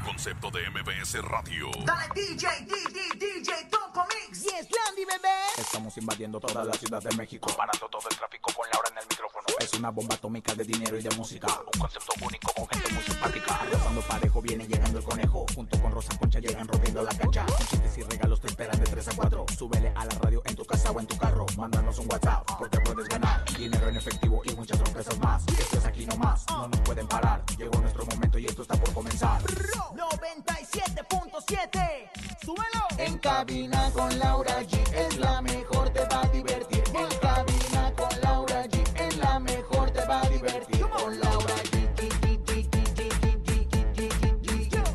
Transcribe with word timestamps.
Un 0.00 0.06
concepto 0.06 0.50
de 0.50 0.60
MBS 0.70 1.22
Radio. 1.24 1.70
Dale 1.84 2.08
DJ, 2.14 2.48
DJ, 2.64 3.18
DJ, 3.18 3.64
Topo 3.70 4.06
Mix. 4.08 4.44
Yes, 4.44 4.66
Landy, 4.70 5.04
bebé. 5.04 5.28
Estamos 5.58 5.94
invadiendo 5.98 6.40
toda 6.40 6.64
la 6.64 6.72
ciudad 6.72 7.02
de 7.02 7.14
México, 7.16 7.52
parando 7.54 7.86
todo 7.90 8.08
el 8.08 8.16
tráfico 8.16 8.50
con 8.54 8.66
Laura 8.72 8.88
en 8.92 8.98
el 8.98 9.04
micrófono. 9.10 9.44
Es 9.58 9.74
una 9.74 9.90
bomba 9.90 10.14
atómica 10.14 10.54
de 10.54 10.64
dinero 10.64 10.96
y 10.98 11.02
de 11.02 11.14
música. 11.16 11.48
Un 11.74 11.80
concepto 11.80 12.12
único 12.24 12.50
con 12.54 12.66
gente 12.68 12.92
muy 12.94 13.02
simpática. 13.02 13.60
Cuando 13.82 14.00
parejo 14.00 14.40
viene 14.40 14.66
llegando 14.66 14.98
el 15.00 15.04
conejo. 15.04 15.44
Junto 15.54 15.82
con 15.82 15.92
Rosa 15.92 16.16
Concha 16.18 16.38
llegan 16.38 16.66
rompiendo 16.66 17.02
la 17.02 17.14
cancha. 17.14 17.44
Con 17.44 17.66
chistes 17.66 17.98
y 17.98 18.02
regalos 18.02 18.40
te 18.40 18.46
esperan 18.46 18.78
de 18.80 18.86
3 18.86 19.08
a 19.08 19.16
4. 19.16 19.46
Súbele 19.58 19.92
a 19.94 20.04
la 20.06 20.14
radio 20.22 20.42
en 20.46 20.56
tu 20.56 20.64
casa 20.64 20.90
o 20.92 21.00
en 21.00 21.06
tu 21.06 21.18
carro. 21.18 21.44
Mándanos 21.58 21.98
un 21.98 22.10
WhatsApp 22.10 22.48
porque 22.58 22.80
puedes 22.80 23.06
ganar. 23.06 23.44
Dinero 23.58 23.88
en 23.88 23.96
efectivo 23.98 24.40
y 24.46 24.54
muchas 24.54 24.78
sorpresas 24.78 25.18
más. 25.18 25.46
Esto 25.58 25.76
es 25.76 25.84
aquí 25.84 26.06
nomás, 26.06 26.46
no 26.48 26.68
nos 26.68 26.80
pueden 26.80 27.06
parar. 27.06 27.44
Llegó 27.58 27.78
nuestro 27.80 28.06
momento 28.06 28.29
esto 28.60 28.74
está 28.74 28.84
por 28.84 28.92
comenzar. 28.94 29.40
97.7, 29.42 32.10
súbelo. 32.44 32.86
En 32.98 33.16
cabina 33.18 33.90
con 33.92 34.18
Laura 34.18 34.60
G 34.62 34.78
es 34.92 35.16
la 35.18 35.40
mejor, 35.40 35.88
te 35.90 36.00
va 36.00 36.22
a 36.22 36.28
divertir. 36.28 36.82
En 36.94 37.08
cabina 37.18 37.92
con 37.96 38.08
Laura 38.22 38.66
G 38.66 38.82
es 38.96 39.16
la 39.18 39.38
mejor, 39.40 39.90
te 39.90 40.04
va 40.04 40.20
a 40.20 40.28
divertir. 40.28 40.80
Con 40.80 41.20
Laura 41.20 41.54
G. 41.54 41.70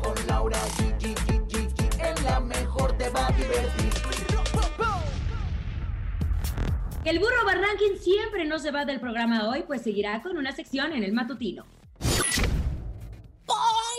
Con 0.02 0.26
Laura 0.26 0.58
G. 0.76 0.86
Es 2.00 2.22
la 2.22 2.40
mejor, 2.40 2.92
te 2.96 3.08
va 3.10 3.26
a 3.26 3.32
divertir. 3.32 3.92
El 7.04 7.18
burro 7.18 7.44
Barranquín 7.44 7.98
siempre 8.00 8.44
no 8.44 8.58
se 8.58 8.70
va 8.70 8.84
del 8.84 9.00
programa 9.00 9.48
hoy, 9.48 9.64
pues 9.66 9.82
seguirá 9.82 10.22
con 10.22 10.36
una 10.36 10.52
sección 10.52 10.92
en 10.92 11.02
el 11.02 11.12
matutino. 11.12 11.64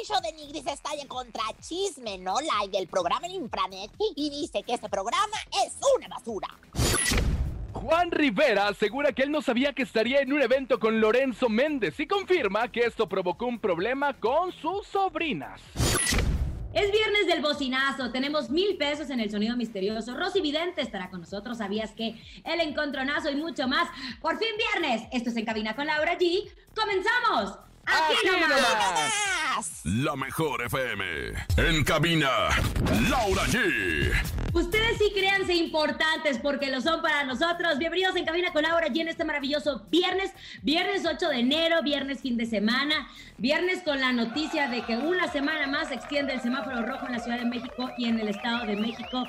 Poncho 0.07 0.21
de 0.21 0.33
Nigris 0.33 0.67
estalla 0.67 1.05
contra 1.07 1.43
Chisme 1.59 2.17
No 2.17 2.35
Like 2.39 2.77
del 2.77 2.87
programa 2.87 3.27
en 3.27 3.33
Infranet 3.33 3.91
y 4.15 4.29
dice 4.29 4.63
que 4.63 4.73
ese 4.73 4.89
programa 4.89 5.37
es 5.65 5.75
una 5.95 6.07
basura. 6.07 6.47
Juan 7.73 8.11
Rivera 8.11 8.67
asegura 8.67 9.11
que 9.11 9.23
él 9.23 9.31
no 9.31 9.41
sabía 9.41 9.73
que 9.73 9.83
estaría 9.83 10.19
en 10.21 10.33
un 10.33 10.41
evento 10.41 10.79
con 10.79 11.01
Lorenzo 11.01 11.49
Méndez 11.49 11.99
y 11.99 12.07
confirma 12.07 12.71
que 12.71 12.81
esto 12.81 13.07
provocó 13.09 13.45
un 13.45 13.59
problema 13.59 14.13
con 14.13 14.51
sus 14.51 14.87
sobrinas. 14.87 15.61
Es 16.73 16.91
viernes 16.91 17.27
del 17.27 17.41
bocinazo, 17.41 18.11
tenemos 18.11 18.49
mil 18.49 18.77
pesos 18.77 19.09
en 19.09 19.19
el 19.19 19.31
sonido 19.31 19.57
misterioso. 19.57 20.15
Rosy 20.15 20.41
Vidente 20.41 20.81
estará 20.81 21.09
con 21.09 21.21
nosotros, 21.21 21.57
¿sabías 21.57 21.91
que? 21.91 22.21
El 22.43 22.61
encontronazo 22.61 23.31
y 23.31 23.35
mucho 23.35 23.67
más. 23.67 23.89
Por 24.21 24.37
fin 24.37 24.49
viernes, 24.57 25.07
esto 25.11 25.31
es 25.31 25.37
En 25.37 25.45
Cabina 25.45 25.75
con 25.75 25.87
Laura 25.87 26.17
G. 26.17 26.49
¡Comenzamos! 26.75 27.66
¡Aquí, 27.87 28.27
Aquí 28.27 28.39
nomás! 28.41 28.51
nomás. 28.51 29.81
La 29.85 30.15
mejor 30.17 30.61
FM. 30.65 31.03
En 31.55 31.83
cabina, 31.85 32.29
Laura 33.09 33.43
G. 33.45 34.13
Ustedes 34.53 34.97
sí 34.97 35.11
créanse 35.15 35.53
importantes 35.55 36.37
porque 36.39 36.69
lo 36.69 36.81
son 36.81 37.01
para 37.01 37.23
nosotros. 37.23 37.77
Bienvenidos 37.79 38.15
en 38.17 38.25
Cabina 38.25 38.51
con 38.51 38.63
Laura 38.63 38.87
G 38.87 38.99
en 39.01 39.07
este 39.07 39.23
maravilloso 39.23 39.85
viernes, 39.89 40.31
viernes 40.63 41.05
8 41.05 41.29
de 41.29 41.39
enero, 41.39 41.81
viernes 41.81 42.19
fin 42.21 42.35
de 42.37 42.45
semana, 42.45 43.07
viernes 43.37 43.81
con 43.83 43.99
la 44.01 44.11
noticia 44.11 44.67
de 44.67 44.81
que 44.83 44.97
una 44.97 45.31
semana 45.31 45.67
más 45.67 45.87
se 45.87 45.95
extiende 45.95 46.33
el 46.33 46.41
semáforo 46.41 46.85
rojo 46.85 47.05
en 47.07 47.13
la 47.13 47.19
Ciudad 47.19 47.39
de 47.39 47.45
México 47.45 47.89
y 47.97 48.05
en 48.05 48.19
el 48.19 48.27
Estado 48.27 48.65
de 48.65 48.75
México. 48.75 49.23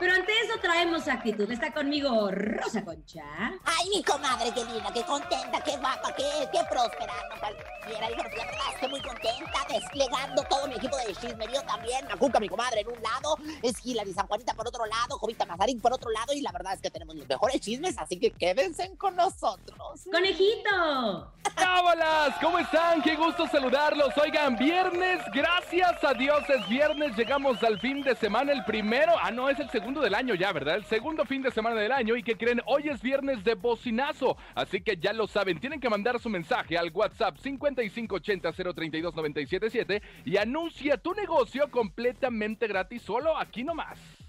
Pero 0.00 0.14
ante 0.14 0.32
eso 0.40 0.58
traemos 0.62 1.06
actitud. 1.06 1.50
Está 1.52 1.70
conmigo 1.72 2.30
Rosa 2.30 2.82
Concha. 2.82 3.22
Ay, 3.64 3.90
mi 3.94 4.02
comadre, 4.02 4.50
qué 4.54 4.64
linda, 4.64 4.90
qué 4.94 5.02
contenta, 5.02 5.62
qué 5.62 5.76
guapa, 5.76 6.14
qué, 6.16 6.24
qué 6.50 6.60
próspera. 6.70 7.12
No 7.28 7.38
cualquiera 7.38 7.70
la 8.10 8.44
verdad 8.44 8.74
estoy 8.74 8.88
muy 8.88 9.00
contenta, 9.00 9.58
desplegando 9.68 10.42
todo 10.44 10.68
mi 10.68 10.74
equipo 10.74 10.96
de 10.96 11.14
chismerío 11.14 11.62
también. 11.62 12.06
Macuca, 12.08 12.38
mi 12.38 12.48
comadre, 12.48 12.80
en 12.80 12.88
un 12.88 13.02
lado, 13.02 13.36
es 13.62 13.84
Hilary 13.84 14.12
San 14.12 14.26
Juanita 14.26 14.54
por 14.54 14.68
otro 14.68 14.86
lado, 14.86 15.18
Jovita 15.18 15.44
Mazarín 15.44 15.80
por 15.80 15.92
otro 15.92 16.10
lado, 16.10 16.32
y 16.32 16.40
la 16.40 16.52
verdad 16.52 16.74
es 16.74 16.80
que 16.80 16.90
tenemos 16.90 17.14
los 17.16 17.28
mejores 17.28 17.60
chismes, 17.60 17.98
así 17.98 18.18
que 18.18 18.30
quédense 18.30 18.96
con 18.96 19.16
nosotros. 19.16 20.02
¡Conejito! 20.10 21.32
¡Cábalas! 21.54 22.36
¿Cómo 22.40 22.58
están? 22.58 23.02
Qué 23.02 23.16
gusto 23.16 23.46
saludarlos. 23.48 24.16
Oigan, 24.16 24.56
viernes, 24.56 25.20
gracias 25.34 26.02
a 26.04 26.14
Dios 26.14 26.42
es 26.48 26.68
viernes. 26.68 27.16
Llegamos 27.16 27.62
al 27.62 27.80
fin 27.80 28.02
de 28.02 28.14
semana, 28.14 28.52
el 28.52 28.64
primero. 28.64 29.12
Ah, 29.20 29.30
no, 29.30 29.48
es 29.48 29.58
el 29.58 29.68
segundo 29.70 29.89
del 29.98 30.14
año 30.14 30.36
ya, 30.36 30.52
¿verdad? 30.52 30.76
El 30.76 30.84
segundo 30.84 31.24
fin 31.24 31.42
de 31.42 31.50
semana 31.50 31.80
del 31.80 31.90
año. 31.90 32.14
¿Y 32.14 32.22
que 32.22 32.36
creen? 32.36 32.62
Hoy 32.66 32.88
es 32.88 33.02
viernes 33.02 33.42
de 33.42 33.54
bocinazo. 33.54 34.36
Así 34.54 34.82
que 34.82 34.96
ya 34.96 35.12
lo 35.12 35.26
saben, 35.26 35.58
tienen 35.58 35.80
que 35.80 35.90
mandar 35.90 36.20
su 36.20 36.28
mensaje 36.28 36.78
al 36.78 36.92
WhatsApp 36.92 37.36
5580-032-977 37.38 40.00
y 40.24 40.36
anuncia 40.36 40.96
tu 40.96 41.12
negocio 41.14 41.68
completamente 41.68 42.68
gratis, 42.68 43.02
solo 43.02 43.36
aquí 43.36 43.64
nomás. 43.64 44.19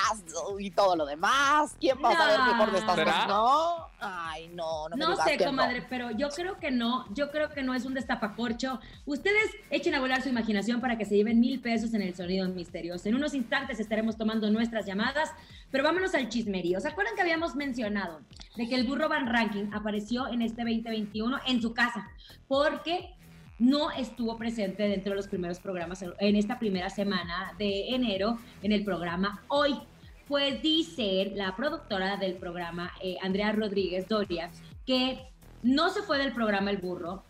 y 0.59 0.71
todo 0.71 0.97
lo 0.97 1.07
demás. 1.07 1.75
¿Quién 1.81 1.97
va 2.05 2.11
a 2.11 2.17
saber 2.17 2.39
No. 2.41 2.47
mejor 2.47 2.73
de 2.73 2.79
estas 2.79 2.95
¿Será? 2.97 3.13
cosas? 3.13 3.29
No. 3.29 3.89
Ay, 4.01 4.49
no, 4.49 4.89
no 4.91 4.97
me 4.97 5.05
No 5.05 5.11
digas 5.13 5.27
sé, 5.27 5.37
que 5.39 5.45
no. 5.45 5.51
comadre, 5.51 5.87
pero 5.89 6.11
yo 6.11 6.29
creo 6.29 6.59
que 6.59 6.71
no, 6.71 7.07
yo 7.15 7.31
creo 7.31 7.49
que 7.51 7.63
no 7.63 7.75
es 7.75 7.85
un 7.87 7.95
destapacorcho. 7.95 8.81
Ustedes 9.07 9.51
echen 9.71 9.95
a 9.95 10.01
volar 10.01 10.23
su 10.23 10.29
imaginación 10.29 10.81
para 10.83 10.99
que 10.99 11.07
se 11.07 11.17
lleven 11.17 11.41
mil 11.41 11.61
pesos 11.61 11.95
en 11.95 12.03
el 12.03 12.15
sonido 12.15 12.47
misterioso. 12.49 13.09
En 13.09 13.15
unos 13.15 13.33
instantes 13.35 13.81
estaremos 13.81 14.19
tomando 14.19 14.51
nuestras 14.51 14.85
llamadas, 14.85 15.31
pero 15.71 15.85
vámonos 15.85 16.15
al 16.15 16.29
chismerío. 16.29 16.81
¿Se 16.81 16.89
acuerdan 16.89 17.15
que 17.15 17.23
habíamos 17.23 17.55
mencionado 17.55 18.21
de 18.57 18.69
que 18.69 18.75
el 18.75 18.87
burro 18.87 19.09
Van 19.09 19.27
Ranking 19.55 19.73
apareció 19.73 20.27
en 20.29 20.43
este 20.43 20.63
2021 20.63 21.39
en 21.47 21.63
su 21.63 21.73
casa? 21.73 22.09
Porque 22.49 23.15
no 23.59 23.91
estuvo 23.93 24.37
presente 24.37 24.83
dentro 24.89 25.11
de 25.11 25.17
los 25.17 25.29
primeros 25.29 25.59
programas 25.61 26.03
en 26.03 26.37
esta 26.37 26.59
primera 26.59 26.91
semana 26.91 27.53
de 27.59 27.89
enero 27.91 28.39
en 28.63 28.73
el 28.73 28.85
programa 28.85 29.43
Hoy. 29.49 29.79
Pues 30.27 30.63
dice 30.63 31.33
la 31.35 31.55
productora 31.55 32.17
del 32.17 32.35
programa, 32.37 32.91
eh, 33.03 33.17
Andrea 33.23 33.53
Rodríguez 33.53 34.09
Doria, 34.09 34.51
que 34.87 35.21
no 35.63 35.91
se 35.91 36.03
fue 36.03 36.19
del 36.19 36.33
programa 36.33 36.71
El 36.71 36.79
Burro, 36.79 37.23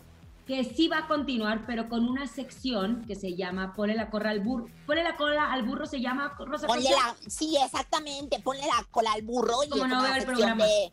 que 0.47 0.63
sí 0.63 0.89
va 0.89 0.99
a 0.99 1.07
continuar, 1.09 1.65
pero 1.67 1.89
con 1.89 2.09
una 2.09 2.27
sección 2.29 3.03
que 3.07 3.17
se 3.17 3.35
llama 3.35 3.73
Ponle 3.75 3.95
la 3.95 4.11
cola 4.11 4.31
al 4.31 4.41
burro. 4.41 4.67
Ponle 4.87 5.03
la 5.03 5.17
cola 5.17 5.53
al 5.53 5.65
burro 5.65 5.87
se 5.87 6.01
llama 6.01 6.35
Rosa 6.39 6.67
Ponle 6.69 6.91
la, 6.91 7.17
sí, 7.29 7.57
exactamente, 7.63 8.39
ponle 8.41 8.63
la 8.63 8.85
cola 8.91 9.13
al 9.13 9.23
burro 9.23 9.55
Como 9.71 9.87
no 9.89 10.03
veo 10.03 10.15
el 10.15 10.25
programa. 10.25 10.65
de- 10.65 10.93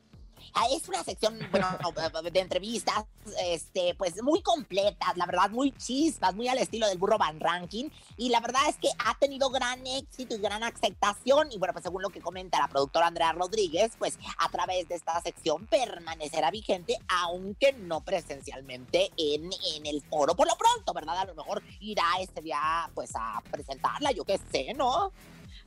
Es 0.72 0.88
una 0.88 1.04
sección, 1.04 1.40
de 2.32 2.40
entrevistas, 2.40 3.06
este, 3.44 3.96
pues 3.96 4.22
muy 4.22 4.42
completas, 4.42 5.16
la 5.16 5.26
verdad, 5.26 5.50
muy 5.50 5.72
chispas, 5.72 6.36
muy 6.36 6.48
al 6.48 6.58
estilo 6.58 6.88
del 6.88 6.98
burro 6.98 7.18
Van 7.18 7.40
Ranking. 7.40 7.90
Y 8.18 8.30
la 8.30 8.40
verdad 8.40 8.62
es 8.68 8.78
que 8.78 8.90
ha 9.06 9.18
tenido 9.18 9.50
gran 9.50 9.86
éxito 9.86 10.36
y 10.36 10.40
gran 10.40 10.64
aceptación. 10.64 11.52
Y 11.52 11.58
bueno, 11.58 11.74
pues 11.74 11.84
según 11.84 12.02
lo 12.02 12.10
que 12.10 12.22
comenta 12.22 12.60
la 12.60 12.68
productora 12.68 13.08
Andrea 13.08 13.32
Rodríguez, 13.34 13.92
pues 13.98 14.18
a 14.38 14.50
través 14.50 14.88
de 14.88 14.96
esta 14.96 15.20
sección 15.22 15.66
permanecerá 15.68 16.52
vigente, 16.52 16.98
aunque 17.08 17.74
no 17.74 18.02
presencialmente 18.02 19.12
en, 19.18 19.50
en 19.76 19.86
el 19.86 20.02
foro. 20.02 20.36
Por 20.36 20.48
lo 20.48 20.56
pronto, 20.56 20.94
¿verdad? 20.94 21.18
A 21.20 21.26
lo 21.26 21.36
mejor 21.36 21.64
irá 21.80 22.06
este 22.20 22.42
día, 22.42 22.90
pues 22.94 23.12
a 23.16 23.42
presentarla, 23.52 24.12
yo 24.12 24.26
qué 24.26 24.40
sé, 24.52 24.74
¿no? 24.74 25.12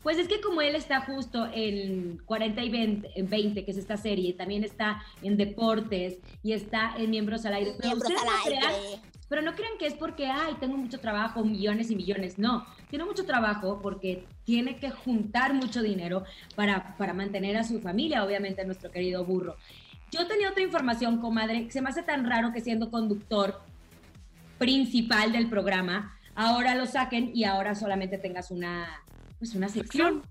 Pues 0.04 0.18
es 0.18 0.28
que 0.28 0.40
como 0.40 0.60
él 0.60 0.76
está 0.76 1.00
justo 1.00 1.48
en 1.52 2.18
40 2.26 2.62
y 2.62 2.68
20, 2.68 3.10
en 3.16 3.28
20, 3.28 3.64
que 3.64 3.70
es 3.70 3.78
esta 3.78 3.96
serie, 3.96 4.34
también 4.34 4.62
está 4.62 5.02
en 5.22 5.36
deportes 5.36 6.18
y 6.42 6.52
está 6.52 6.94
en 6.96 7.10
Miembros 7.10 7.44
al 7.46 7.54
Aire. 7.54 7.72
Pero 7.78 7.88
Miembros 7.88 8.12
ustedes 8.12 8.22
al 8.30 8.36
no 8.38 8.44
crean- 8.44 8.74
aire. 8.74 9.00
Pero 9.30 9.40
no 9.42 9.54
crean 9.54 9.72
que 9.78 9.86
es 9.86 9.94
porque, 9.94 10.26
ay, 10.26 10.54
tengo 10.60 10.76
mucho 10.76 11.00
trabajo, 11.00 11.42
millones 11.42 11.90
y 11.90 11.96
millones. 11.96 12.38
No, 12.38 12.66
tiene 12.90 13.06
mucho 13.06 13.24
trabajo 13.24 13.80
porque 13.82 14.26
tiene 14.44 14.76
que 14.76 14.90
juntar 14.90 15.54
mucho 15.54 15.82
dinero 15.82 16.22
para, 16.54 16.94
para 16.98 17.14
mantener 17.14 17.56
a 17.56 17.64
su 17.64 17.80
familia, 17.80 18.22
obviamente, 18.22 18.62
nuestro 18.66 18.90
querido 18.90 19.24
burro. 19.24 19.56
Yo 20.12 20.26
tenía 20.26 20.50
otra 20.50 20.62
información, 20.62 21.18
comadre, 21.20 21.64
que 21.64 21.72
se 21.72 21.80
me 21.80 21.88
hace 21.88 22.02
tan 22.02 22.28
raro 22.28 22.52
que 22.52 22.60
siendo 22.60 22.90
conductor 22.90 23.58
principal 24.58 25.32
del 25.32 25.48
programa, 25.48 26.16
ahora 26.34 26.74
lo 26.74 26.84
saquen 26.86 27.30
y 27.34 27.44
ahora 27.44 27.74
solamente 27.74 28.18
tengas 28.18 28.50
una, 28.50 28.86
pues 29.38 29.54
una 29.54 29.68
sección. 29.68 30.22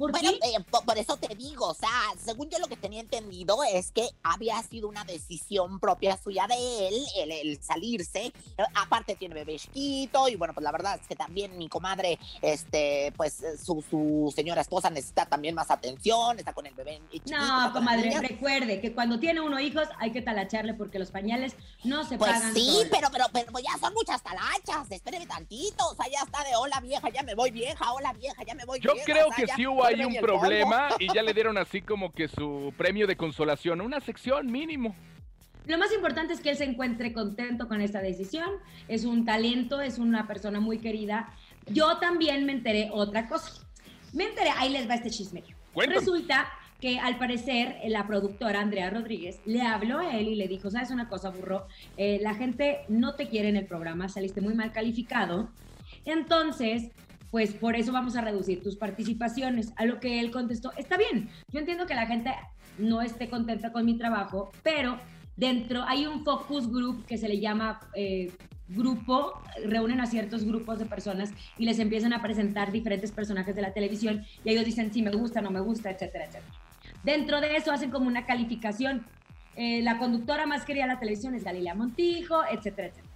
¿Por 0.00 0.12
Bueno, 0.12 0.30
qué? 0.32 0.56
eh, 0.56 0.60
po- 0.70 0.80
por, 0.82 0.96
eso 0.96 1.16
te 1.18 1.34
digo, 1.34 1.66
o 1.68 1.74
sea, 1.74 1.90
según 2.24 2.48
yo 2.48 2.58
lo 2.58 2.68
que 2.68 2.76
tenía 2.76 3.00
entendido 3.00 3.62
es 3.64 3.92
que 3.92 4.08
había 4.22 4.60
sido 4.62 4.88
una 4.88 5.04
decisión 5.04 5.78
propia 5.78 6.16
suya 6.16 6.46
de 6.46 6.88
él, 6.88 6.94
el, 7.18 7.30
el 7.32 7.62
salirse. 7.62 8.32
Aparte 8.74 9.14
tiene 9.14 9.34
bebé 9.34 9.56
chiquito 9.58 10.26
y 10.28 10.36
bueno, 10.36 10.54
pues 10.54 10.64
la 10.64 10.72
verdad 10.72 10.98
es 10.98 11.06
que 11.06 11.14
también 11.16 11.58
mi 11.58 11.68
comadre, 11.68 12.18
este, 12.40 13.12
pues 13.14 13.42
eh, 13.42 13.58
su, 13.58 13.84
su 13.90 14.32
señora 14.34 14.62
esposa 14.62 14.88
necesita 14.88 15.26
también 15.26 15.54
más 15.54 15.70
atención, 15.70 16.38
está 16.38 16.54
con 16.54 16.64
el 16.66 16.72
bebé 16.74 16.98
chiquito. 17.12 17.36
No, 17.36 17.70
comadre, 17.74 18.18
recuerde 18.20 18.80
que 18.80 18.94
cuando 18.94 19.20
tiene 19.20 19.42
uno 19.42 19.60
hijos 19.60 19.86
hay 19.98 20.12
que 20.12 20.22
talacharle 20.22 20.72
porque 20.72 20.98
los 20.98 21.10
pañales 21.10 21.54
no 21.84 22.04
se 22.04 22.16
Pues 22.16 22.32
pagan 22.32 22.54
sí, 22.54 22.84
pero, 22.90 23.08
pero, 23.12 23.26
pero 23.32 23.52
ya 23.58 23.78
son 23.78 23.92
muchas 23.92 24.22
talachas, 24.22 24.90
espéreme 24.90 25.26
tantito, 25.26 25.86
o 25.88 25.94
sea, 25.94 26.06
ya 26.10 26.20
está 26.22 26.42
de 26.44 26.56
hola 26.56 26.80
vieja, 26.80 27.06
ya 27.10 27.22
me 27.22 27.34
voy 27.34 27.50
vieja, 27.50 27.92
hola 27.92 28.14
vieja, 28.14 28.42
ya 28.46 28.54
me 28.54 28.64
voy 28.64 28.80
Yo 28.80 28.94
vieja. 28.94 29.04
creo 29.04 29.26
o 29.26 29.28
sea, 29.28 29.36
que 29.36 29.46
ya 29.46 29.56
sí 29.56 29.66
hubo 29.66 29.89
duerme 29.96 30.06
un 30.06 30.20
polvo. 30.20 30.40
problema 30.40 30.88
y 30.98 31.12
ya 31.12 31.22
le 31.22 31.32
dieron 31.34 31.58
así 31.58 31.82
como 31.82 32.12
que 32.12 32.28
su 32.28 32.72
premio 32.76 33.06
de 33.06 33.16
consolación, 33.16 33.80
una 33.80 34.00
sección 34.00 34.50
mínimo. 34.50 34.94
Lo 35.66 35.78
más 35.78 35.92
importante 35.92 36.32
es 36.32 36.40
que 36.40 36.50
él 36.50 36.56
se 36.56 36.64
encuentre 36.64 37.12
contento 37.12 37.68
con 37.68 37.80
esta 37.80 38.00
decisión. 38.00 38.48
Es 38.88 39.04
un 39.04 39.24
talento, 39.24 39.80
es 39.80 39.98
una 39.98 40.26
persona 40.26 40.58
muy 40.58 40.78
querida. 40.78 41.32
Yo 41.66 41.98
también 41.98 42.44
me 42.46 42.52
enteré 42.52 42.88
otra 42.92 43.28
cosa. 43.28 43.52
Me 44.12 44.24
enteré, 44.24 44.50
ahí 44.56 44.70
les 44.70 44.88
va 44.88 44.94
este 44.94 45.10
chisme. 45.10 45.44
Cuéntame. 45.72 46.00
Resulta 46.00 46.48
que 46.80 46.98
al 46.98 47.18
parecer 47.18 47.76
eh, 47.82 47.90
la 47.90 48.06
productora 48.06 48.60
Andrea 48.60 48.90
Rodríguez 48.90 49.40
le 49.44 49.62
habló 49.62 49.98
a 49.98 50.16
él 50.16 50.28
y 50.28 50.34
le 50.34 50.48
dijo, 50.48 50.70
¿sabes 50.70 50.90
una 50.90 51.08
cosa, 51.08 51.30
burro? 51.30 51.66
Eh, 51.96 52.18
la 52.22 52.34
gente 52.34 52.80
no 52.88 53.14
te 53.14 53.28
quiere 53.28 53.48
en 53.48 53.56
el 53.56 53.66
programa, 53.66 54.08
saliste 54.08 54.40
muy 54.40 54.54
mal 54.54 54.72
calificado. 54.72 55.50
Entonces, 56.04 56.90
pues 57.30 57.52
por 57.54 57.76
eso 57.76 57.92
vamos 57.92 58.16
a 58.16 58.20
reducir 58.20 58.62
tus 58.62 58.76
participaciones. 58.76 59.72
A 59.76 59.84
lo 59.84 60.00
que 60.00 60.20
él 60.20 60.30
contestó, 60.30 60.72
está 60.76 60.96
bien, 60.96 61.28
yo 61.52 61.60
entiendo 61.60 61.86
que 61.86 61.94
la 61.94 62.06
gente 62.06 62.34
no 62.78 63.02
esté 63.02 63.28
contenta 63.28 63.72
con 63.72 63.84
mi 63.84 63.96
trabajo, 63.96 64.50
pero 64.62 64.98
dentro 65.36 65.84
hay 65.84 66.06
un 66.06 66.24
focus 66.24 66.70
group 66.70 67.04
que 67.06 67.18
se 67.18 67.28
le 67.28 67.40
llama 67.40 67.80
eh, 67.94 68.32
grupo, 68.68 69.40
reúnen 69.64 70.00
a 70.00 70.06
ciertos 70.06 70.44
grupos 70.44 70.78
de 70.78 70.86
personas 70.86 71.30
y 71.58 71.64
les 71.64 71.78
empiezan 71.78 72.12
a 72.12 72.22
presentar 72.22 72.72
diferentes 72.72 73.10
personajes 73.12 73.54
de 73.54 73.62
la 73.62 73.72
televisión 73.72 74.24
y 74.44 74.50
ellos 74.50 74.64
dicen 74.64 74.92
si 74.92 75.02
me 75.02 75.10
gusta, 75.10 75.40
no 75.40 75.50
me 75.50 75.60
gusta, 75.60 75.90
etcétera, 75.90 76.24
etcétera. 76.24 76.54
Dentro 77.02 77.40
de 77.40 77.56
eso 77.56 77.72
hacen 77.72 77.90
como 77.90 78.06
una 78.06 78.26
calificación. 78.26 79.06
Eh, 79.56 79.82
la 79.82 79.98
conductora 79.98 80.46
más 80.46 80.64
querida 80.64 80.84
de 80.84 80.94
la 80.94 81.00
televisión 81.00 81.34
es 81.34 81.44
Galilea 81.44 81.74
Montijo, 81.74 82.42
etcétera, 82.50 82.88
etcétera. 82.88 83.09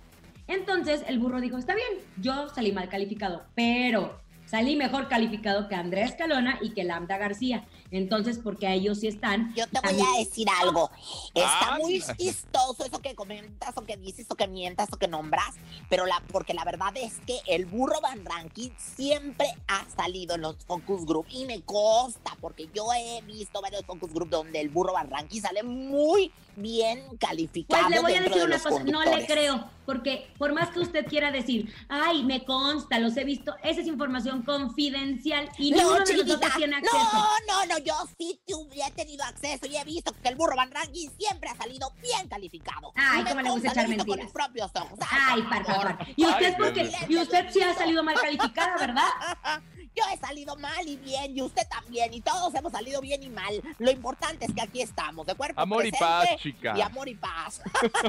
Entonces 0.47 1.03
el 1.07 1.19
burro 1.19 1.41
dijo, 1.41 1.57
está 1.59 1.75
bien, 1.75 1.89
yo 2.21 2.49
salí 2.55 2.73
mal 2.73 2.89
calificado, 2.89 3.45
pero 3.55 4.21
salí 4.47 4.77
mejor 4.77 5.09
calificado 5.09 5.69
que 5.69 5.75
Andrea 5.75 6.05
Escalona 6.05 6.59
y 6.61 6.71
que 6.75 6.85
Lambda 6.85 7.17
García. 7.17 7.67
Entonces, 7.91 8.39
porque 8.43 8.67
a 8.67 8.75
ellos 8.75 9.01
sí 9.01 9.07
están. 9.07 9.55
Yo 9.55 9.67
te 9.69 9.81
voy 9.81 10.01
a 10.01 10.19
decir 10.19 10.47
algo. 10.61 10.91
Está 11.35 11.75
Ah, 11.75 11.79
muy 11.81 12.03
chistoso 12.19 12.85
eso 12.85 13.01
que 13.01 13.15
comentas, 13.15 13.73
o 13.77 13.85
que 13.85 13.97
dices, 13.97 14.27
o 14.29 14.35
que 14.35 14.47
mientas, 14.49 14.89
o 14.93 14.97
que 14.97 15.07
nombras, 15.09 15.55
pero 15.89 16.05
la, 16.05 16.21
porque 16.33 16.55
la 16.55 16.65
verdad 16.65 16.93
es 16.97 17.21
que 17.27 17.39
el 17.47 17.67
burro 17.67 18.01
Van 18.01 18.25
Ranking 18.25 18.71
siempre 18.77 19.47
ha 19.69 19.87
salido 19.97 20.35
en 20.35 20.43
los 20.43 20.57
focus 20.67 21.07
group 21.07 21.27
y 21.31 21.47
me 21.47 21.63
consta, 21.63 22.37
porque 22.41 22.69
yo 22.75 22.87
he 22.93 23.23
visto 23.23 23.63
varios 23.63 23.85
focus 23.85 24.13
group 24.13 24.29
donde 24.29 24.61
el 24.61 24.69
burro 24.71 24.93
Van 24.93 25.09
Ranking 25.09 25.41
sale 25.41 25.63
muy 25.63 26.33
bien 26.57 27.17
calificado. 27.19 27.83
Pues 27.83 27.95
le 27.95 28.01
voy 28.01 28.15
a 28.15 28.21
decir 28.23 28.37
de 28.39 28.45
una 28.45 28.59
cosa, 28.59 28.85
no 28.85 29.03
le 29.05 29.27
creo, 29.27 29.69
porque 29.87 30.31
por 30.39 30.53
más 30.53 30.71
que 30.71 30.81
usted 30.81 31.07
quiera 31.07 31.31
decir, 31.31 31.73
ay, 31.89 32.23
me 32.25 32.45
consta, 32.45 32.99
los 32.99 33.17
he 33.17 33.25
visto, 33.25 33.55
esa 33.63 33.81
es 33.81 33.87
información 33.87 34.43
confidencial 34.43 35.49
y 35.59 35.71
No, 35.71 35.77
ninguno 35.79 35.99
de 36.01 36.05
chiquitita, 36.05 36.35
nosotros 36.37 36.57
tiene 36.57 36.77
acceso. 36.77 36.97
no, 36.97 37.27
no, 37.47 37.67
no, 37.67 37.79
yo 37.79 37.95
sí 38.19 38.41
tuve- 38.47 38.87
he 38.87 38.91
tenido 38.93 39.25
acceso 39.25 39.67
y 39.67 39.77
he 39.77 39.85
visto 39.85 40.13
que 40.23 40.29
el 40.29 40.37
burro 40.37 40.57
Van 40.57 40.71
Ranking 40.71 41.09
siempre 41.19 41.49
ha 41.51 41.57
salido 41.57 41.91
bien 42.03 42.29
calificado. 42.29 42.93
Ay, 42.95 43.25
cómo 43.25 43.41
le 43.41 43.51
gusta 43.51 43.69
echar 43.71 43.87
con 43.87 43.97
mentiras. 43.97 44.25
mis 44.25 44.33
propios 44.33 44.71
ojos. 44.75 44.99
Ay, 45.11 45.43
por 45.43 45.65
favor. 45.67 45.99
Y 46.17 46.25
Ay, 46.25 46.31
usted 46.33 46.55
porque, 46.59 46.93
y 47.09 47.17
usted 47.17 47.47
sí 47.51 47.61
ha 47.63 47.75
salido 47.75 48.03
mal 48.03 48.15
calificada, 48.21 48.77
¿verdad? 48.79 49.05
Yo 49.97 50.03
he 50.13 50.17
salido 50.19 50.57
mal 50.57 50.87
y 50.89 50.97
bien, 50.97 51.37
y 51.37 51.43
usted 51.43 51.63
también, 51.69 52.13
y 52.13 52.21
todos 52.21 52.53
hemos 52.55 52.73
salido 52.73 53.01
bien 53.01 53.23
y 53.23 53.29
mal. 53.31 53.63
Lo 53.79 53.91
importante 53.91 54.45
es 54.47 54.53
que 54.53 54.61
aquí 54.61 54.81
estamos, 54.83 55.25
de 55.27 55.35
cuerpo 55.35 55.61
Amor 55.61 55.87
y 55.87 55.91
presente 55.91 56.05
paz, 56.05 56.41
chica. 56.43 56.75
Y 56.77 56.81
amor 56.81 57.09
y 57.09 57.15
paz. 57.15 57.63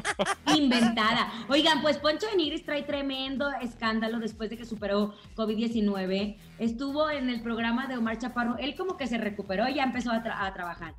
Inventada. 0.56 1.32
Oigan, 1.50 1.82
pues 1.82 1.98
Poncho 1.98 2.28
de 2.28 2.36
Nigris 2.38 2.66
trae 2.66 2.84
tremendo 2.84 3.52
escándalo 3.62 4.20
después 4.20 4.50
de 4.50 4.58
que 4.58 4.66
superó 4.66 5.14
COVID-19. 5.36 6.38
Estuvo 6.60 7.10
en 7.10 7.30
el 7.30 7.42
programa 7.42 7.88
de 7.88 7.98
Omar 7.98 8.18
Chaparro. 8.18 8.58
Él 8.58 8.76
como 8.76 8.98
que 8.98 9.08
se 9.08 9.18
recuperó 9.18 9.68
y 9.68 9.76
ya 9.76 9.84
empezó 9.84 10.12
a, 10.12 10.24
tra- 10.24 10.38
a 10.40 10.54
trabajar. 10.54 10.96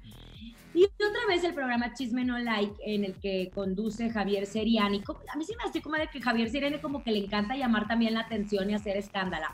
Y 0.75 0.85
otra 0.85 1.27
vez 1.29 1.43
el 1.43 1.55
programa 1.55 1.95
Chisme 1.95 2.25
No 2.25 2.39
Like, 2.39 2.75
en 2.85 3.05
el 3.05 3.15
que 3.15 3.51
conduce 3.55 4.11
Javier 4.11 4.47
Seriani. 4.47 5.03
A 5.33 5.37
mí 5.37 5.45
sí 5.45 5.55
me 5.57 5.65
hace 5.69 5.81
como 5.81 5.97
de 5.97 6.07
que 6.09 6.21
Javier 6.21 6.51
Seriani 6.51 6.79
como 6.81 7.03
que 7.03 7.13
le 7.13 7.19
encanta 7.25 7.57
llamar 7.57 7.89
también 7.89 8.13
la 8.15 8.21
atención 8.21 8.69
y 8.71 8.75
hacer 8.75 8.97
escándalo. 8.99 9.47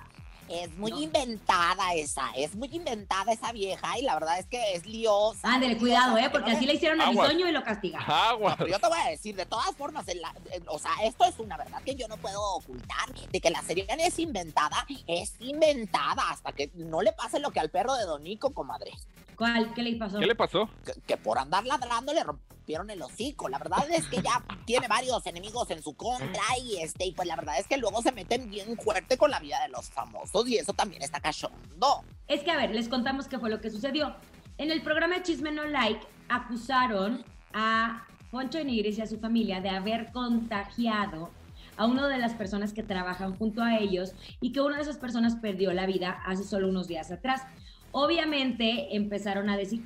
Es 0.53 0.77
muy 0.77 0.91
No. 0.91 1.01
inventada 1.01 1.95
esa, 1.95 2.31
es 2.37 2.55
muy 2.55 2.69
inventada 2.73 3.33
esa 3.33 3.53
vieja, 3.53 3.99
y 3.99 4.03
la 4.03 4.15
verdad 4.15 4.39
es 4.39 4.47
que 4.47 4.75
es 4.75 4.85
liosa. 4.87 5.55
Ándele, 5.55 5.75
muy 5.75 5.81
cuidado, 5.81 6.19
¿eh? 6.19 6.29
Porque 6.31 6.51
no 6.51 6.57
así 6.57 6.67
le- 6.67 6.73
le 6.73 6.77
hicieron 6.77 7.01
a. 7.01 7.11
Bisoño 7.11 7.49
y 7.49 7.53
lo 7.53 7.63
castigaron. 7.65 8.11
Agua. 8.11 8.55
Pero 8.59 8.71
yo 8.71 8.79
te 8.79 8.87
voy 8.89 8.99
a 9.05 9.11
decir, 9.11 9.35
de 9.35 9.47
todas 9.47 9.75
formas, 9.77 10.07
en 10.09 10.21
la- 10.21 10.35
en- 10.51 10.65
o 10.69 10.79
sea, 10.79 10.93
esto 11.05 11.25
es 11.25 11.39
una 11.39 11.57
verdad 11.57 11.83
que 11.83 11.95
yo 11.95 12.07
no 12.09 12.17
puedo 12.19 12.41
ocultar, 12.55 13.13
de 13.31 13.41
que 13.41 13.51
la 13.51 13.63
serie 13.63 13.87
es 13.99 14.19
inventada, 14.19 14.87
es 15.07 15.35
inventada, 15.41 16.23
hasta 16.31 16.53
que 16.53 16.71
no 16.75 17.01
le 17.03 17.13
pase 17.13 17.39
lo 17.41 17.51
que 17.51 17.61
al 17.61 17.71
perro 17.71 17.95
de 17.95 18.05
Donico, 18.05 18.53
comadre. 18.53 18.93
¿Cuál? 19.37 19.73
¿Qué 19.75 19.83
le 19.83 19.97
pasó? 19.97 20.19
¿Qué 20.19 20.27
le 20.27 20.35
pasó? 20.35 20.69
que, 20.85 20.93
que 21.07 21.17
por 21.17 21.39
andar 21.39 21.65
ladrando 21.65 22.13
le 22.13 22.23
rompieron 22.63 22.91
el 22.91 23.03
hocico. 23.03 23.49
La 23.49 23.59
verdad 23.59 23.85
es 23.91 24.07
que 24.07 24.23
ya 24.23 24.41
tiene 24.65 24.87
varios 24.87 25.27
enemigos 25.27 25.69
en 25.73 25.83
su 25.83 25.95
contra 25.95 26.43
y 26.63 26.77
este, 26.77 27.07
y 27.07 27.13
pues 27.13 27.27
la 27.27 27.35
verdad 27.35 27.59
es 27.59 27.67
que 27.67 27.77
luego 27.77 28.01
se 28.03 28.13
meten 28.13 28.49
bien 28.49 28.77
fuerte 28.77 29.19
con 29.19 29.33
la 29.33 29.41
vida 29.41 29.61
de 29.63 29.69
los 29.69 29.91
famosos 29.91 30.49
y 30.49 30.59
eso 30.59 30.73
también 30.73 31.03
está 31.03 31.19
cachondo. 31.19 32.05
Es 32.29 32.43
que, 32.45 32.53
a 32.53 32.57
ver, 32.57 32.71
les 32.71 32.89
contamos 32.89 33.27
qué 33.27 33.41
fue 33.41 33.51
lo 33.51 33.61
que 33.61 33.71
sucedió. 33.71 34.15
En 34.59 34.71
el 34.71 34.81
programa 34.83 35.23
Chisme 35.25 35.51
No 35.51 35.65
Like 35.65 36.07
acusaron 36.29 37.25
a 37.53 38.07
Poncho 38.31 38.63
Nigris 38.63 38.99
y 38.99 39.03
a 39.03 39.07
su 39.07 39.19
familia 39.19 39.61
de 39.61 39.71
haber 39.71 40.13
contagiado 40.13 41.31
a 41.77 41.87
una 41.87 42.07
de 42.07 42.19
las 42.19 42.35
personas 42.35 42.73
que 42.73 42.85
trabajan 42.85 43.35
junto 43.37 43.61
a 43.61 43.79
ellos 43.79 44.13
y 44.41 44.53
que 44.53 44.61
una 44.61 44.77
de 44.77 44.83
esas 44.83 44.99
personas 44.99 45.35
perdió 45.35 45.73
la 45.73 45.87
vida 45.87 46.23
hace 46.25 46.45
solo 46.45 46.69
unos 46.69 46.87
días 46.87 47.11
atrás. 47.11 47.43
Obviamente 47.91 48.95
empezaron 48.95 49.51
a 49.51 49.57
decir 49.57 49.85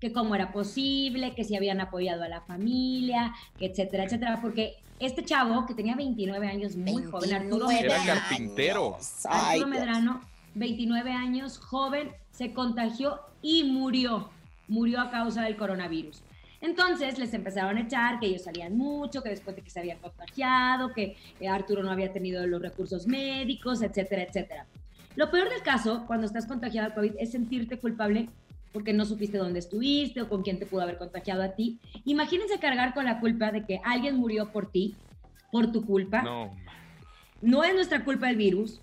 que 0.00 0.12
cómo 0.12 0.34
era 0.34 0.52
posible, 0.52 1.34
que 1.34 1.44
si 1.44 1.56
habían 1.56 1.80
apoyado 1.80 2.22
a 2.22 2.28
la 2.28 2.40
familia, 2.42 3.34
que 3.58 3.66
etcétera, 3.66 4.04
etcétera, 4.04 4.40
porque 4.40 4.76
este 5.00 5.24
chavo 5.24 5.66
que 5.66 5.74
tenía 5.74 5.96
29 5.96 6.46
años, 6.46 6.76
muy 6.76 7.02
joven, 7.04 7.34
Arturo 7.34 7.66
29 7.66 7.78
Era 7.78 7.98
Medrano, 7.98 8.20
carpintero. 8.20 8.98
Arturo. 9.24 9.66
Medrano 9.66 10.20
29 10.54 11.12
años, 11.12 11.58
joven, 11.58 12.12
se 12.30 12.52
contagió 12.52 13.20
y 13.42 13.64
murió. 13.64 14.30
Murió 14.68 15.00
a 15.00 15.10
causa 15.10 15.42
del 15.42 15.56
coronavirus. 15.56 16.22
Entonces 16.60 17.18
les 17.18 17.34
empezaron 17.34 17.76
a 17.76 17.82
echar 17.82 18.18
que 18.18 18.26
ellos 18.26 18.44
salían 18.44 18.76
mucho, 18.76 19.22
que 19.22 19.28
después 19.28 19.54
de 19.54 19.62
que 19.62 19.68
se 19.68 19.80
había 19.80 19.98
contagiado, 19.98 20.94
que 20.94 21.16
eh, 21.38 21.48
Arturo 21.48 21.82
no 21.82 21.90
había 21.90 22.10
tenido 22.10 22.46
los 22.46 22.62
recursos 22.62 23.06
médicos, 23.06 23.82
etcétera, 23.82 24.22
etcétera. 24.22 24.66
Lo 25.16 25.30
peor 25.30 25.50
del 25.50 25.62
caso, 25.62 26.04
cuando 26.06 26.26
estás 26.26 26.46
contagiado 26.46 26.88
al 26.88 26.94
COVID, 26.94 27.16
es 27.18 27.32
sentirte 27.32 27.78
culpable 27.78 28.30
porque 28.74 28.92
no 28.92 29.04
supiste 29.04 29.38
dónde 29.38 29.60
estuviste 29.60 30.20
o 30.20 30.28
con 30.28 30.42
quién 30.42 30.58
te 30.58 30.66
pudo 30.66 30.82
haber 30.82 30.98
contagiado 30.98 31.44
a 31.44 31.50
ti. 31.50 31.78
Imagínense 32.04 32.58
cargar 32.58 32.92
con 32.92 33.04
la 33.04 33.20
culpa 33.20 33.52
de 33.52 33.64
que 33.64 33.80
alguien 33.84 34.16
murió 34.16 34.50
por 34.50 34.72
ti, 34.72 34.96
por 35.52 35.70
tu 35.70 35.86
culpa. 35.86 36.22
No. 36.22 36.50
No 37.40 37.62
es 37.62 37.72
nuestra 37.72 38.04
culpa 38.04 38.28
el 38.28 38.36
virus. 38.36 38.80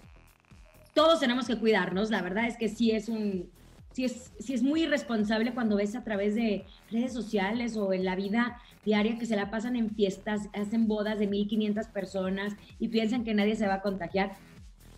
Todos 0.94 1.20
tenemos 1.20 1.46
que 1.46 1.58
cuidarnos. 1.58 2.10
La 2.10 2.22
verdad 2.22 2.48
es 2.48 2.56
que 2.56 2.70
sí 2.70 2.92
es 2.92 3.10
un, 3.10 3.50
sí 3.92 4.06
es, 4.06 4.32
sí 4.40 4.54
es 4.54 4.64
muy 4.64 4.84
irresponsable 4.84 5.54
cuando 5.54 5.76
ves 5.76 5.94
a 5.98 6.06
través 6.06 6.36
de 6.36 6.64
redes 6.90 7.12
sociales 7.12 7.76
o 7.76 7.92
en 7.92 8.06
la 8.06 8.16
vida 8.16 8.62
diaria 8.86 9.20
que 9.20 9.26
se 9.26 9.36
la 9.36 9.52
pasan 9.52 9.76
en 9.76 9.90
fiestas, 9.90 10.48
hacen 10.54 10.88
bodas 10.88 11.20
de 11.20 11.28
1500 11.28 11.88
personas 11.88 12.54
y 12.80 12.88
piensan 12.88 13.26
que 13.26 13.34
nadie 13.34 13.58
se 13.58 13.68
va 13.68 13.76
a 13.76 13.82
contagiar. 13.82 14.38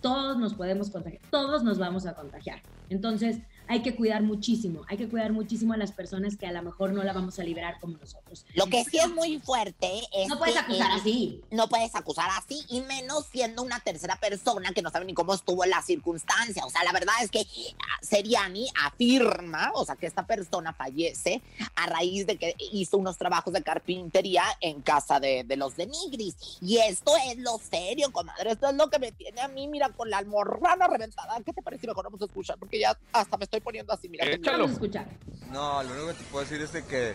Todos 0.01 0.38
nos 0.38 0.53
podemos 0.53 0.91
contagiar, 0.91 1.21
todos 1.31 1.63
nos 1.63 1.79
vamos 1.79 2.05
a 2.05 2.13
contagiar. 2.13 2.62
Entonces, 2.89 3.39
hay 3.67 3.82
que 3.82 3.96
cuidar 3.96 4.22
muchísimo, 4.22 4.82
hay 4.88 4.98
que 4.98 5.08
cuidar 5.08 5.32
muchísimo 5.32 5.74
a 5.74 5.77
las 5.77 5.91
personas 5.91 6.38
que 6.38 6.46
a 6.46 6.51
lo 6.51 6.62
mejor 6.62 6.91
no 6.91 7.03
la 7.03 7.13
vamos 7.13 7.39
a 7.39 7.43
liberar 7.43 7.79
como 7.79 7.98
nosotros. 7.98 8.46
Lo 8.53 8.67
que 8.67 8.84
sí 8.84 8.98
es 8.98 9.10
muy 9.10 9.39
fuerte 9.39 10.01
es 10.13 10.27
No 10.27 10.38
puedes 10.38 10.58
acusar 10.58 10.91
así. 10.91 11.41
No 11.51 11.67
puedes 11.70 11.96
acusar 11.96 12.29
así, 12.38 12.63
y 12.70 12.82
menos 12.82 13.25
siendo 13.32 13.63
una 13.63 13.79
tercera 13.79 14.15
persona 14.17 14.72
que 14.74 14.82
no 14.82 14.89
sabe 14.89 15.05
ni 15.05 15.13
cómo 15.13 15.34
estuvo 15.34 15.65
la 15.65 15.82
circunstancia. 15.82 16.65
O 16.65 16.70
sea, 16.70 16.84
la 16.84 16.91
verdad 16.91 17.13
es 17.22 17.32
que 17.32 17.46
ah, 17.79 18.00
Seriani 18.01 18.67
afirma, 18.86 19.72
o 19.75 19.86
sea, 19.86 19.96
que 19.96 20.08
esta 20.08 20.25
persona 20.25 20.74
fallece 20.74 21.41
a 21.75 21.86
raíz 21.86 22.27
de 22.27 22.38
que 22.38 22.55
hizo 22.72 22.98
unos 22.98 23.17
trabajos 23.17 23.53
de 23.53 23.63
carpintería 23.63 24.43
en 24.62 24.82
casa 24.82 25.20
de, 25.20 25.43
de 25.43 25.58
los 25.58 25.75
de 25.75 25.88
Nigris. 25.88 26.36
Y 26.62 26.77
esto 26.77 27.13
es 27.27 27.38
lo 27.38 27.60
serio, 27.60 28.12
comadre. 28.12 28.51
Esto 28.51 28.70
es 28.70 28.75
lo 28.75 28.89
que 28.89 29.00
me 29.00 29.12
tiene 29.12 29.41
a 29.41 29.48
mí, 29.48 29.67
mira, 29.67 29.89
con 29.89 30.10
la 30.10 30.17
almorrana 30.17 30.88
reventada. 30.88 31.41
¿Qué 31.46 31.53
te 31.53 31.62
parece 31.62 31.82
si 31.82 31.88
mejor 31.88 32.05
vamos 32.05 32.22
a 32.22 32.25
escuchar? 32.25 32.58
Porque 32.58 32.79
ya 32.79 32.98
hasta 33.12 33.38
me 33.38 33.46
estoy 33.46 33.62
poniendo 33.63 33.93
así, 33.93 34.10
mira. 34.10 34.25
Échalo. 34.25 34.65
Escuchar. 34.65 35.08
No, 35.51 35.82
lo 35.84 35.91
único 35.93 36.08
que 36.08 36.13
te 36.15 36.24
puedo 36.25 36.43
decir 36.46 36.62
es 36.62 36.74
de 36.74 36.84
que 36.86 37.13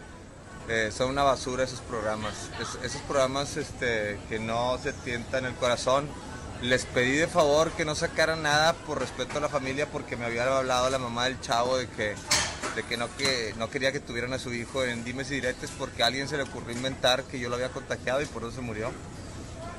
eh, 0.68 0.90
son 0.92 1.10
una 1.10 1.22
basura 1.22 1.64
esos 1.64 1.80
programas. 1.80 2.50
Es- 2.60 2.84
esos 2.84 3.00
programas 3.02 3.56
este, 3.56 4.18
que 4.28 4.38
no 4.38 4.78
se 4.78 4.92
tientan 4.92 5.44
el 5.44 5.54
corazón. 5.54 6.08
Les 6.62 6.84
pedí 6.86 7.12
de 7.16 7.28
favor 7.28 7.70
que 7.72 7.84
no 7.84 7.94
sacaran 7.94 8.42
nada 8.42 8.72
por 8.72 8.98
respeto 8.98 9.38
a 9.38 9.40
la 9.40 9.48
familia 9.48 9.86
porque 9.90 10.16
me 10.16 10.24
había 10.24 10.44
hablado 10.56 10.90
la 10.90 10.98
mamá 10.98 11.26
del 11.26 11.40
chavo 11.40 11.76
de 11.76 11.86
que, 11.88 12.16
de 12.74 12.82
que, 12.88 12.96
no, 12.96 13.08
que 13.16 13.54
no 13.58 13.70
quería 13.70 13.92
que 13.92 14.00
tuvieran 14.00 14.32
a 14.32 14.40
su 14.40 14.52
hijo 14.52 14.82
en 14.82 15.04
dimes 15.04 15.30
y 15.30 15.34
diretes 15.36 15.70
porque 15.78 16.02
a 16.02 16.06
alguien 16.06 16.26
se 16.28 16.36
le 16.36 16.42
ocurrió 16.42 16.74
inventar 16.76 17.22
que 17.24 17.38
yo 17.38 17.48
lo 17.48 17.54
había 17.54 17.68
contagiado 17.70 18.20
y 18.22 18.26
por 18.26 18.42
eso 18.42 18.50
se 18.52 18.60
murió. 18.60 18.90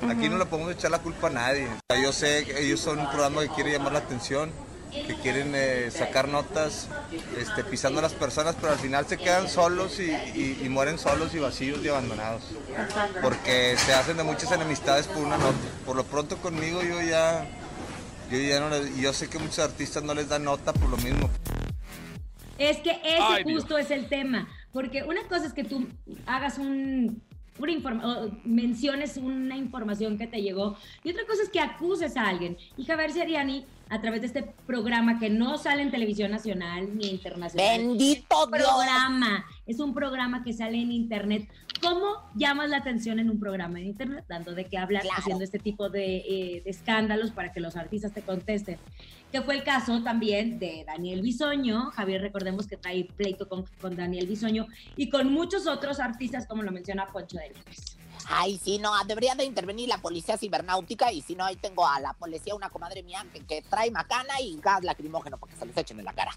Aquí 0.08 0.30
no 0.30 0.38
le 0.38 0.46
podemos 0.46 0.72
echar 0.72 0.90
la 0.90 1.00
culpa 1.00 1.26
a 1.26 1.30
nadie. 1.30 1.68
Yo 2.02 2.12
sé 2.14 2.46
que 2.46 2.64
ellos 2.64 2.80
son 2.80 2.98
un 2.98 3.10
programa 3.10 3.42
que 3.42 3.50
quiere 3.50 3.72
llamar 3.72 3.92
la 3.92 3.98
atención, 3.98 4.50
que 4.90 5.14
quieren 5.22 5.52
eh, 5.54 5.90
sacar 5.90 6.28
notas 6.28 6.88
este, 7.38 7.64
pisando 7.64 7.98
a 8.00 8.02
las 8.02 8.12
personas, 8.14 8.56
pero 8.60 8.72
al 8.72 8.78
final 8.78 9.06
se 9.06 9.16
quedan 9.16 9.48
solos 9.48 9.98
y, 10.00 10.10
y- 10.10 10.60
y 10.64 10.68
mueren 10.68 10.98
solos 10.98 11.34
y 11.34 11.38
vacíos 11.38 11.80
y 11.84 11.88
abandonados. 11.88 12.42
Porque 13.22 13.76
se 13.78 13.92
hacen 13.94 14.16
de 14.16 14.24
muchas 14.24 14.50
enemistades 14.52 15.06
por 15.06 15.18
una 15.24 15.36
nota. 15.38 15.56
Por 15.86 15.96
lo 15.96 16.04
pronto 16.04 16.36
conmigo 16.38 16.82
yo 16.82 17.00
ya, 17.02 17.46
yo 18.30 18.38
ya 18.38 18.60
no 18.60 18.70
le- 18.70 19.00
yo 19.00 19.12
sé 19.12 19.28
que 19.28 19.38
muchos 19.38 19.60
artistas 19.60 20.02
no 20.02 20.14
les 20.14 20.28
dan 20.28 20.44
nota 20.44 20.72
por 20.72 20.88
lo 20.88 20.96
mismo. 20.98 21.30
Es 22.58 22.78
que 22.78 22.90
ese 22.90 23.18
Ay, 23.20 23.44
Dios. 23.44 23.60
justo 23.62 23.78
es 23.78 23.90
el 23.90 24.08
tema, 24.08 24.46
porque 24.72 25.02
una 25.02 25.22
cosa 25.28 25.46
es 25.46 25.54
que 25.54 25.64
tú 25.64 25.88
hagas 26.26 26.58
un, 26.58 27.22
una 27.58 27.72
informa- 27.72 28.28
menciones 28.44 29.16
una 29.16 29.56
información 29.56 30.18
que 30.18 30.26
te 30.26 30.42
llegó 30.42 30.76
y 31.02 31.10
otra 31.10 31.24
cosa 31.26 31.42
es 31.42 31.48
que 31.48 31.60
acuses 31.60 32.16
a 32.18 32.26
alguien. 32.28 32.58
Y 32.76 32.84
Javier 32.84 33.12
Seriani, 33.12 33.64
a 33.90 34.00
través 34.00 34.20
de 34.20 34.28
este 34.28 34.42
programa 34.66 35.18
que 35.18 35.28
no 35.28 35.58
sale 35.58 35.82
en 35.82 35.90
televisión 35.90 36.30
nacional 36.30 36.96
ni 36.96 37.08
internacional, 37.08 37.78
Bendito 37.78 38.46
Dios. 38.46 38.48
programa, 38.48 39.44
es 39.66 39.80
un 39.80 39.92
programa 39.92 40.44
que 40.44 40.52
sale 40.52 40.80
en 40.80 40.92
internet. 40.92 41.48
¿Cómo 41.82 42.30
llamas 42.36 42.70
la 42.70 42.76
atención 42.76 43.18
en 43.18 43.28
un 43.30 43.40
programa 43.40 43.80
en 43.80 43.86
internet? 43.86 44.24
Dando 44.28 44.54
de 44.54 44.66
qué 44.66 44.78
hablar, 44.78 45.02
Claro. 45.02 45.18
haciendo 45.18 45.42
este 45.42 45.58
tipo 45.58 45.88
de, 45.88 46.18
eh, 46.18 46.62
de 46.64 46.70
escándalos 46.70 47.32
para 47.32 47.52
que 47.52 47.58
los 47.60 47.74
artistas 47.76 48.12
te 48.12 48.22
contesten. 48.22 48.78
Que 49.32 49.40
fue 49.42 49.54
el 49.56 49.64
caso 49.64 50.02
también 50.02 50.58
de 50.60 50.84
Daniel 50.86 51.22
Bisoño. 51.22 51.90
Javier, 51.92 52.20
recordemos 52.20 52.66
que 52.68 52.76
trae 52.76 53.04
pleito 53.16 53.48
con, 53.48 53.64
con 53.80 53.96
Daniel 53.96 54.26
Bisoño 54.26 54.66
y 54.96 55.08
con 55.08 55.32
muchos 55.32 55.66
otros 55.66 55.98
artistas, 56.00 56.46
como 56.46 56.62
lo 56.62 56.70
menciona 56.70 57.06
Poncho 57.06 57.38
de 57.38 57.48
Nigris. 57.48 57.96
Ay, 58.32 58.60
sí, 58.62 58.78
no, 58.78 58.92
debería 59.06 59.34
de 59.34 59.44
intervenir 59.44 59.88
la 59.88 59.98
policía 59.98 60.38
cibernáutica 60.38 61.10
y 61.10 61.20
si 61.20 61.34
no, 61.34 61.44
ahí 61.44 61.56
tengo 61.56 61.86
a 61.86 61.98
la 61.98 62.12
policía, 62.12 62.54
una 62.54 62.70
comadre 62.70 63.02
mía 63.02 63.26
que, 63.32 63.44
que 63.44 63.62
trae 63.62 63.90
macana 63.90 64.40
y 64.40 64.56
gas 64.60 64.84
lacrimógeno 64.84 65.36
para 65.36 65.52
que 65.52 65.58
se 65.58 65.66
los 65.66 65.76
echen 65.76 65.98
en 65.98 66.04
la 66.04 66.12
cara. 66.12 66.32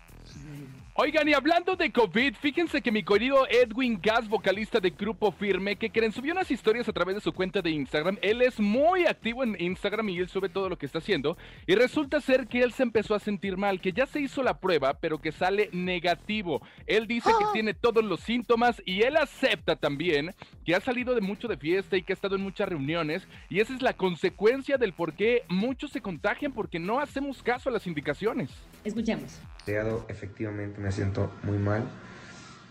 Oigan, 0.95 1.27
y 1.27 1.33
hablando 1.33 1.75
de 1.75 1.91
COVID, 1.91 2.35
fíjense 2.35 2.79
que 2.79 2.91
mi 2.91 3.03
querido 3.03 3.47
Edwin 3.49 3.99
Gas, 3.99 4.29
vocalista 4.29 4.79
de 4.79 4.91
Grupo 4.91 5.31
Firme, 5.31 5.75
que 5.75 5.89
creen, 5.89 6.11
subió 6.11 6.33
unas 6.33 6.51
historias 6.51 6.87
a 6.87 6.93
través 6.93 7.15
de 7.15 7.21
su 7.21 7.33
cuenta 7.33 7.63
de 7.63 7.71
Instagram. 7.71 8.19
Él 8.21 8.43
es 8.43 8.59
muy 8.59 9.07
activo 9.07 9.43
en 9.43 9.59
Instagram 9.59 10.09
y 10.09 10.19
él 10.19 10.29
sube 10.29 10.49
todo 10.49 10.69
lo 10.69 10.77
que 10.77 10.85
está 10.85 10.99
haciendo. 10.99 11.35
Y 11.65 11.73
resulta 11.73 12.21
ser 12.21 12.45
que 12.45 12.61
él 12.61 12.73
se 12.73 12.83
empezó 12.83 13.15
a 13.15 13.19
sentir 13.19 13.57
mal, 13.57 13.81
que 13.81 13.91
ya 13.91 14.05
se 14.05 14.19
hizo 14.19 14.43
la 14.43 14.59
prueba, 14.59 14.93
pero 14.93 15.19
que 15.19 15.31
sale 15.31 15.71
negativo. 15.71 16.61
Él 16.85 17.07
dice 17.07 17.31
que 17.39 17.45
tiene 17.53 17.73
todos 17.73 18.05
los 18.05 18.19
síntomas 18.19 18.79
y 18.85 19.01
él 19.01 19.17
acepta 19.17 19.75
también 19.75 20.35
que 20.63 20.75
ha 20.75 20.79
salido 20.79 21.15
de 21.15 21.21
mucho 21.21 21.47
de 21.47 21.57
fiesta 21.57 21.97
y 21.97 22.03
que 22.03 22.13
ha 22.13 22.15
estado 22.15 22.35
en 22.35 22.43
muchas 22.43 22.69
reuniones. 22.69 23.27
Y 23.49 23.61
esa 23.61 23.73
es 23.73 23.81
la 23.81 23.93
consecuencia 23.93 24.77
del 24.77 24.93
por 24.93 25.13
qué 25.13 25.41
muchos 25.49 25.89
se 25.89 26.01
contagian 26.01 26.51
porque 26.51 26.77
no 26.77 26.99
hacemos 26.99 27.41
caso 27.41 27.69
a 27.69 27.71
las 27.71 27.87
indicaciones. 27.87 28.51
Escuchemos. 28.83 29.39
Llegado, 29.65 30.05
efectivamente 30.09 30.82
me 30.83 30.91
siento 30.91 31.31
muy 31.43 31.57
mal. 31.57 31.83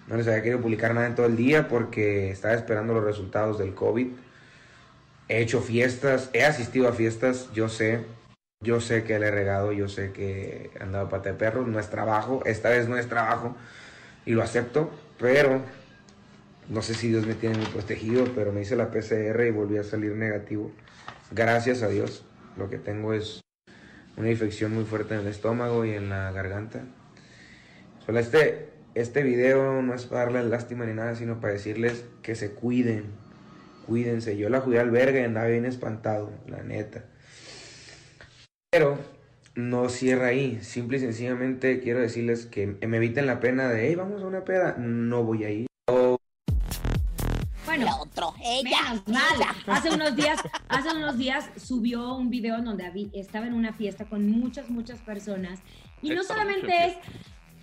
No 0.06 0.16
les 0.16 0.26
había 0.28 0.42
querido 0.42 0.60
publicar 0.60 0.94
nada 0.94 1.06
en 1.06 1.14
todo 1.14 1.26
el 1.26 1.36
día 1.36 1.68
porque 1.68 2.30
estaba 2.30 2.54
esperando 2.54 2.92
los 2.92 3.02
resultados 3.02 3.58
del 3.58 3.74
COVID. 3.74 4.08
He 5.28 5.40
hecho 5.40 5.62
fiestas, 5.62 6.28
he 6.34 6.44
asistido 6.44 6.88
a 6.88 6.92
fiestas, 6.92 7.48
yo 7.54 7.70
sé, 7.70 8.04
yo 8.60 8.80
sé 8.80 9.04
que 9.04 9.18
le 9.18 9.28
he 9.28 9.30
regado, 9.30 9.72
yo 9.72 9.88
sé 9.88 10.12
que 10.12 10.70
he 10.74 10.82
andado 10.82 11.08
pata 11.08 11.30
de 11.30 11.36
perro, 11.36 11.66
no 11.66 11.80
es 11.80 11.88
trabajo, 11.88 12.42
esta 12.44 12.68
vez 12.68 12.86
no 12.86 12.98
es 12.98 13.08
trabajo 13.08 13.56
y 14.26 14.32
lo 14.32 14.42
acepto, 14.42 14.90
pero 15.18 15.62
no 16.68 16.82
sé 16.82 16.94
si 16.94 17.08
Dios 17.08 17.26
me 17.26 17.34
tiene 17.34 17.56
muy 17.56 17.66
protegido, 17.66 18.24
pero 18.34 18.52
me 18.52 18.60
hice 18.60 18.76
la 18.76 18.90
PCR 18.90 19.46
y 19.46 19.50
volví 19.50 19.78
a 19.78 19.84
salir 19.84 20.12
negativo. 20.12 20.70
Gracias 21.30 21.82
a 21.82 21.88
Dios, 21.88 22.26
lo 22.58 22.68
que 22.68 22.76
tengo 22.76 23.14
es 23.14 23.40
una 24.18 24.30
infección 24.30 24.74
muy 24.74 24.84
fuerte 24.84 25.14
en 25.14 25.20
el 25.20 25.28
estómago 25.28 25.86
y 25.86 25.92
en 25.92 26.10
la 26.10 26.30
garganta. 26.32 26.82
Solo 28.04 28.18
este, 28.18 28.68
este 28.94 29.22
video 29.22 29.80
no 29.80 29.94
es 29.94 30.06
para 30.06 30.24
darles 30.24 30.46
lástima 30.46 30.84
ni 30.86 30.92
nada, 30.92 31.14
sino 31.14 31.40
para 31.40 31.52
decirles 31.52 32.04
que 32.22 32.34
se 32.34 32.52
cuiden, 32.52 33.04
cuídense. 33.86 34.36
Yo 34.36 34.48
la 34.48 34.60
jugué 34.60 34.80
al 34.80 34.90
verga 34.90 35.20
y 35.20 35.24
andaba 35.24 35.46
bien 35.46 35.66
espantado, 35.66 36.32
la 36.48 36.62
neta. 36.64 37.04
Pero 38.70 38.98
no 39.54 39.88
cierra 39.88 40.28
ahí. 40.28 40.58
Simple 40.62 40.96
y 40.96 41.00
sencillamente 41.00 41.80
quiero 41.80 42.00
decirles 42.00 42.46
que 42.46 42.66
me 42.66 42.96
eviten 42.96 43.26
la 43.26 43.38
pena 43.38 43.68
de, 43.68 43.86
hey, 43.86 43.94
vamos 43.94 44.20
a 44.22 44.26
una 44.26 44.44
peda. 44.44 44.76
No 44.78 45.22
voy 45.22 45.44
a 45.44 45.50
ir. 45.50 45.66
Bueno, 47.64 47.86
El 47.86 48.00
otro, 48.00 48.34
ella. 48.44 48.78
Menos 48.90 49.08
mal. 49.08 49.48
Hace 49.68 49.90
unos 49.90 50.16
días, 50.16 50.40
hace 50.68 50.88
unos 50.90 51.16
días 51.18 51.48
subió 51.56 52.16
un 52.16 52.30
video 52.30 52.56
en 52.56 52.64
donde 52.64 53.10
estaba 53.12 53.46
en 53.46 53.54
una 53.54 53.72
fiesta 53.72 54.06
con 54.06 54.28
muchas, 54.28 54.70
muchas 54.70 54.98
personas. 55.00 55.60
Y 56.02 56.10
no 56.10 56.24
solamente 56.24 56.74
en 56.74 56.90
es, 56.90 56.96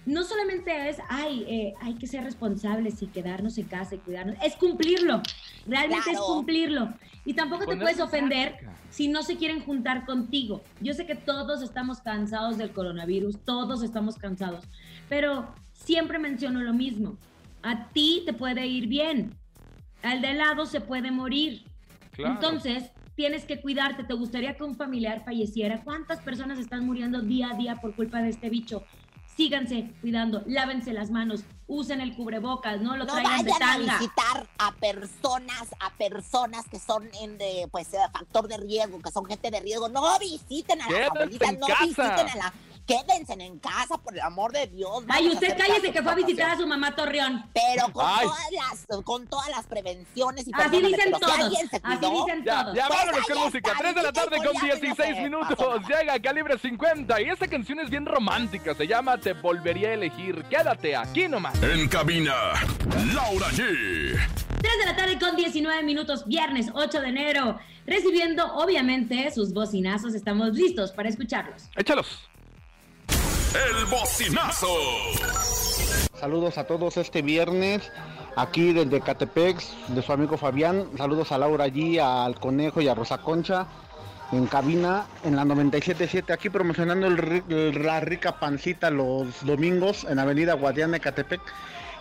no 0.10 0.24
solamente 0.24 0.90
es, 0.90 0.98
ay, 1.08 1.46
eh, 1.48 1.74
hay 1.82 1.94
que 1.94 2.08
ser 2.08 2.24
responsables 2.24 3.02
y 3.04 3.08
quedarnos 3.08 3.60
en 3.60 3.68
casa 3.68 3.94
y 3.94 4.00
cuidarnos, 4.00 4.38
es 4.44 4.56
cumplirlo. 4.56 5.22
Realmente 5.68 6.12
es 6.12 6.20
cumplirlo. 6.20 6.92
Y 7.26 7.36
tampoco 7.36 7.68
te 7.68 7.78
puedes 7.78 8.00
ofender 8.00 8.58
si 8.90 9.08
no 9.08 9.22
se 9.22 9.38
quieren 9.38 9.60
juntar 9.64 10.08
contigo. 10.08 10.64
Yo 10.82 10.96
sé 10.96 11.06
que 11.06 11.14
todos 11.14 11.62
estamos 11.62 12.02
cansados 12.02 12.58
del 12.58 12.72
coronavirus, 12.72 13.38
todos 13.46 13.84
estamos 13.84 14.16
cansados, 14.18 14.66
pero 15.10 15.54
siempre 15.74 16.18
menciono 16.18 16.62
lo 16.62 16.74
mismo. 16.74 17.16
A 17.62 17.90
ti 17.90 18.24
te 18.26 18.34
puede 18.34 18.66
ir 18.66 18.88
bien, 18.88 19.36
al 20.02 20.22
de 20.22 20.34
lado 20.34 20.66
se 20.66 20.82
puede 20.82 21.12
morir. 21.12 21.66
Claro. 22.14 22.34
Entonces, 22.34 22.92
tienes 23.14 23.46
que 23.46 23.62
cuidarte. 23.62 24.04
¿Te 24.04 24.16
gustaría 24.16 24.56
que 24.56 24.64
un 24.64 24.76
familiar 24.76 25.24
falleciera? 25.24 25.84
¿Cuántas 25.84 26.20
personas 26.22 26.58
están 26.58 26.86
muriendo 26.86 27.22
día 27.22 27.52
a 27.52 27.58
día 27.58 27.76
por 27.76 27.94
culpa 27.96 28.24
de 28.24 28.30
este 28.30 28.50
bicho? 28.50 28.84
Síganse 29.40 29.94
cuidando, 30.02 30.44
lávense 30.48 30.92
las 30.92 31.12
manos, 31.12 31.46
usen 31.66 32.02
el 32.02 32.14
cubrebocas, 32.14 32.82
no 32.82 32.98
lo 32.98 33.06
No 33.06 33.14
traigan 33.14 33.46
de 33.46 33.52
vayan 33.52 33.64
a 33.64 33.74
tanga. 33.78 33.98
visitar 34.00 34.50
a 34.58 34.76
personas, 34.76 35.64
a 35.80 35.92
personas 35.98 36.66
que 36.70 36.78
son 36.78 37.08
en 37.22 37.38
de, 37.38 37.70
pues, 37.72 37.94
eh, 37.94 38.00
factor 38.12 38.50
de 38.50 38.58
riesgo, 38.58 39.02
que 39.02 39.10
son 39.12 39.24
gente 39.24 39.50
de 39.50 39.62
riesgo. 39.62 39.88
No 39.88 40.20
visiten 40.20 40.82
a 40.82 40.90
las 40.92 41.10
abuelitas, 41.10 41.54
no 41.58 41.68
casa. 41.68 41.86
visiten 41.86 42.04
a 42.04 42.36
la, 42.36 42.54
Quédense 42.86 43.34
en 43.34 43.60
casa, 43.60 43.98
por 44.00 44.14
el 44.14 44.20
amor 44.22 44.52
de 44.52 44.66
Dios. 44.68 45.04
Ay, 45.10 45.28
usted 45.28 45.56
cállese 45.58 45.92
que 45.92 46.02
fue 46.02 46.12
a 46.12 46.16
visitar 46.16 46.50
a 46.52 46.58
su 46.58 46.66
mamá 46.66 46.96
Torreón. 46.96 47.46
Pero 47.54 47.92
con 47.94 48.04
Ay. 48.08 48.26
todas, 48.26 48.52
las, 48.52 49.04
con 49.04 49.28
todas 49.28 49.50
las 49.50 49.68
prevenciones 49.68 50.48
y 50.48 50.52
Así 50.54 50.82
dicen 50.82 51.00
pero 51.06 51.18
si 51.18 51.22
todos. 51.22 51.40
alguien 51.40 51.70
se 51.70 51.76
Así 51.84 51.98
cuidó, 52.00 52.26
dicen 52.26 52.44
Ya, 52.46 52.64
todos. 52.64 52.76
ya 52.76 52.88
Pues 52.88 53.00
vámonos 53.00 53.28
con 53.28 53.38
música. 53.38 53.72
está, 53.72 53.84
3 53.84 53.96
de 53.96 54.02
la 54.04 54.12
tarde 54.14 54.38
con 54.38 54.46
Goliat, 54.48 54.62
no 54.62 54.68
16 54.82 54.96
sé, 54.96 55.04
pasó 55.14 55.22
minutos. 55.24 55.88
Llega 55.88 56.20
Calibre 56.20 56.58
50 56.58 57.22
y 57.22 57.30
esta 57.30 57.48
canción 57.48 57.80
es 57.80 57.90
bien 57.92 58.06
romántica. 58.08 58.74
Se 58.74 58.88
llama 58.88 59.18
Te 59.20 59.34
volvería 59.34 59.90
a 59.90 59.94
elegir. 59.94 60.44
Quédate 60.46 60.96
aquí 60.96 61.28
nomás. 61.28 61.62
En 61.62 61.88
cabina, 61.90 62.34
Laura 63.14 63.48
G. 63.52 64.18
3 64.62 64.78
de 64.80 64.86
la 64.86 64.96
tarde 64.96 65.18
con 65.20 65.36
19 65.36 65.84
minutos, 65.84 66.26
viernes 66.28 66.68
8 66.74 67.02
de 67.02 67.08
enero. 67.10 67.60
Recibiendo, 67.86 68.46
obviamente, 68.56 69.32
sus 69.32 69.54
bocinazos. 69.54 70.14
Estamos 70.14 70.50
listos 70.54 70.92
para 70.92 71.10
escucharlos. 71.10 71.70
Échalos. 71.76 72.29
El 73.54 73.86
bocinazo. 73.86 74.68
Saludos 76.20 76.58
a 76.58 76.66
todos 76.66 76.98
este 76.98 77.22
viernes, 77.22 77.90
aquí 78.36 78.74
desde 78.74 79.02
Catepex, 79.02 79.74
de 79.88 80.02
su 80.02 80.12
amigo 80.12 80.38
Fabián. 80.38 80.86
Saludos 80.98 81.32
a 81.32 81.38
Laura 81.38 81.64
allí, 81.66 81.98
al 81.98 82.40
Conejo 82.40 82.82
y 82.82 82.88
a 82.88 82.96
Rosa 82.96 83.20
Concha, 83.20 83.68
en 84.32 84.46
cabina, 84.48 85.06
en 85.24 85.36
la 85.36 85.46
97.7, 85.46 86.34
aquí 86.34 86.50
promocionando 86.50 87.08
el- 87.08 87.84
la 87.84 88.00
rica 88.02 88.40
pancita 88.40 88.90
los 88.92 89.44
domingos 89.46 90.06
en 90.10 90.20
Avenida 90.20 90.54
Guadiana 90.54 90.94
de 90.94 91.00
Catepec, 91.00 91.42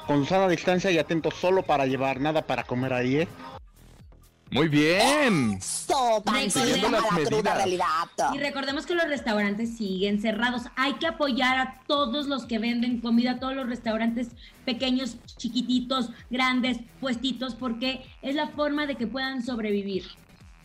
con 0.07 0.27
sana 0.27 0.49
distancia 0.49 0.91
y 0.91 0.99
atentos 0.99 1.35
solo 1.35 1.63
para 1.63 1.87
llevar, 1.87 2.21
nada 2.21 2.43
para 2.43 2.65
comer 2.65 2.93
ahí, 2.93 3.17
¿eh? 3.19 3.29
Muy 4.51 4.69
bien. 4.69 5.55
Eso, 5.59 6.23
Siguiendo 6.49 6.91
las 6.91 7.03
la 7.03 7.25
cruda 7.27 7.55
realidad. 7.55 7.87
Y 8.35 8.39
recordemos 8.39 8.87
que 8.87 8.95
los 8.95 9.07
restaurantes 9.07 9.77
siguen 9.77 10.21
cerrados. 10.21 10.63
Hay 10.77 10.95
que 10.95 11.07
apoyar 11.07 11.59
a 11.59 11.81
todos 11.87 12.27
los 12.27 12.47
que 12.47 12.59
venden 12.59 13.01
comida, 13.01 13.33
a 13.33 13.39
todos 13.39 13.55
los 13.55 13.69
restaurantes 13.69 14.29
pequeños, 14.65 15.19
chiquititos, 15.37 16.11
grandes, 16.31 16.79
puestitos, 17.01 17.55
porque 17.55 18.07
es 18.23 18.35
la 18.35 18.49
forma 18.49 18.87
de 18.87 18.97
que 18.97 19.07
puedan 19.07 19.43
sobrevivir. 19.43 20.05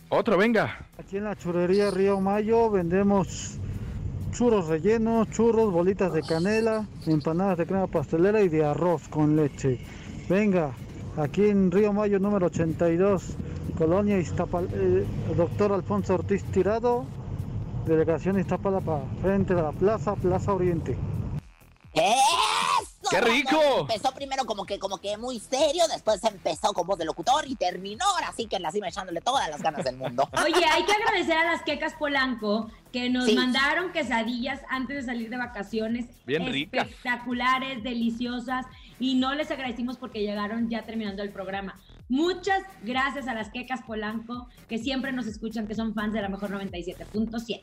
Otro, 0.09 0.37
venga. 0.37 0.87
Aquí 0.97 1.17
en 1.17 1.25
la 1.25 1.35
churrería 1.35 1.91
Río 1.91 2.21
Mayo 2.21 2.69
vendemos 2.69 3.57
churros 4.31 4.67
rellenos, 4.67 5.29
churros, 5.31 5.71
bolitas 5.71 6.13
de 6.13 6.21
canela, 6.21 6.87
empanadas 7.05 7.57
de 7.57 7.65
crema 7.65 7.87
pastelera 7.87 8.41
y 8.41 8.49
de 8.49 8.65
arroz 8.65 9.07
con 9.07 9.35
leche. 9.35 9.79
Venga, 10.29 10.71
aquí 11.17 11.45
en 11.45 11.71
Río 11.71 11.93
Mayo 11.93 12.19
número 12.19 12.47
82, 12.47 13.35
Colonia 13.77 14.17
Iztapal, 14.19 14.67
eh, 14.71 15.05
doctor 15.35 15.73
Alfonso 15.73 16.13
Ortiz 16.15 16.43
Tirado, 16.51 17.05
delegación 17.85 18.39
Iztapalapa, 18.39 19.01
frente 19.21 19.53
a 19.53 19.57
la 19.57 19.71
plaza, 19.71 20.15
Plaza 20.15 20.53
Oriente. 20.53 20.95
¡Eso! 21.93 23.09
¡Qué 23.09 23.21
rico! 23.21 23.59
Empezó 23.81 24.11
primero 24.13 24.45
como 24.45 24.65
que, 24.65 24.79
como 24.79 24.97
que 24.97 25.17
muy 25.17 25.39
serio, 25.39 25.83
después 25.91 26.23
empezó 26.23 26.73
como 26.73 26.95
de 26.95 27.05
locutor 27.05 27.45
y 27.47 27.55
terminó 27.55 28.05
ahora 28.05 28.31
sí 28.35 28.45
que 28.47 28.55
en 28.55 28.61
la 28.63 28.71
cima 28.71 28.87
echándole 28.87 29.21
todas 29.21 29.49
las 29.49 29.61
ganas 29.61 29.83
del 29.83 29.97
mundo. 29.97 30.27
Oye, 30.43 30.65
hay 30.65 30.83
que 30.85 30.91
agradecer 30.93 31.37
a 31.37 31.51
las 31.51 31.63
quecas 31.63 31.93
Polanco 31.95 32.69
que 32.91 33.09
nos 33.09 33.25
Sí. 33.25 33.35
mandaron 33.35 33.91
quesadillas 33.91 34.61
antes 34.69 34.97
de 34.97 35.03
salir 35.03 35.29
de 35.29 35.37
vacaciones. 35.37 36.05
Bien 36.25 36.45
ricas. 36.51 36.87
Espectaculares, 36.87 37.83
deliciosas. 37.83 38.65
Y 38.99 39.15
no 39.15 39.33
les 39.35 39.51
agradecimos 39.51 39.97
porque 39.97 40.21
llegaron 40.21 40.69
ya 40.69 40.83
terminando 40.83 41.23
el 41.23 41.31
programa. 41.31 41.79
Muchas 42.13 42.61
gracias 42.83 43.27
a 43.27 43.33
las 43.33 43.49
quecas 43.49 43.81
Polanco 43.81 44.47
que 44.69 44.77
siempre 44.77 45.11
nos 45.11 45.25
escuchan, 45.25 45.65
que 45.65 45.73
son 45.73 45.95
fans 45.95 46.13
de 46.13 46.21
la 46.21 46.29
mejor 46.29 46.51
97.7. 46.51 47.59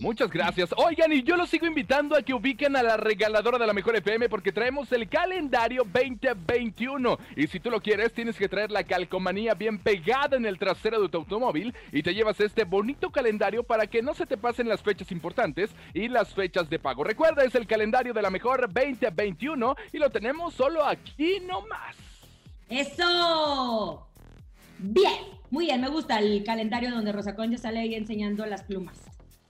Muchas 0.00 0.30
gracias. 0.30 0.70
Oigan, 0.74 1.12
y 1.12 1.22
yo 1.22 1.36
los 1.36 1.50
sigo 1.50 1.66
invitando 1.66 2.16
a 2.16 2.22
que 2.22 2.32
ubiquen 2.32 2.76
a 2.76 2.82
la 2.82 2.96
regaladora 2.96 3.58
de 3.58 3.66
la 3.66 3.74
Mejor 3.74 3.96
FM 3.96 4.30
porque 4.30 4.52
traemos 4.52 4.90
el 4.92 5.06
calendario 5.06 5.82
2021. 5.84 7.18
Y 7.36 7.46
si 7.48 7.60
tú 7.60 7.70
lo 7.70 7.82
quieres, 7.82 8.14
tienes 8.14 8.38
que 8.38 8.48
traer 8.48 8.70
la 8.70 8.84
calcomanía 8.84 9.52
bien 9.52 9.78
pegada 9.78 10.38
en 10.38 10.46
el 10.46 10.58
trasero 10.58 11.02
de 11.02 11.10
tu 11.10 11.18
automóvil 11.18 11.74
y 11.92 12.02
te 12.02 12.14
llevas 12.14 12.40
este 12.40 12.64
bonito 12.64 13.10
calendario 13.10 13.64
para 13.64 13.86
que 13.86 14.00
no 14.00 14.14
se 14.14 14.24
te 14.24 14.38
pasen 14.38 14.66
las 14.66 14.80
fechas 14.80 15.12
importantes 15.12 15.72
y 15.92 16.08
las 16.08 16.32
fechas 16.32 16.70
de 16.70 16.78
pago. 16.78 17.04
Recuerda, 17.04 17.44
es 17.44 17.54
el 17.54 17.66
calendario 17.66 18.14
de 18.14 18.22
la 18.22 18.30
Mejor 18.30 18.60
2021 18.72 19.76
y 19.92 19.98
lo 19.98 20.08
tenemos 20.08 20.54
solo 20.54 20.86
aquí 20.86 21.42
nomás. 21.46 22.09
¡Eso! 22.70 24.06
Bien, 24.78 25.12
muy 25.50 25.66
bien, 25.66 25.80
me 25.80 25.88
gusta 25.88 26.18
el 26.20 26.42
calendario 26.44 26.90
donde 26.90 27.12
Rosa 27.12 27.34
Concha 27.34 27.58
sale 27.58 27.80
ahí 27.80 27.94
enseñando 27.94 28.46
las 28.46 28.62
plumas. 28.62 28.96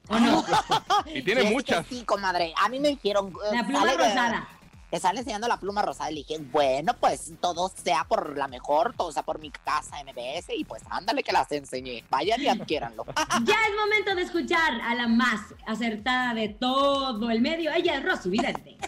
¿O 0.09 0.19
no? 0.19 0.45
Y 1.15 1.23
tiene 1.23 1.43
es 1.43 1.49
que 1.49 1.53
muchas. 1.55 1.87
Sí, 1.87 2.03
comadre. 2.05 2.53
A 2.61 2.69
mí 2.69 2.81
me 2.81 2.89
dijeron. 2.89 3.29
eh, 3.29 3.55
La 3.57 3.63
pluma 3.65 3.81
sale 3.81 3.97
rosada. 3.97 4.49
Que 4.91 4.99
sale 4.99 5.21
enseñando 5.21 5.47
la 5.47 5.57
pluma 5.61 5.83
rosada. 5.83 6.11
Y 6.11 6.15
le 6.15 6.21
dije, 6.23 6.39
bueno, 6.51 6.95
pues 6.99 7.33
todo 7.41 7.71
sea 7.73 8.05
por 8.09 8.37
la 8.37 8.49
mejor, 8.49 8.93
todo 8.97 9.13
sea 9.13 9.23
por 9.23 9.39
mi 9.39 9.51
casa 9.51 9.97
MBS. 10.03 10.49
Y 10.57 10.65
pues 10.65 10.83
ándale 10.91 11.23
que 11.23 11.31
las 11.33 11.53
enseñé. 11.53 12.03
Vayan 12.11 12.41
y 12.43 12.49
adquiéranlo. 12.49 13.05
Ya 13.45 13.55
es 13.69 13.77
momento 13.79 14.15
de 14.17 14.23
escuchar 14.23 14.81
a 14.83 14.95
la 14.97 15.07
más 15.07 15.41
acertada 15.67 16.35
de 16.35 16.49
todo 16.49 17.31
el 17.31 17.41
medio. 17.41 17.71
Ella 17.73 17.97
es 17.99 18.05
Rosy 18.05 18.31
Vidente. 18.31 18.79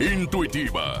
Intuitiva, 0.00 1.00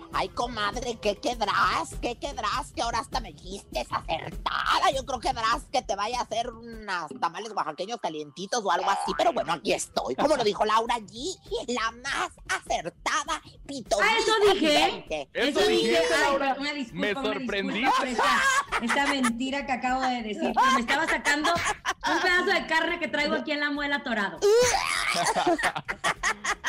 Ay, 0.13 0.29
comadre, 0.29 0.97
¿qué 1.01 1.15
quedarás? 1.17 1.95
¿Qué 2.01 2.15
quedarás? 2.17 2.71
Que 2.75 2.81
ahora 2.81 2.99
hasta 2.99 3.19
me 3.21 3.31
dijiste 3.33 3.79
acertada. 3.89 4.91
Yo 4.95 5.05
creo 5.05 5.19
que 5.19 5.29
quedarás 5.29 5.63
que 5.71 5.81
te 5.81 5.95
vaya 5.95 6.19
a 6.19 6.23
hacer 6.23 6.49
unas 6.49 7.07
tamales 7.19 7.51
oaxaqueños 7.55 7.99
calientitos 8.01 8.63
o 8.63 8.71
algo 8.71 8.89
así. 8.89 9.13
Pero 9.17 9.31
bueno, 9.33 9.53
aquí 9.53 9.71
estoy. 9.73 10.15
Como 10.15 10.35
lo 10.35 10.43
dijo 10.43 10.65
Laura 10.65 10.95
allí, 10.95 11.35
la 11.67 11.91
más 11.91 12.31
acertada 12.49 13.41
pitonisa 13.65 14.09
Ah, 14.11 14.17
eso 14.19 14.53
dije. 14.53 15.29
Eso 15.33 15.59
dije, 15.67 15.97
ay, 15.97 16.05
Laura. 16.23 16.55
una 16.59 16.73
disculpa, 16.73 17.07
Me 17.07 17.13
sorprendiste. 17.13 18.09
esta, 18.11 18.41
esta 18.81 19.07
mentira 19.07 19.65
que 19.65 19.71
acabo 19.71 20.01
de 20.01 20.23
decir. 20.23 20.51
Pero 20.53 20.71
me 20.73 20.79
estaba 20.81 21.07
sacando 21.07 21.51
un 21.53 22.21
pedazo 22.21 22.45
de 22.45 22.67
carne 22.67 22.99
que 22.99 23.07
traigo 23.07 23.35
aquí 23.35 23.51
en 23.53 23.59
la 23.61 23.71
muela 23.71 23.97
atorado. 23.97 24.39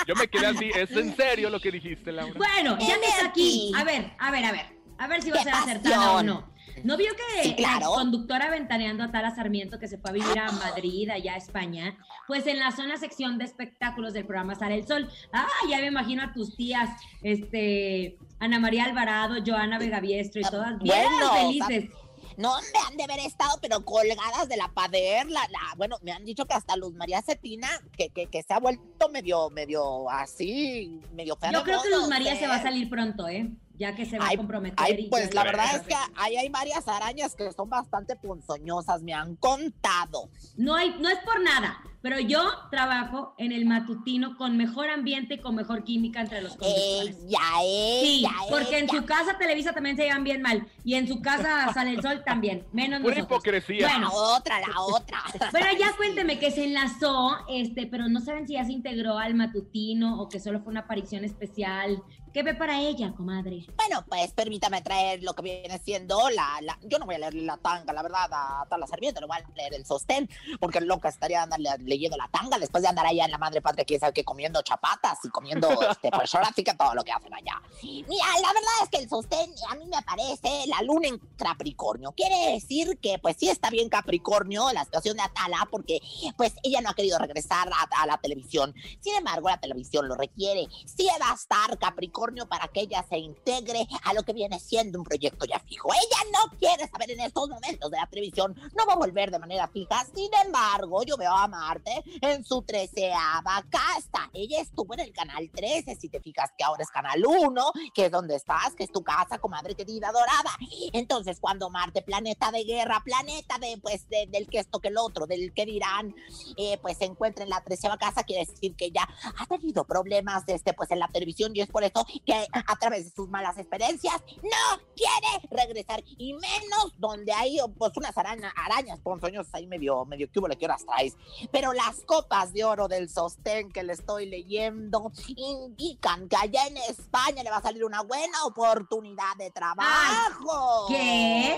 Yo 0.06 0.16
me 0.16 0.26
quedé 0.26 0.46
así, 0.46 0.70
¿es 0.74 0.90
en 0.92 1.14
serio 1.16 1.48
lo 1.48 1.60
que 1.60 1.70
dijiste, 1.70 2.10
Laura? 2.10 2.34
Bueno, 2.36 2.76
ya 2.80 2.98
que 3.00 3.06
está 3.06 3.31
aquí. 3.32 3.72
A 3.76 3.84
ver, 3.84 4.12
a 4.18 4.30
ver, 4.30 4.44
a 4.44 4.52
ver. 4.52 4.66
A 4.98 5.06
ver 5.08 5.22
si 5.22 5.30
va 5.30 5.40
a 5.40 5.44
¡Qué 5.44 5.50
ser 5.50 5.54
acertada 5.54 6.12
o 6.12 6.22
no. 6.22 6.52
¿No 6.84 6.96
vio 6.96 7.10
que 7.14 7.42
Sí, 7.42 7.54
claro. 7.54 7.90
la 7.90 7.96
conductora 7.96 8.50
ventaneando 8.50 9.04
a 9.04 9.10
Tala 9.10 9.34
Sarmiento 9.34 9.78
que 9.78 9.88
se 9.88 9.98
fue 9.98 10.10
a 10.10 10.12
vivir 10.14 10.38
a 10.38 10.50
Madrid, 10.52 11.08
allá 11.10 11.34
a 11.34 11.36
España? 11.36 11.96
Pues 12.26 12.46
en 12.46 12.58
la 12.58 12.72
zona 12.72 12.96
sección 12.96 13.38
de 13.38 13.44
espectáculos 13.44 14.14
del 14.14 14.24
programa 14.26 14.54
Sale 14.54 14.76
el 14.76 14.86
Sol. 14.86 15.08
Ah, 15.32 15.46
ya 15.68 15.78
me 15.78 15.86
imagino 15.86 16.22
a 16.22 16.32
tus 16.32 16.56
tías, 16.56 16.88
este, 17.22 18.16
Ana 18.40 18.58
María 18.58 18.84
Alvarado, 18.84 19.36
Joana 19.44 19.78
Vegaviestro 19.78 20.40
y 20.40 20.44
todas 20.44 20.78
bien 20.78 20.96
Bueno, 20.96 21.32
felices. 21.34 21.90
No, 22.36 22.54
me 22.60 22.78
han 22.86 22.96
de 22.96 23.04
haber 23.04 23.20
estado, 23.20 23.58
pero 23.60 23.84
colgadas 23.84 24.48
de 24.48 24.56
la 24.56 24.68
pader. 24.68 25.26
La, 25.30 25.40
la- 25.50 25.74
bueno, 25.76 25.96
me 26.02 26.12
han 26.12 26.24
dicho 26.24 26.46
que 26.46 26.54
hasta 26.54 26.76
Luz 26.76 26.94
María 26.94 27.22
Cetina, 27.22 27.68
que, 27.96 28.10
que, 28.10 28.26
que 28.26 28.42
se 28.42 28.52
ha 28.54 28.58
vuelto 28.58 29.08
medio, 29.10 29.50
medio 29.50 30.08
así, 30.10 31.00
medio 31.14 31.36
fea 31.36 31.52
Yo 31.52 31.62
creo 31.62 31.82
que 31.82 31.90
Luz 31.90 32.08
María 32.08 32.36
se 32.38 32.46
va 32.46 32.56
a 32.56 32.62
salir 32.62 32.88
pronto, 32.88 33.28
¿eh? 33.28 33.50
Ya 33.82 33.96
que 33.96 34.06
se 34.06 34.16
va 34.16 34.26
Ay, 34.28 34.34
a 34.34 34.36
comprometer. 34.36 34.78
Ay, 34.78 34.94
y 34.96 35.08
pues 35.08 35.34
la 35.34 35.42
verdad 35.42 35.74
es 35.74 35.82
que 35.82 35.94
ahí 36.14 36.36
hay 36.36 36.48
varias 36.50 36.86
arañas 36.86 37.34
que 37.34 37.50
son 37.50 37.68
bastante 37.68 38.14
ponzoñosas, 38.14 39.02
me 39.02 39.12
han 39.12 39.34
contado. 39.34 40.30
No, 40.56 40.76
hay, 40.76 40.94
no 41.00 41.08
es 41.08 41.18
por 41.24 41.42
nada, 41.42 41.80
pero 42.00 42.20
yo 42.20 42.40
trabajo 42.70 43.34
en 43.38 43.50
el 43.50 43.64
matutino 43.64 44.36
con 44.36 44.56
mejor 44.56 44.88
ambiente 44.88 45.34
y 45.34 45.38
con 45.38 45.56
mejor 45.56 45.82
química 45.82 46.20
entre 46.20 46.42
los 46.42 46.56
conductores. 46.56 47.16
Ella, 47.26 47.40
Sí, 47.60 48.18
ella, 48.20 48.30
porque 48.50 48.78
en 48.78 48.88
su 48.88 49.04
casa 49.04 49.36
Televisa 49.36 49.72
también 49.72 49.96
se 49.96 50.04
llevan 50.04 50.22
bien 50.22 50.42
mal. 50.42 50.64
Y 50.84 50.94
en 50.94 51.08
su 51.08 51.20
casa 51.20 51.72
Sale 51.74 51.90
el 51.90 52.02
Sol 52.02 52.22
también. 52.24 52.64
Menos 52.72 53.00
nosotros. 53.00 53.24
hipocresía. 53.24 53.88
Bueno, 53.88 54.10
La 54.10 54.36
otra, 54.36 54.60
la 54.60 54.80
otra. 54.80 55.18
pero 55.52 55.66
ya 55.76 55.96
cuénteme 55.96 56.38
que 56.38 56.52
se 56.52 56.64
enlazó, 56.64 57.36
este, 57.48 57.86
pero 57.86 58.08
no 58.08 58.20
saben 58.20 58.46
si 58.46 58.54
ya 58.54 58.64
se 58.64 58.72
integró 58.72 59.18
al 59.18 59.34
matutino 59.34 60.20
o 60.20 60.28
que 60.28 60.38
solo 60.38 60.60
fue 60.60 60.70
una 60.70 60.80
aparición 60.80 61.24
especial. 61.24 62.02
¿Qué 62.32 62.42
ve 62.42 62.54
para 62.54 62.80
ella, 62.80 63.12
comadre? 63.14 63.66
Bueno, 63.76 64.06
pues 64.08 64.32
permítame 64.32 64.80
traer 64.80 65.22
lo 65.22 65.34
que 65.34 65.42
viene 65.42 65.78
siendo 65.84 66.30
la, 66.30 66.60
la- 66.62 66.78
Yo 66.82 66.98
no 66.98 67.04
voy 67.04 67.16
a 67.16 67.18
leer 67.18 67.34
la 67.34 67.58
tanga, 67.58 67.92
la 67.92 68.02
verdad, 68.02 68.26
a 68.32 68.64
Tala 68.70 68.86
Sarmiento, 68.86 69.20
no 69.20 69.26
voy 69.28 69.36
a 69.36 69.44
leer 69.54 69.74
el 69.74 69.84
sostén, 69.84 70.30
porque 70.58 70.80
loca 70.80 71.10
estaría 71.10 71.42
andar 71.42 71.60
le- 71.60 71.76
leyendo 71.84 72.16
la 72.16 72.28
tanga 72.28 72.58
después 72.58 72.82
de 72.82 72.88
andar 72.88 73.04
allá 73.04 73.26
en 73.26 73.32
la 73.32 73.36
madre 73.36 73.60
patria, 73.60 73.84
quién 73.84 74.00
sabe 74.00 74.14
qué, 74.14 74.24
comiendo 74.24 74.62
chapatas 74.62 75.18
y 75.24 75.28
comiendo, 75.28 75.68
este, 75.90 76.10
pues 76.10 76.34
ahora 76.34 76.50
sí 76.56 76.64
que 76.64 76.72
todo 76.72 76.94
lo 76.94 77.04
que 77.04 77.12
hacen 77.12 77.34
allá. 77.34 77.60
Mira, 77.82 78.26
la 78.40 78.48
verdad 78.48 78.72
es 78.82 78.88
que 78.88 78.98
el 78.98 79.10
sostén 79.10 79.50
a 79.68 79.74
mí 79.74 79.84
me 79.86 80.00
parece 80.00 80.66
la 80.68 80.80
luna 80.82 81.08
en 81.08 81.18
Capricornio. 81.36 82.12
Quiere 82.12 82.52
decir 82.54 82.98
que, 83.02 83.18
pues 83.18 83.36
sí 83.38 83.50
está 83.50 83.68
bien 83.68 83.90
Capricornio 83.90 84.72
la 84.72 84.84
situación 84.84 85.18
de 85.18 85.22
Atala, 85.24 85.68
porque, 85.70 86.00
pues 86.38 86.54
ella 86.62 86.80
no 86.80 86.88
ha 86.88 86.94
querido 86.94 87.18
regresar 87.18 87.68
a, 87.68 88.02
a 88.02 88.06
la 88.06 88.16
televisión. 88.16 88.74
Sin 89.00 89.14
embargo, 89.16 89.50
la 89.50 89.60
televisión 89.60 90.08
lo 90.08 90.14
requiere. 90.14 90.66
Sí 90.86 91.06
va 91.20 91.32
a 91.32 91.34
estar 91.34 91.78
Capricornio 91.78 92.21
para 92.48 92.68
que 92.68 92.80
ella 92.82 93.04
se 93.08 93.18
integre 93.18 93.84
a 94.04 94.14
lo 94.14 94.22
que 94.22 94.32
viene 94.32 94.60
siendo 94.60 94.98
un 94.98 95.04
proyecto 95.04 95.44
ya 95.44 95.58
fijo. 95.58 95.88
Ella 95.92 96.30
no 96.32 96.56
quiere 96.56 96.86
saber 96.88 97.10
en 97.10 97.20
estos 97.20 97.48
momentos 97.48 97.90
de 97.90 97.96
la 97.96 98.06
televisión, 98.06 98.54
no 98.76 98.86
va 98.86 98.92
a 98.92 98.96
volver 98.96 99.30
de 99.32 99.40
manera 99.40 99.66
fija. 99.66 100.04
Sin 100.14 100.30
embargo, 100.44 101.02
yo 101.02 101.16
veo 101.16 101.32
a 101.32 101.48
Marte 101.48 102.02
en 102.20 102.44
su 102.44 102.62
treceava 102.62 103.64
casa. 103.68 104.30
Ella 104.32 104.60
estuvo 104.60 104.94
en 104.94 105.00
el 105.00 105.12
canal 105.12 105.50
13, 105.52 105.96
si 105.96 106.08
te 106.08 106.20
fijas 106.20 106.50
que 106.56 106.62
ahora 106.62 106.84
es 106.84 106.90
canal 106.90 107.24
1, 107.26 107.72
que 107.92 108.06
es 108.06 108.12
donde 108.12 108.36
estás, 108.36 108.74
que 108.76 108.84
es 108.84 108.92
tu 108.92 109.02
casa, 109.02 109.38
comadre 109.38 109.74
querida 109.74 110.12
dorada. 110.12 110.50
Entonces, 110.92 111.38
cuando 111.40 111.70
Marte, 111.70 112.02
planeta 112.02 112.52
de 112.52 112.62
guerra, 112.62 113.02
planeta 113.04 113.58
de, 113.58 113.78
pues, 113.82 114.08
de- 114.08 114.28
del 114.28 114.46
que 114.48 114.58
esto 114.60 114.78
que 114.78 114.88
el 114.88 114.96
otro, 114.98 115.26
del 115.26 115.52
que 115.52 115.66
dirán, 115.66 116.14
eh, 116.56 116.78
pues 116.82 116.98
se 116.98 117.04
encuentra 117.06 117.42
en 117.42 117.50
la 117.50 117.62
treceava 117.64 117.96
casa, 117.98 118.22
quiere 118.22 118.46
decir 118.46 118.76
que 118.76 118.84
ella 118.86 119.08
ha 119.38 119.46
tenido 119.46 119.84
problemas 119.84 120.44
este, 120.46 120.72
pues, 120.72 120.90
en 120.92 121.00
la 121.00 121.08
televisión 121.08 121.50
y 121.54 121.60
es 121.62 121.68
por 121.68 121.82
eso 121.82 122.04
que 122.20 122.46
a 122.52 122.76
través 122.76 123.04
de 123.04 123.10
sus 123.10 123.28
malas 123.28 123.56
experiencias 123.58 124.14
no 124.42 124.82
quiere 124.94 125.48
regresar 125.50 126.02
y 126.06 126.34
menos 126.34 126.92
donde 126.98 127.32
hay 127.32 127.58
pues 127.78 127.92
unas 127.96 128.16
araña- 128.16 128.52
arañas 128.56 129.00
ponzoñosas 129.00 129.54
ahí 129.54 129.66
medio, 129.66 130.04
medio 130.04 130.28
hubo, 130.36 130.48
¿qué 130.58 130.64
horas 130.64 130.84
traes? 130.84 131.16
Pero 131.50 131.72
las 131.72 132.00
copas 132.04 132.52
de 132.52 132.64
oro 132.64 132.88
del 132.88 133.08
sostén 133.08 133.70
que 133.70 133.82
le 133.82 133.92
estoy 133.92 134.26
leyendo 134.26 135.10
indican 135.28 136.28
que 136.28 136.36
allá 136.36 136.66
en 136.66 136.76
España 136.78 137.42
le 137.42 137.50
va 137.50 137.58
a 137.58 137.62
salir 137.62 137.84
una 137.84 138.02
buena 138.02 138.44
oportunidad 138.44 139.36
de 139.38 139.50
trabajo. 139.50 140.86
¿qué? 140.88 141.56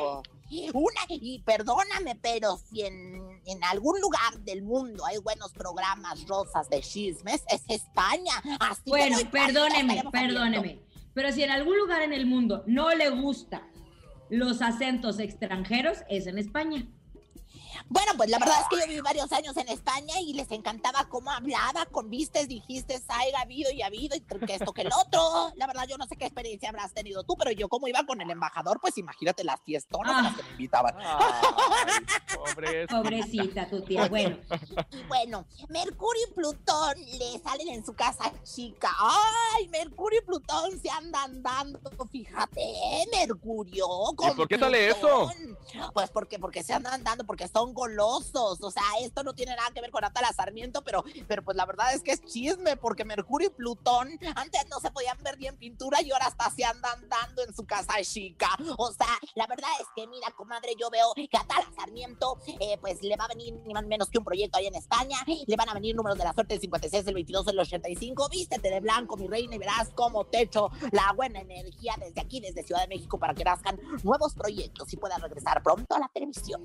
Una, 0.73 1.01
y 1.09 1.41
perdóname, 1.41 2.17
pero 2.21 2.57
si 2.57 2.83
en, 2.83 3.41
en 3.47 3.65
algún 3.65 4.01
lugar 4.01 4.39
del 4.41 4.63
mundo 4.63 5.05
hay 5.07 5.19
buenos 5.19 5.53
programas 5.53 6.27
rosas 6.27 6.69
de 6.69 6.81
chismes, 6.81 7.43
es 7.49 7.63
España. 7.69 8.33
Así 8.61 8.83
Bueno, 8.87 9.19
perdóneme, 9.31 10.03
perdóneme. 10.11 10.81
Pero 11.15 11.33
si 11.33 11.43
en 11.43 11.51
algún 11.51 11.79
lugar 11.79 12.03
en 12.03 12.13
el 12.13 12.27
mundo 12.27 12.65
no 12.67 12.93
le 12.95 13.11
gusta 13.11 13.63
los 14.31 14.63
acentos 14.63 15.19
extranjeros, 15.19 15.99
es 16.09 16.27
en 16.27 16.39
España. 16.39 16.87
Bueno, 17.89 18.13
pues 18.17 18.31
la 18.31 18.39
verdad 18.39 18.61
es 18.63 18.69
que 18.69 18.81
yo 18.81 18.89
viví 18.89 19.01
varios 19.01 19.31
años 19.33 19.57
en 19.57 19.69
España 19.69 20.15
y 20.21 20.33
les 20.33 20.51
encantaba 20.51 21.07
cómo 21.09 21.31
hablaba, 21.31 21.87
con 21.87 22.09
vistes, 22.09 22.49
dijiste, 22.49 23.01
haya 23.09 23.41
habido 23.41 23.71
y 23.71 23.83
habido, 23.83 24.17
y 24.17 24.21
que 24.21 24.55
esto 24.55 24.73
que 24.73 24.83
el 24.83 24.91
otro. 24.93 25.53
La 25.57 25.67
verdad, 25.67 25.87
yo 25.89 25.97
no 25.99 26.07
sé 26.07 26.17
qué 26.17 26.25
experiencia 26.25 26.71
habrás 26.71 26.93
tenido 26.93 27.25
tú, 27.25 27.37
pero 27.37 27.51
yo 27.51 27.69
como 27.69 27.87
iba 27.89 28.05
con 28.05 28.21
el 28.21 28.31
embajador, 28.31 28.81
pues 28.81 28.97
imagínate 28.99 29.45
las 29.45 29.61
fiestonas 29.63 30.17
a 30.17 30.23
las 30.23 30.37
que 30.37 30.43
me 30.43 30.51
invitaban. 30.51 30.95
Pobre. 32.35 32.87
Pobrecita 32.87 33.69
tu 33.69 33.83
tía. 33.83 34.09
Bueno, 34.09 34.39
Y 34.91 35.03
bueno, 35.09 35.47
Mercurio 35.69 36.23
y 36.31 36.35
Plutón 36.35 36.95
le 36.97 37.39
salen 37.41 37.69
en 37.69 37.85
su 37.85 37.95
casa 37.95 38.33
chica. 38.43 38.91
¡Ay, 38.99 39.69
Mercurio 39.69 40.21
y 40.21 40.25
Plutón 40.25 40.81
se 40.81 40.91
andan 40.91 41.43
dando! 41.43 41.81
Fíjate, 42.11 42.61
¿eh? 42.61 43.05
Mercurio. 43.13 43.87
con 44.17 44.35
por 44.37 44.49
qué 44.49 44.59
sale 44.59 44.89
eso? 44.89 45.31
Pues 45.93 46.11
porque, 46.11 46.39
porque 46.39 46.63
se 46.63 46.73
andan 46.73 47.03
dando, 47.03 47.25
porque 47.25 47.49
son 47.49 47.74
golosos. 47.75 48.63
O 48.63 48.71
sea, 48.71 48.83
esto 49.03 49.23
no 49.23 49.35
tiene 49.35 49.55
nada 49.55 49.71
que 49.73 49.81
ver 49.81 49.91
con 49.91 50.05
Atala 50.05 50.33
Sarmiento, 50.33 50.83
pero, 50.83 51.05
pero 51.29 51.45
pues 51.45 51.57
la 51.57 51.67
verdad 51.67 51.93
es 51.95 52.03
que 52.03 52.13
es 52.13 52.25
chisme, 52.25 52.77
porque 52.77 53.05
Mercurio 53.05 53.49
y 53.49 53.51
Plutón 53.51 54.09
antes 54.35 54.67
no 54.71 54.81
se 54.81 54.91
podían 54.91 55.19
ver 55.23 55.37
bien 55.37 55.57
pintura 55.57 56.01
y 56.03 56.11
ahora 56.11 56.27
hasta 56.27 56.51
se 56.51 56.65
andan 56.65 57.09
dando 57.09 57.43
en 57.43 57.55
su 57.55 57.67
casa 57.67 57.95
chica. 58.03 58.49
O 58.79 58.93
sea, 58.93 59.19
la 59.35 59.47
verdad 59.47 59.69
es 59.81 59.87
que, 59.95 60.07
mira, 60.07 60.31
comadre, 60.37 60.75
yo 60.79 60.91
veo 60.91 61.13
que 61.15 61.37
Atala 61.37 61.69
Sarmiento, 61.77 62.39
eh, 62.61 62.79
pues 62.81 63.03
le 63.03 63.17
va 63.17 63.25
a 63.25 63.29
venir 63.29 63.55
ni 63.67 63.75
más 63.75 63.85
menos 63.85 64.09
que 64.09 64.19
un 64.19 64.25
proyecto 64.25 64.59
ahí 64.59 64.67
en 64.67 64.75
España. 64.75 65.19
Le 65.47 65.57
van 65.57 65.69
a 65.69 65.75
venir 65.75 65.95
números 65.97 66.19
de 66.19 66.25
la 66.25 66.33
suerte 66.33 66.55
el 66.55 66.61
56, 66.61 67.07
el 67.07 67.15
22, 67.15 67.49
el 67.49 67.59
85. 67.59 68.29
Vístete 68.31 68.71
de 68.71 68.81
blanco, 68.81 69.17
mi 69.17 69.27
reina, 69.27 69.57
y 69.57 69.59
verás 69.59 69.91
cómo 69.95 70.25
te 70.27 70.43
echo 70.43 70.71
la 70.93 71.13
buena 71.15 71.41
energía 71.41 71.95
desde 71.99 72.21
aquí, 72.21 72.41
desde 72.41 72.63
Ciudad 72.63 72.83
de 72.83 72.89
México, 72.89 73.19
para 73.19 73.35
que 73.35 73.45
nazcan 73.45 73.81
nuevos 74.03 74.35
proyectos 74.35 74.93
y 74.93 74.97
puedas 74.97 75.21
regresar 75.21 75.63
pronto 75.63 75.95
a 75.95 75.99
la 75.99 76.11
televisión. 76.13 76.63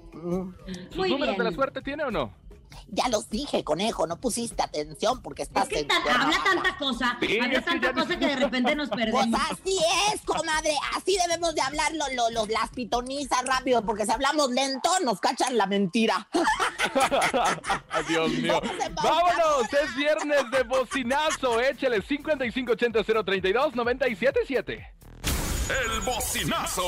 Mm. 0.99 1.01
¿Sus 1.01 1.07
Muy 1.07 1.09
números 1.11 1.37
de 1.37 1.43
la 1.43 1.49
bien. 1.49 1.55
suerte 1.55 1.81
tiene 1.81 2.03
o 2.03 2.11
no? 2.11 2.33
Ya 2.91 3.07
los 3.09 3.29
dije, 3.29 3.63
conejo, 3.63 4.07
no 4.07 4.19
pusiste 4.19 4.63
atención 4.63 5.21
porque 5.21 5.43
estás 5.43 5.67
es 5.69 5.69
que 5.69 5.83
tan- 5.83 6.01
habla 6.07 6.37
tanta 6.43 6.75
cosa, 6.77 7.17
Sí, 7.19 7.39
habla 7.39 7.59
es 7.59 7.65
que 7.65 7.71
tanta 7.71 7.91
no- 7.93 8.01
cosa 8.01 8.17
que 8.19 8.25
de 8.27 8.35
repente 8.35 8.75
nos 8.75 8.89
Pues 8.89 9.05
perdemos. 9.05 9.39
así 9.51 9.77
es, 10.11 10.21
comadre, 10.21 10.71
así 10.95 11.17
debemos 11.27 11.53
de 11.53 11.61
hablar 11.61 11.91
lo- 11.93 12.09
lo- 12.15 12.29
los- 12.31 12.49
las 12.49 12.69
pitonizas 12.71 13.43
rápido, 13.45 13.83
porque 13.85 14.05
si 14.05 14.11
hablamos 14.11 14.49
lento 14.51 14.89
nos 15.03 15.19
cachan 15.19 15.55
la 15.57 15.67
mentira. 15.67 16.27
Dios 18.07 18.31
mío. 18.31 18.59
Vámonos, 19.03 19.71
es 19.73 19.95
viernes 19.95 20.49
de 20.51 20.63
bocinazo. 20.63 21.59
Échale 21.59 22.01
5580 22.01 23.03
032 23.23 23.75
977. 23.75 24.93
El 25.69 26.01
bocinazo. 26.01 26.83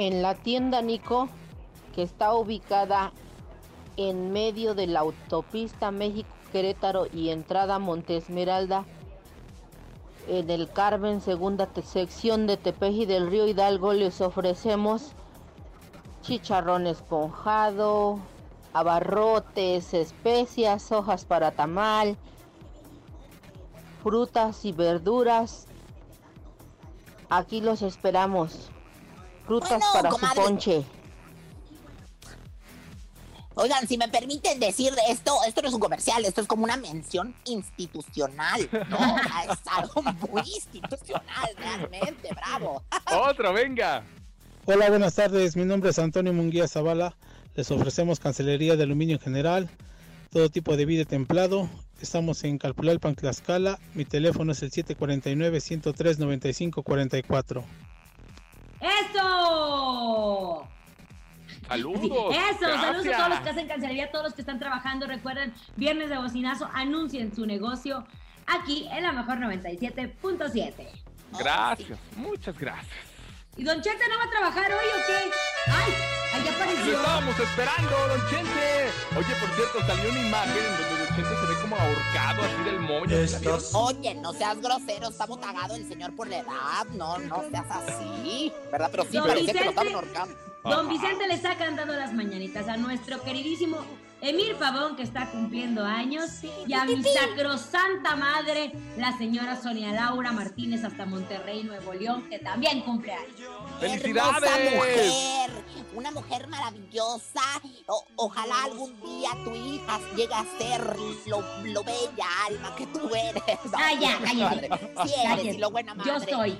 En 0.00 0.22
la 0.22 0.34
tienda 0.34 0.80
Nico, 0.80 1.28
que 1.94 2.02
está 2.02 2.32
ubicada 2.32 3.12
en 3.98 4.32
medio 4.32 4.74
de 4.74 4.86
la 4.86 5.00
autopista 5.00 5.90
México-Querétaro 5.90 7.06
y 7.12 7.28
entrada 7.28 7.78
Montesmeralda, 7.78 8.86
en 10.26 10.48
el 10.48 10.70
Carmen, 10.70 11.20
segunda 11.20 11.68
sección 11.84 12.46
de 12.46 12.56
Tepeji 12.56 13.04
del 13.04 13.30
Río 13.30 13.46
Hidalgo, 13.46 13.92
les 13.92 14.22
ofrecemos 14.22 15.12
chicharrón 16.22 16.86
esponjado, 16.86 18.20
abarrotes, 18.72 19.92
especias, 19.92 20.92
hojas 20.92 21.26
para 21.26 21.50
tamal, 21.50 22.16
frutas 24.02 24.64
y 24.64 24.72
verduras. 24.72 25.66
Aquí 27.28 27.60
los 27.60 27.82
esperamos. 27.82 28.69
Frutas 29.50 29.70
Bueno, 29.70 29.86
para 29.92 30.08
comadre. 30.10 30.36
su 30.36 30.42
ponche. 30.42 30.84
Oigan, 33.56 33.88
si 33.88 33.98
me 33.98 34.08
permiten 34.08 34.60
decir 34.60 34.92
esto, 35.08 35.34
esto 35.44 35.62
no 35.62 35.66
es 35.66 35.74
un 35.74 35.80
comercial, 35.80 36.24
esto 36.24 36.40
es 36.40 36.46
como 36.46 36.62
una 36.62 36.76
mención 36.76 37.34
institucional, 37.46 38.68
¿no? 38.88 39.18
Es 39.18 39.58
algo 39.66 40.02
muy 40.02 40.42
institucional, 40.42 41.50
realmente, 41.56 42.28
bravo. 42.32 42.84
Otro, 43.28 43.52
venga. 43.52 44.04
Hola, 44.66 44.88
buenas 44.88 45.16
tardes. 45.16 45.56
Mi 45.56 45.64
nombre 45.64 45.90
es 45.90 45.98
Antonio 45.98 46.32
Munguía 46.32 46.68
Zavala. 46.68 47.16
Les 47.56 47.68
ofrecemos 47.72 48.20
cancelería 48.20 48.76
de 48.76 48.84
aluminio 48.84 49.16
en 49.16 49.20
general, 49.20 49.68
todo 50.30 50.48
tipo 50.48 50.76
de 50.76 50.86
vidrio 50.86 51.08
templado. 51.08 51.68
Estamos 52.00 52.44
en 52.44 52.56
Calpulalpan, 52.56 53.16
Tlaxcala. 53.16 53.80
Mi 53.94 54.04
teléfono 54.04 54.52
es 54.52 54.62
el 54.62 54.70
749-103-9544. 54.70 57.64
¡Eso! 58.80 60.68
Saludos. 61.68 62.34
Eso, 62.50 62.66
saludos 62.80 63.06
a 63.06 63.16
todos 63.16 63.28
los 63.28 63.40
que 63.40 63.50
hacen 63.50 63.68
cancelería, 63.68 64.06
a 64.06 64.10
todos 64.10 64.24
los 64.24 64.34
que 64.34 64.42
están 64.42 64.58
trabajando. 64.58 65.06
Recuerden, 65.06 65.54
viernes 65.76 66.08
de 66.10 66.18
bocinazo, 66.18 66.68
anuncien 66.72 67.34
su 67.34 67.46
negocio 67.46 68.04
aquí 68.46 68.88
en 68.90 69.04
la 69.04 69.12
mejor 69.12 69.38
97.7. 69.38 70.88
Gracias, 71.38 71.98
muchas 72.16 72.58
gracias. 72.58 72.98
¿Y 73.56 73.64
Don 73.64 73.80
Chente 73.82 74.04
no 74.08 74.18
va 74.18 74.24
a 74.24 74.30
trabajar 74.30 74.72
hoy 74.72 74.88
o 74.94 75.06
qué? 75.06 75.30
¡Ay! 75.70 76.19
Ahí 76.32 76.44
Lo 76.44 76.50
apareció. 76.50 76.92
estábamos 76.96 77.38
esperando, 77.40 77.90
Don 78.08 78.30
Chente. 78.30 78.90
Oye, 79.16 79.34
por 79.40 79.50
cierto, 79.56 79.86
salió 79.86 80.10
una 80.10 80.20
imagen 80.20 80.56
en 80.58 80.72
donde 80.80 81.04
Don 81.04 81.08
Chente 81.16 81.40
se 81.40 81.46
ve 81.46 81.60
como 81.62 81.76
ahorcado 81.76 82.42
así 82.42 82.62
del 82.64 82.80
moño. 82.80 83.26
¿Sí 83.26 83.32
la 83.32 83.38
vieron? 83.40 83.60
Oye, 83.74 84.14
no 84.14 84.32
seas 84.32 84.60
grosero, 84.60 85.08
está 85.08 85.26
botagado 85.26 85.74
el 85.74 85.88
señor 85.88 86.14
por 86.14 86.28
la 86.28 86.38
edad, 86.38 86.84
no, 86.92 87.18
no 87.18 87.42
seas 87.50 87.66
así, 87.70 88.52
¿verdad? 88.70 88.88
Pero 88.90 89.04
sí, 89.04 89.16
Don 89.16 89.26
parece 89.26 89.46
que 89.46 89.52
lo 89.52 89.58
Vicente. 89.60 89.68
estaban 89.68 89.94
ahorcando. 89.94 90.34
Don 90.62 90.88
Vicente 90.88 91.26
le 91.26 91.34
está 91.34 91.56
cantando 91.56 91.94
las 91.94 92.12
mañanitas 92.12 92.68
a 92.68 92.76
nuestro 92.76 93.22
queridísimo 93.22 93.78
Emir 94.22 94.54
Pavón, 94.56 94.96
que 94.96 95.02
está 95.02 95.30
cumpliendo 95.30 95.82
años, 95.82 96.44
y 96.66 96.74
a 96.74 96.84
mi 96.84 97.02
sacrosanta 97.02 98.14
madre, 98.16 98.70
la 98.98 99.16
señora 99.16 99.58
Sonia 99.58 99.92
Laura 99.92 100.30
Martínez, 100.32 100.84
hasta 100.84 101.06
Monterrey, 101.06 101.64
Nuevo 101.64 101.94
León, 101.94 102.28
que 102.28 102.38
también 102.38 102.82
cumple 102.82 103.14
años. 103.14 103.48
Hermosa 103.80 104.58
mujer, 104.74 105.50
una 105.94 106.10
mujer 106.10 106.46
maravillosa. 106.48 107.40
O- 107.86 108.04
ojalá 108.16 108.64
algún 108.64 109.00
día 109.00 109.30
tu 109.44 109.54
hija 109.54 109.98
llegue 110.16 110.34
a 110.34 110.44
ser 110.58 110.96
lo, 111.26 111.40
lo 111.64 111.82
bella 111.84 112.26
alma 112.48 112.74
que 112.76 112.86
tú 112.86 113.08
eres. 113.14 113.42
Ah, 113.74 113.92
ya, 114.00 114.18
cállate. 114.22 114.68
Sí 114.68 115.12
eres, 115.14 115.24
Cállate. 115.24 115.54
y 115.54 115.58
lo 115.58 115.70
buena 115.70 115.94
madre. 115.94 116.10
Yo 116.10 116.20
soy. 116.20 116.58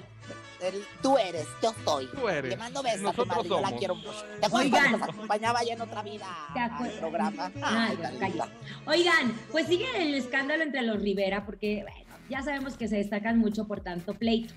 El- 0.61 0.85
Tú 1.01 1.17
eres, 1.17 1.47
yo 1.63 1.73
soy. 1.85 2.07
Tú 2.09 2.29
eres. 2.29 2.51
Le 2.51 2.57
mando 2.59 2.83
besos 2.83 2.99
a 3.07 3.13
tu 3.13 3.25
Nosotros 3.25 3.37
madre, 3.37 3.49
yo 3.49 3.61
la 3.63 3.77
quiero 3.79 3.95
mucho. 3.95 4.25
¿Te 4.41 4.47
acuerdas 4.47 4.73
Oigan. 4.73 4.93
nos 4.93 5.03
acompañaba 5.09 5.65
ya 5.65 5.73
en 5.73 5.81
otra 5.81 6.03
vida 6.03 6.27
¿Te 6.53 6.61
al 6.61 6.71
acuerdas? 6.73 6.99
programa? 6.99 7.51
Ay, 7.63 7.99
Ay. 8.21 8.41
Oigan, 8.87 9.41
pues 9.51 9.67
sigue 9.69 9.87
el 10.03 10.15
escándalo 10.15 10.63
entre 10.63 10.83
los 10.83 11.01
Rivera, 11.01 11.47
porque 11.47 11.83
bueno, 11.83 12.15
ya 12.29 12.43
sabemos 12.43 12.77
que 12.77 12.89
se 12.89 12.97
destacan 12.97 13.39
mucho 13.39 13.67
por 13.67 13.81
tanto 13.81 14.13
pleito. 14.15 14.53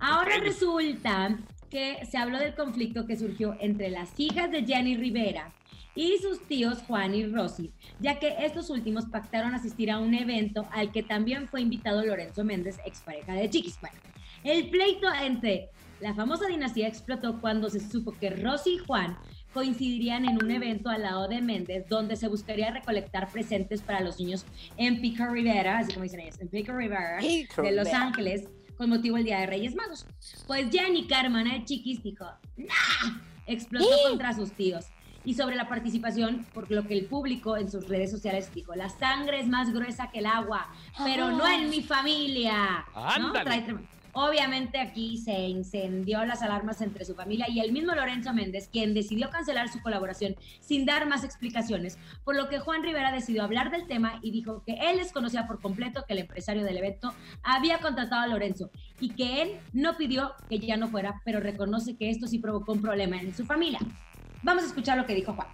Ahora 0.00 0.38
resulta 0.38 1.38
que 1.74 2.06
se 2.06 2.18
habló 2.18 2.38
del 2.38 2.54
conflicto 2.54 3.04
que 3.04 3.16
surgió 3.16 3.56
entre 3.58 3.90
las 3.90 4.12
hijas 4.16 4.48
de 4.52 4.64
Jenny 4.64 4.96
Rivera 4.96 5.52
y 5.96 6.18
sus 6.18 6.40
tíos 6.46 6.78
Juan 6.86 7.16
y 7.16 7.26
Rosy, 7.26 7.72
ya 7.98 8.20
que 8.20 8.32
estos 8.38 8.70
últimos 8.70 9.06
pactaron 9.06 9.56
asistir 9.56 9.90
a 9.90 9.98
un 9.98 10.14
evento 10.14 10.68
al 10.70 10.92
que 10.92 11.02
también 11.02 11.48
fue 11.48 11.62
invitado 11.62 12.04
Lorenzo 12.04 12.44
Méndez, 12.44 12.78
expareja 12.86 13.32
de 13.32 13.50
Chiquis. 13.50 13.80
Bueno, 13.80 13.96
el 14.44 14.70
pleito 14.70 15.12
entre 15.20 15.70
la 16.00 16.14
famosa 16.14 16.46
dinastía 16.46 16.86
explotó 16.86 17.40
cuando 17.40 17.68
se 17.68 17.80
supo 17.80 18.12
que 18.12 18.30
Rosy 18.30 18.74
y 18.74 18.78
Juan 18.78 19.18
coincidirían 19.52 20.26
en 20.26 20.44
un 20.44 20.52
evento 20.52 20.90
al 20.90 21.02
lado 21.02 21.26
de 21.26 21.42
Méndez 21.42 21.88
donde 21.88 22.14
se 22.14 22.28
buscaría 22.28 22.70
recolectar 22.70 23.32
presentes 23.32 23.82
para 23.82 24.00
los 24.00 24.20
niños 24.20 24.46
en 24.76 25.00
Pico 25.00 25.26
Rivera, 25.26 25.78
así 25.78 25.92
como 25.92 26.04
dicen 26.04 26.20
ellos, 26.20 26.40
en 26.40 26.46
Pico 26.46 26.72
Rivera 26.72 27.18
Pico 27.18 27.62
de 27.62 27.72
Los. 27.72 27.92
Ángeles 27.92 28.44
con 28.76 28.90
motivo 28.90 29.16
del 29.16 29.24
Día 29.24 29.40
de 29.40 29.46
Reyes 29.46 29.74
Magos. 29.74 30.06
Pues 30.46 30.70
Jenny, 30.70 31.06
hermana 31.10 31.54
de 31.54 31.64
Chiquis, 31.64 32.02
dijo, 32.02 32.26
¡Nah! 32.56 33.20
Explotó 33.46 33.86
contra 34.08 34.32
sus 34.32 34.52
tíos. 34.52 34.86
Y 35.24 35.34
sobre 35.34 35.56
la 35.56 35.68
participación, 35.68 36.46
por 36.52 36.70
lo 36.70 36.86
que 36.86 36.94
el 36.94 37.06
público 37.06 37.56
en 37.56 37.70
sus 37.70 37.88
redes 37.88 38.10
sociales 38.10 38.52
dijo, 38.54 38.74
la 38.74 38.90
sangre 38.90 39.40
es 39.40 39.46
más 39.48 39.72
gruesa 39.72 40.10
que 40.10 40.18
el 40.18 40.26
agua, 40.26 40.68
pero 41.02 41.30
no 41.30 41.46
en 41.46 41.70
mi 41.70 41.82
familia. 41.82 42.84
¿no? 43.18 43.32
Trae 43.32 43.64
Obviamente 44.16 44.78
aquí 44.78 45.18
se 45.18 45.32
incendió 45.32 46.24
las 46.24 46.40
alarmas 46.42 46.80
entre 46.80 47.04
su 47.04 47.16
familia 47.16 47.46
y 47.48 47.58
el 47.58 47.72
mismo 47.72 47.94
Lorenzo 47.94 48.32
Méndez, 48.32 48.68
quien 48.68 48.94
decidió 48.94 49.28
cancelar 49.28 49.68
su 49.68 49.82
colaboración 49.82 50.36
sin 50.60 50.86
dar 50.86 51.08
más 51.08 51.24
explicaciones, 51.24 51.98
por 52.22 52.36
lo 52.36 52.48
que 52.48 52.60
Juan 52.60 52.84
Rivera 52.84 53.10
decidió 53.10 53.42
hablar 53.42 53.72
del 53.72 53.88
tema 53.88 54.20
y 54.22 54.30
dijo 54.30 54.62
que 54.64 54.74
él 54.80 54.98
desconocía 54.98 55.48
por 55.48 55.60
completo 55.60 56.04
que 56.06 56.12
el 56.12 56.20
empresario 56.20 56.62
del 56.62 56.76
evento 56.76 57.12
había 57.42 57.78
contratado 57.78 58.22
a 58.22 58.26
Lorenzo 58.28 58.70
y 59.00 59.10
que 59.10 59.42
él 59.42 59.60
no 59.72 59.96
pidió 59.96 60.34
que 60.48 60.60
ya 60.60 60.76
no 60.76 60.88
fuera, 60.88 61.20
pero 61.24 61.40
reconoce 61.40 61.96
que 61.96 62.08
esto 62.08 62.28
sí 62.28 62.38
provocó 62.38 62.72
un 62.72 62.82
problema 62.82 63.20
en 63.20 63.34
su 63.34 63.44
familia. 63.44 63.80
Vamos 64.44 64.62
a 64.62 64.66
escuchar 64.66 64.96
lo 64.96 65.06
que 65.06 65.14
dijo 65.14 65.34
Juan. 65.34 65.48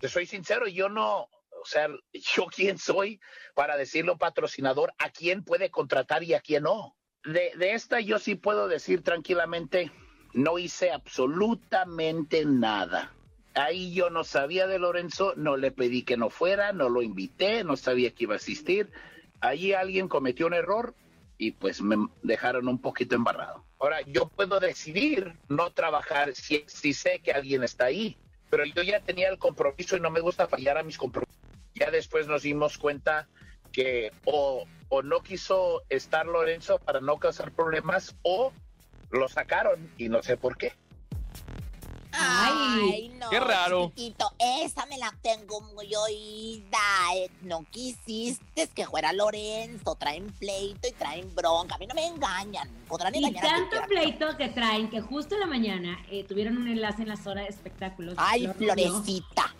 Te 0.00 0.08
soy 0.08 0.26
sincero, 0.26 0.68
yo 0.68 0.88
no, 0.88 1.22
o 1.22 1.64
sea, 1.64 1.88
yo 2.12 2.46
quién 2.46 2.78
soy 2.78 3.20
para 3.54 3.76
decirle 3.76 4.10
a 4.10 4.12
un 4.12 4.18
patrocinador 4.18 4.92
a 4.98 5.10
quién 5.10 5.42
puede 5.42 5.70
contratar 5.70 6.22
y 6.22 6.34
a 6.34 6.40
quién 6.40 6.62
no. 6.62 6.97
De, 7.24 7.52
de 7.56 7.72
esta 7.72 8.00
yo 8.00 8.18
sí 8.18 8.34
puedo 8.34 8.68
decir 8.68 9.02
tranquilamente, 9.02 9.90
no 10.34 10.58
hice 10.58 10.92
absolutamente 10.92 12.44
nada. 12.44 13.12
Ahí 13.54 13.92
yo 13.92 14.08
no 14.08 14.24
sabía 14.24 14.66
de 14.66 14.78
Lorenzo, 14.78 15.34
no 15.36 15.56
le 15.56 15.72
pedí 15.72 16.02
que 16.02 16.16
no 16.16 16.30
fuera, 16.30 16.72
no 16.72 16.88
lo 16.88 17.02
invité, 17.02 17.64
no 17.64 17.76
sabía 17.76 18.12
que 18.12 18.24
iba 18.24 18.34
a 18.34 18.36
asistir. 18.36 18.90
Allí 19.40 19.72
alguien 19.72 20.08
cometió 20.08 20.46
un 20.46 20.54
error 20.54 20.94
y 21.38 21.52
pues 21.52 21.80
me 21.82 21.96
dejaron 22.22 22.68
un 22.68 22.80
poquito 22.80 23.14
embarrado. 23.14 23.64
Ahora, 23.78 24.00
yo 24.02 24.28
puedo 24.28 24.58
decidir 24.60 25.38
no 25.48 25.72
trabajar 25.72 26.34
si, 26.34 26.64
si 26.66 26.92
sé 26.92 27.20
que 27.20 27.32
alguien 27.32 27.62
está 27.62 27.86
ahí, 27.86 28.16
pero 28.50 28.64
yo 28.64 28.82
ya 28.82 29.00
tenía 29.00 29.28
el 29.28 29.38
compromiso 29.38 29.96
y 29.96 30.00
no 30.00 30.10
me 30.10 30.20
gusta 30.20 30.48
fallar 30.48 30.78
a 30.78 30.82
mis 30.82 30.98
compromisos. 30.98 31.36
Ya 31.74 31.90
después 31.90 32.26
nos 32.26 32.42
dimos 32.42 32.76
cuenta 32.76 33.28
que 33.72 34.12
o, 34.24 34.64
o 34.88 35.02
no 35.02 35.20
quiso 35.22 35.82
estar 35.88 36.26
Lorenzo 36.26 36.78
para 36.78 37.00
no 37.00 37.18
causar 37.18 37.52
problemas 37.52 38.16
o 38.22 38.52
lo 39.10 39.28
sacaron 39.28 39.90
y 39.96 40.08
no 40.08 40.22
sé 40.22 40.36
por 40.36 40.56
qué. 40.56 40.72
Ay, 42.30 43.08
no, 43.18 43.30
qué 43.30 43.40
raro. 43.40 43.88
chiquitito, 43.94 44.32
esa 44.38 44.86
me 44.86 44.98
la 44.98 45.12
tengo 45.22 45.60
muy 45.60 45.94
oída. 45.94 46.78
eh, 47.16 47.30
No 47.42 47.64
quisiste 47.70 48.68
que 48.74 48.86
fuera 48.86 49.12
Lorenzo. 49.12 49.94
Traen 49.96 50.26
pleito 50.38 50.88
y 50.88 50.92
traen 50.92 51.34
bronca. 51.34 51.74
A 51.74 51.78
mí 51.78 51.86
no 51.86 51.94
me 51.94 52.06
engañan. 52.06 52.68
Podrán 52.88 53.14
Y 53.14 53.18
engañar 53.18 53.44
a 53.44 53.48
quien 53.48 53.70
tanto 53.70 53.86
pleito 53.88 54.36
que 54.36 54.48
traen 54.48 54.88
que 54.90 55.00
justo 55.00 55.34
en 55.34 55.40
la 55.40 55.46
mañana 55.46 55.98
eh, 56.10 56.24
tuvieron 56.24 56.56
un 56.58 56.68
enlace 56.68 57.02
en 57.02 57.08
la 57.08 57.16
zona 57.16 57.42
de 57.42 57.48
espectáculos. 57.48 58.14
Ay, 58.16 58.42
Flor 58.42 58.56
florecita. 58.56 59.54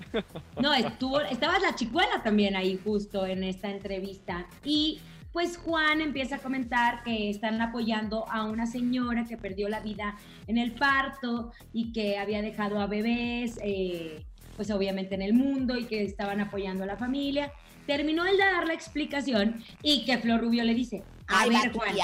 No, 0.61 0.72
estuvo, 0.74 1.20
estaba 1.20 1.59
la 1.59 1.74
chicuela 1.74 2.22
también 2.22 2.57
ahí 2.57 2.81
justo 2.83 3.26
en 3.26 3.44
esta 3.44 3.70
entrevista. 3.70 4.46
Y 4.64 5.00
pues 5.32 5.56
Juan 5.58 6.00
empieza 6.00 6.36
a 6.36 6.38
comentar 6.38 7.02
que 7.04 7.30
están 7.30 7.60
apoyando 7.60 8.28
a 8.30 8.44
una 8.44 8.66
señora 8.66 9.24
que 9.24 9.36
perdió 9.36 9.68
la 9.68 9.80
vida 9.80 10.16
en 10.46 10.58
el 10.58 10.72
parto 10.72 11.52
y 11.72 11.92
que 11.92 12.18
había 12.18 12.42
dejado 12.42 12.80
a 12.80 12.86
bebés, 12.86 13.58
eh, 13.62 14.24
pues 14.56 14.70
obviamente 14.70 15.14
en 15.14 15.22
el 15.22 15.34
mundo 15.34 15.76
y 15.76 15.84
que 15.84 16.02
estaban 16.02 16.40
apoyando 16.40 16.84
a 16.84 16.86
la 16.86 16.96
familia. 16.96 17.52
Terminó 17.86 18.24
él 18.26 18.36
de 18.36 18.44
dar 18.44 18.66
la 18.66 18.74
explicación 18.74 19.62
y 19.82 20.04
que 20.04 20.18
Flor 20.18 20.40
Rubio 20.40 20.64
le 20.64 20.74
dice, 20.74 21.02
a 21.26 21.40
Ay, 21.42 21.50
ver 21.50 21.72
Juan. 21.72 21.94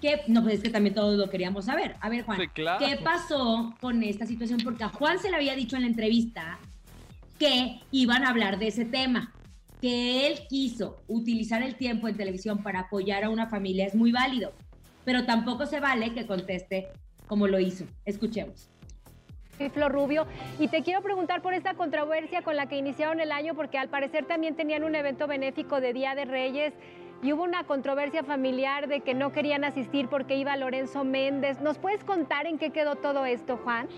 ¿qué? 0.00 0.20
No, 0.26 0.42
pues 0.42 0.56
es 0.56 0.62
que 0.62 0.70
también 0.70 0.94
todos 0.94 1.16
lo 1.18 1.30
queríamos 1.30 1.64
saber. 1.64 1.96
A 2.00 2.08
ver 2.08 2.24
Juan, 2.24 2.38
Sí, 2.40 2.48
claro. 2.48 2.84
¿qué 2.84 2.96
pasó 3.02 3.74
con 3.80 4.02
esta 4.02 4.26
situación? 4.26 4.60
Porque 4.62 4.84
a 4.84 4.90
Juan 4.90 5.18
se 5.18 5.30
le 5.30 5.36
había 5.36 5.54
dicho 5.56 5.76
en 5.76 5.82
la 5.82 5.88
entrevista 5.88 6.58
que 7.38 7.80
iban 7.90 8.24
a 8.24 8.28
hablar 8.30 8.58
de 8.58 8.68
ese 8.68 8.84
tema. 8.84 9.32
Que 9.84 10.26
él 10.26 10.38
quiso 10.48 10.96
utilizar 11.08 11.62
el 11.62 11.76
tiempo 11.76 12.08
en 12.08 12.16
televisión 12.16 12.62
para 12.62 12.80
apoyar 12.80 13.22
a 13.22 13.28
una 13.28 13.50
familia 13.50 13.84
es 13.84 13.94
muy 13.94 14.12
válido, 14.12 14.54
pero 15.04 15.26
tampoco 15.26 15.66
se 15.66 15.78
vale 15.78 16.14
que 16.14 16.26
conteste 16.26 16.88
como 17.26 17.48
lo 17.48 17.60
hizo. 17.60 17.84
Escuchemos. 18.06 18.70
Soy 19.58 19.68
Flor 19.68 19.92
Rubio 19.92 20.26
y 20.58 20.68
te 20.68 20.82
quiero 20.82 21.02
preguntar 21.02 21.42
por 21.42 21.52
esta 21.52 21.74
controversia 21.74 22.40
con 22.40 22.56
la 22.56 22.66
que 22.66 22.78
iniciaron 22.78 23.20
el 23.20 23.30
año 23.30 23.54
porque 23.54 23.76
al 23.76 23.90
parecer 23.90 24.24
también 24.24 24.56
tenían 24.56 24.84
un 24.84 24.94
evento 24.94 25.26
benéfico 25.26 25.82
de 25.82 25.92
Día 25.92 26.14
de 26.14 26.24
Reyes 26.24 26.72
y 27.22 27.34
hubo 27.34 27.42
una 27.42 27.64
controversia 27.64 28.24
familiar 28.24 28.88
de 28.88 29.02
que 29.02 29.12
no 29.12 29.32
querían 29.32 29.64
asistir 29.64 30.08
porque 30.08 30.34
iba 30.38 30.56
Lorenzo 30.56 31.04
Méndez. 31.04 31.60
¿Nos 31.60 31.76
puedes 31.76 32.02
contar 32.04 32.46
en 32.46 32.56
qué 32.56 32.70
quedó 32.70 32.96
todo 32.96 33.26
esto, 33.26 33.58
Juan? 33.58 33.88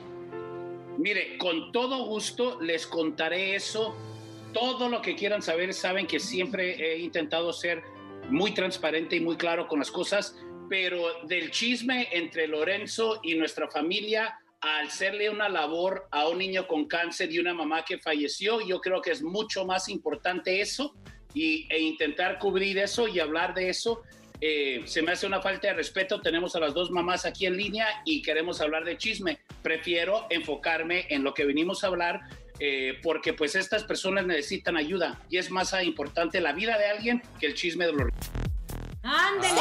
Mire, 0.99 1.39
con 1.39 1.71
todo 1.71 2.07
gusto 2.07 2.61
les 2.61 2.89
contaré 2.89 3.55
eso. 3.55 3.95
Todo 4.53 4.89
lo 4.89 5.03
que 5.03 5.15
quieran 5.15 5.43
saber, 5.43 5.75
saben 5.75 6.07
que 6.07 6.19
siempre 6.19 6.95
he 6.95 6.99
intentado 6.99 7.53
ser 7.53 7.83
muy 8.29 8.53
transparente 8.55 9.17
y 9.17 9.21
muy 9.21 9.37
claro 9.37 9.69
con 9.69 9.79
las 9.79 9.91
cosas, 9.91 10.37
pero 10.69 11.23
del 11.25 11.51
chisme 11.51 12.09
entre 12.13 12.47
Lorenzo 12.47 13.21
y 13.23 13.35
nuestra 13.35 13.69
familia, 13.69 14.39
al 14.61 14.87
hacerle 14.87 15.31
una 15.31 15.49
labor 15.49 16.09
a 16.11 16.29
un 16.29 16.39
niño 16.39 16.67
con 16.67 16.87
cáncer 16.87 17.31
y 17.31 17.39
una 17.39 17.55
mamá 17.55 17.85
que 17.85 17.99
falleció, 17.99 18.61
yo 18.61 18.81
creo 18.81 19.01
que 19.01 19.13
es 19.13 19.23
mucho 19.23 19.65
más 19.65 19.89
importante 19.89 20.61
eso 20.61 20.95
y, 21.35 21.67
e 21.71 21.81
intentar 21.81 22.39
cubrir 22.39 22.79
eso 22.79 23.07
y 23.07 23.21
hablar 23.21 23.55
de 23.55 23.69
eso. 23.69 24.03
Eh, 24.41 24.83
se 24.85 25.03
me 25.03 25.13
hace 25.13 25.27
una 25.27 25.41
falta 25.41 25.69
de 25.69 25.75
respeto. 25.75 26.21
Tenemos 26.21 26.57
a 26.57 26.61
las 26.61 26.75
dos 26.75 26.91
mamás 26.91 27.25
aquí 27.25 27.47
en 27.47 27.57
línea 27.57 27.87
y 28.05 28.23
queremos 28.23 28.61
hablar 28.61 28.85
de 28.85 28.99
chisme. 28.99 29.39
Prefiero 29.63 30.27
enfocarme 30.31 31.07
en 31.11 31.23
lo 31.23 31.33
que 31.33 31.45
venimos 31.45 31.85
a 31.85 31.89
hablar 31.89 32.21
eh, 32.59 32.99
porque 33.03 33.33
pues 33.33 33.55
estas 33.55 33.85
personas 33.85 34.27
necesitan 34.27 34.77
ayuda 34.77 35.21
y 35.31 35.39
es 35.39 35.51
más 35.51 35.75
importante 35.83 36.41
la 36.41 36.53
vida 36.53 36.79
de 36.79 36.87
alguien 36.87 37.23
que 37.39 37.47
el 37.47 37.55
chisme 37.55 37.87
de 37.87 37.93
los... 37.93 38.09
¡Ándele! 39.03 39.61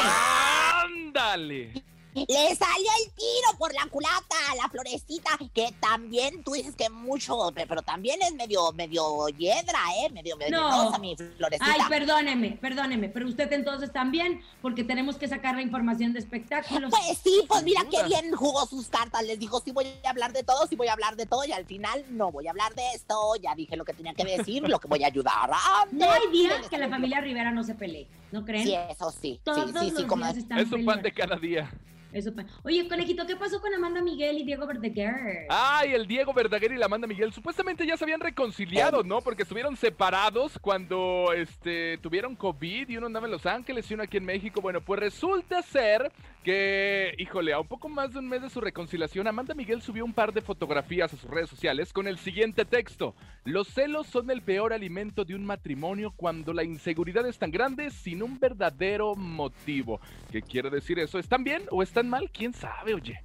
¡Ándale! 0.84 1.84
Le 2.16 2.56
salió 2.56 2.90
el 3.04 3.12
tiro 3.12 3.58
por 3.58 3.74
la 3.74 3.86
culata 3.88 4.36
a 4.52 4.56
la 4.56 4.70
florecita, 4.70 5.32
que 5.54 5.74
también 5.82 6.44
tú 6.44 6.54
dices 6.54 6.76
que 6.76 6.90
mucho, 6.90 7.52
pero 7.54 7.82
también 7.82 8.22
es 8.22 8.34
medio, 8.34 8.72
medio 8.72 9.28
hiedra, 9.30 9.80
¿eh? 10.00 10.10
Medio 10.12 10.38
venenosa, 10.38 10.92
No. 10.92 11.00
mi 11.00 11.16
florecita. 11.16 11.74
Ay, 11.74 11.82
perdóneme, 11.90 12.58
perdóneme, 12.62 13.10
pero 13.10 13.28
usted 13.28 13.52
entonces 13.52 13.92
también, 13.92 14.42
porque 14.62 14.84
tenemos 14.86 15.18
que 15.18 15.28
sacar 15.28 15.56
la 15.56 15.62
información 15.62 16.14
de 16.14 16.20
espectáculos. 16.20 16.90
Pues 16.90 17.18
sí, 17.22 17.42
pues 17.48 17.64
mira 17.64 17.82
qué 17.92 18.04
bien 18.04 18.32
jugó 18.34 18.66
sus 18.66 18.88
cartas. 18.88 19.24
Les 19.26 19.38
dijo, 19.38 19.60
sí 19.60 19.72
voy 19.72 19.86
a 20.06 20.10
hablar 20.10 20.32
de 20.32 20.44
todo, 20.44 20.66
sí 20.68 20.76
voy 20.76 20.88
a 20.88 20.94
hablar 20.94 21.18
de 21.18 21.26
todo. 21.26 21.44
Y 21.46 21.52
al 21.52 21.66
final 21.66 22.06
no 22.12 22.32
voy 22.32 22.48
a 22.48 22.52
hablar 22.52 22.74
de 22.76 22.84
esto. 22.94 23.36
Ya 23.42 23.54
dije 23.56 23.76
lo 23.76 23.84
que 23.84 23.94
tenía 23.94 24.14
que 24.14 24.24
decir, 24.24 24.64
lo 24.68 24.80
que 24.80 24.88
voy 24.88 25.04
a 25.04 25.08
ayudar. 25.08 25.50
No 25.92 26.10
hay 26.12 26.22
día 26.32 26.50
Ándale. 26.52 26.70
que 26.70 26.78
la 26.78 26.90
familia 26.90 27.20
Rivera 27.22 27.52
no 27.52 27.64
se 27.64 27.76
pelee, 27.76 28.08
¿no 28.32 28.44
creen? 28.46 28.66
Sí, 28.66 28.76
eso 28.90 29.12
sí. 29.12 29.40
Todos 29.44 29.72
sí, 29.72 29.78
sí, 29.80 29.86
sí, 29.90 30.02
los 30.02 30.06
como 30.06 30.24
días 30.26 30.38
están 30.38 30.60
Es 30.60 30.70
su 30.70 30.84
pan 30.86 31.02
de 31.02 31.12
cada 31.12 31.36
día. 31.38 31.72
Eso 32.12 32.32
Oye, 32.64 32.88
conejito, 32.88 33.26
¿qué 33.26 33.36
pasó 33.36 33.60
con 33.60 33.74
Amanda 33.74 34.02
Miguel 34.02 34.38
y 34.38 34.46
Diego 34.46 34.66
Verdaguer? 34.66 35.48
Ay, 35.50 35.94
el 35.94 36.08
Diego 36.08 36.34
Verdaguer 36.34 36.72
y 36.72 36.78
la 36.78 36.86
Amanda 36.86 37.08
Miguel 37.08 37.34
supuestamente 37.34 37.86
ya 37.86 37.98
se 37.98 38.06
habían 38.06 38.22
reconciliado, 38.22 39.04
¿no? 39.04 39.22
Porque 39.22 39.44
estuvieron 39.44 39.76
separados 39.76 40.58
cuando 40.60 41.34
este, 41.34 41.98
tuvieron 41.98 42.36
COVID 42.36 42.90
y 42.90 42.98
uno 42.98 43.08
andaba 43.08 43.26
en 43.26 43.32
Los 43.32 43.46
Ángeles 43.46 43.90
y 43.90 43.94
uno 43.94 44.04
aquí 44.04 44.18
en 44.18 44.26
México. 44.26 44.62
Bueno, 44.62 44.82
pues 44.82 45.00
resulta 45.00 45.62
ser 45.62 46.12
que, 46.44 47.16
híjole, 47.18 47.54
a 47.54 47.60
un 47.60 47.68
poco 47.68 47.90
más 47.90 48.14
de 48.14 48.20
un 48.20 48.30
mes 48.30 48.42
de 48.44 48.50
su 48.50 48.62
reconciliación, 48.62 49.28
Amanda 49.28 49.56
Miguel 49.56 49.82
subió 49.82 50.06
un 50.06 50.14
par 50.14 50.32
de 50.32 50.42
fotografías 50.42 51.14
a 51.14 51.18
sus 51.18 51.30
redes 51.30 51.50
sociales 51.50 51.92
con 51.92 52.08
el 52.08 52.18
siguiente 52.18 52.66
texto. 52.66 53.16
Los 53.44 53.68
celos 53.70 54.08
son 54.08 54.30
el 54.30 54.42
peor 54.42 54.72
alimento 54.72 55.26
de 55.26 55.36
un 55.36 55.46
matrimonio 55.46 56.14
cuando 56.16 56.54
la 56.54 56.64
inseguridad 56.64 57.28
es 57.28 57.40
tan 57.40 57.52
grande 57.52 57.90
sin 57.90 58.22
un 58.22 58.40
verdadero 58.40 59.16
motivo. 59.16 60.00
¿Qué 60.32 60.42
quiere 60.42 60.70
decir 60.70 61.00
eso? 61.00 61.20
¿Están 61.20 61.44
bien 61.44 61.64
o 61.72 61.82
están 61.82 62.05
mal? 62.10 62.30
¿Quién 62.32 62.54
sabe, 62.54 62.94
oye? 62.94 63.20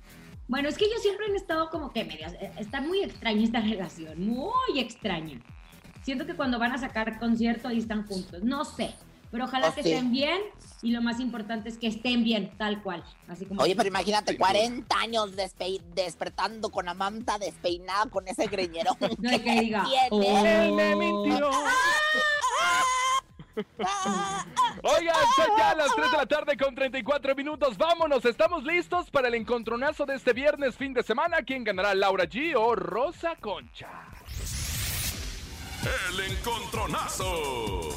Bueno, 0.49 0.69
es 0.69 0.77
que 0.77 0.85
ellos 0.87 1.01
siempre 1.03 1.27
han 1.27 1.37
estado 1.37 1.71
como 1.71 1.93
que 1.93 2.05
medias. 2.05 2.33
eh, 2.35 2.53
Está 2.59 2.81
muy 2.81 3.03
extraña 3.03 3.43
esta 3.45 3.61
relación, 3.73 4.21
muy 4.27 4.79
extraña. 4.79 5.41
Siento 6.03 6.27
que 6.27 6.35
cuando 6.35 6.59
van 6.59 6.73
a 6.73 6.79
sacar 6.79 7.19
concierto 7.19 7.69
ahí 7.69 7.79
están 7.79 8.07
juntos. 8.07 8.43
No 8.43 8.65
sé, 8.65 8.95
pero 9.31 9.45
ojalá 9.45 9.69
Oh, 9.69 9.75
que 9.75 9.83
sí. 9.83 9.93
estén 9.93 10.11
bien 10.11 10.41
y 10.83 10.91
lo 10.93 11.03
más 11.03 11.21
importante 11.21 11.69
es 11.69 11.77
que 11.79 11.87
estén 11.87 12.25
bien, 12.25 12.51
tal 12.57 12.83
cual. 12.83 13.05
Así 13.29 13.45
como 13.45 13.63
Oye, 13.63 13.77
pero 13.77 13.89
imagínate, 13.89 14.37
40 14.37 14.99
años 14.99 15.37
despe- 15.37 15.81
despertando 15.95 16.71
con 16.71 16.89
Amanda 16.89 17.39
despeinada 17.39 18.07
con 18.07 18.27
ese 18.27 18.47
greñero. 18.47 18.97
No 19.19 19.31
hay 19.31 19.41
que 19.41 19.61
diga. 19.61 19.85
tiene? 20.11 20.67
Él 20.67 20.73
me 20.73 20.97
mintió. 20.97 21.51
Oigan, 24.83 25.17
son 25.37 25.57
ya 25.59 25.75
las 25.75 25.95
3 25.95 26.11
de 26.11 26.17
la 26.17 26.27
tarde 26.27 26.57
con 26.57 26.75
34 26.75 27.35
minutos. 27.35 27.77
Vámonos, 27.77 28.25
estamos 28.25 28.65
listos 28.65 29.11
para 29.11 29.29
el 29.29 29.35
encontronazo 29.35 30.07
de 30.07 30.15
este 30.15 30.33
viernes, 30.33 30.77
fin 30.77 30.93
de 30.93 31.03
semana. 31.03 31.43
¿Quién 31.43 31.65
ganará, 31.65 31.95
Laura 31.95 32.25
G 32.25 32.55
o 32.57 32.75
Rosa 32.75 33.37
Concha? 33.37 33.89
El 36.11 36.21
encontronazo. 36.33 37.91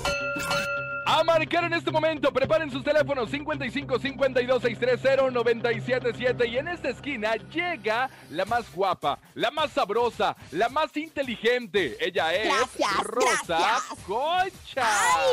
A 1.06 1.22
marcar 1.24 1.66
en 1.66 1.74
este 1.74 1.92
momento, 1.92 2.32
preparen 2.32 2.72
sus 2.72 2.82
teléfonos 2.84 3.30
55 3.30 4.00
52 4.00 4.62
630 4.62 5.32
977 5.32 6.48
y 6.48 6.58
en 6.58 6.68
esta 6.70 6.90
esquina 6.90 7.36
llega 7.54 8.10
la 8.30 8.46
más 8.46 8.74
guapa, 8.74 9.20
la 9.36 9.52
más 9.52 9.72
sabrosa, 9.72 10.36
la 10.52 10.70
más 10.70 10.96
inteligente. 10.96 11.98
Ella 12.00 12.34
es 12.34 12.46
Gracias, 12.48 13.04
Rosa 13.04 13.36
gracias. 13.48 14.00
Concha. 14.08 14.84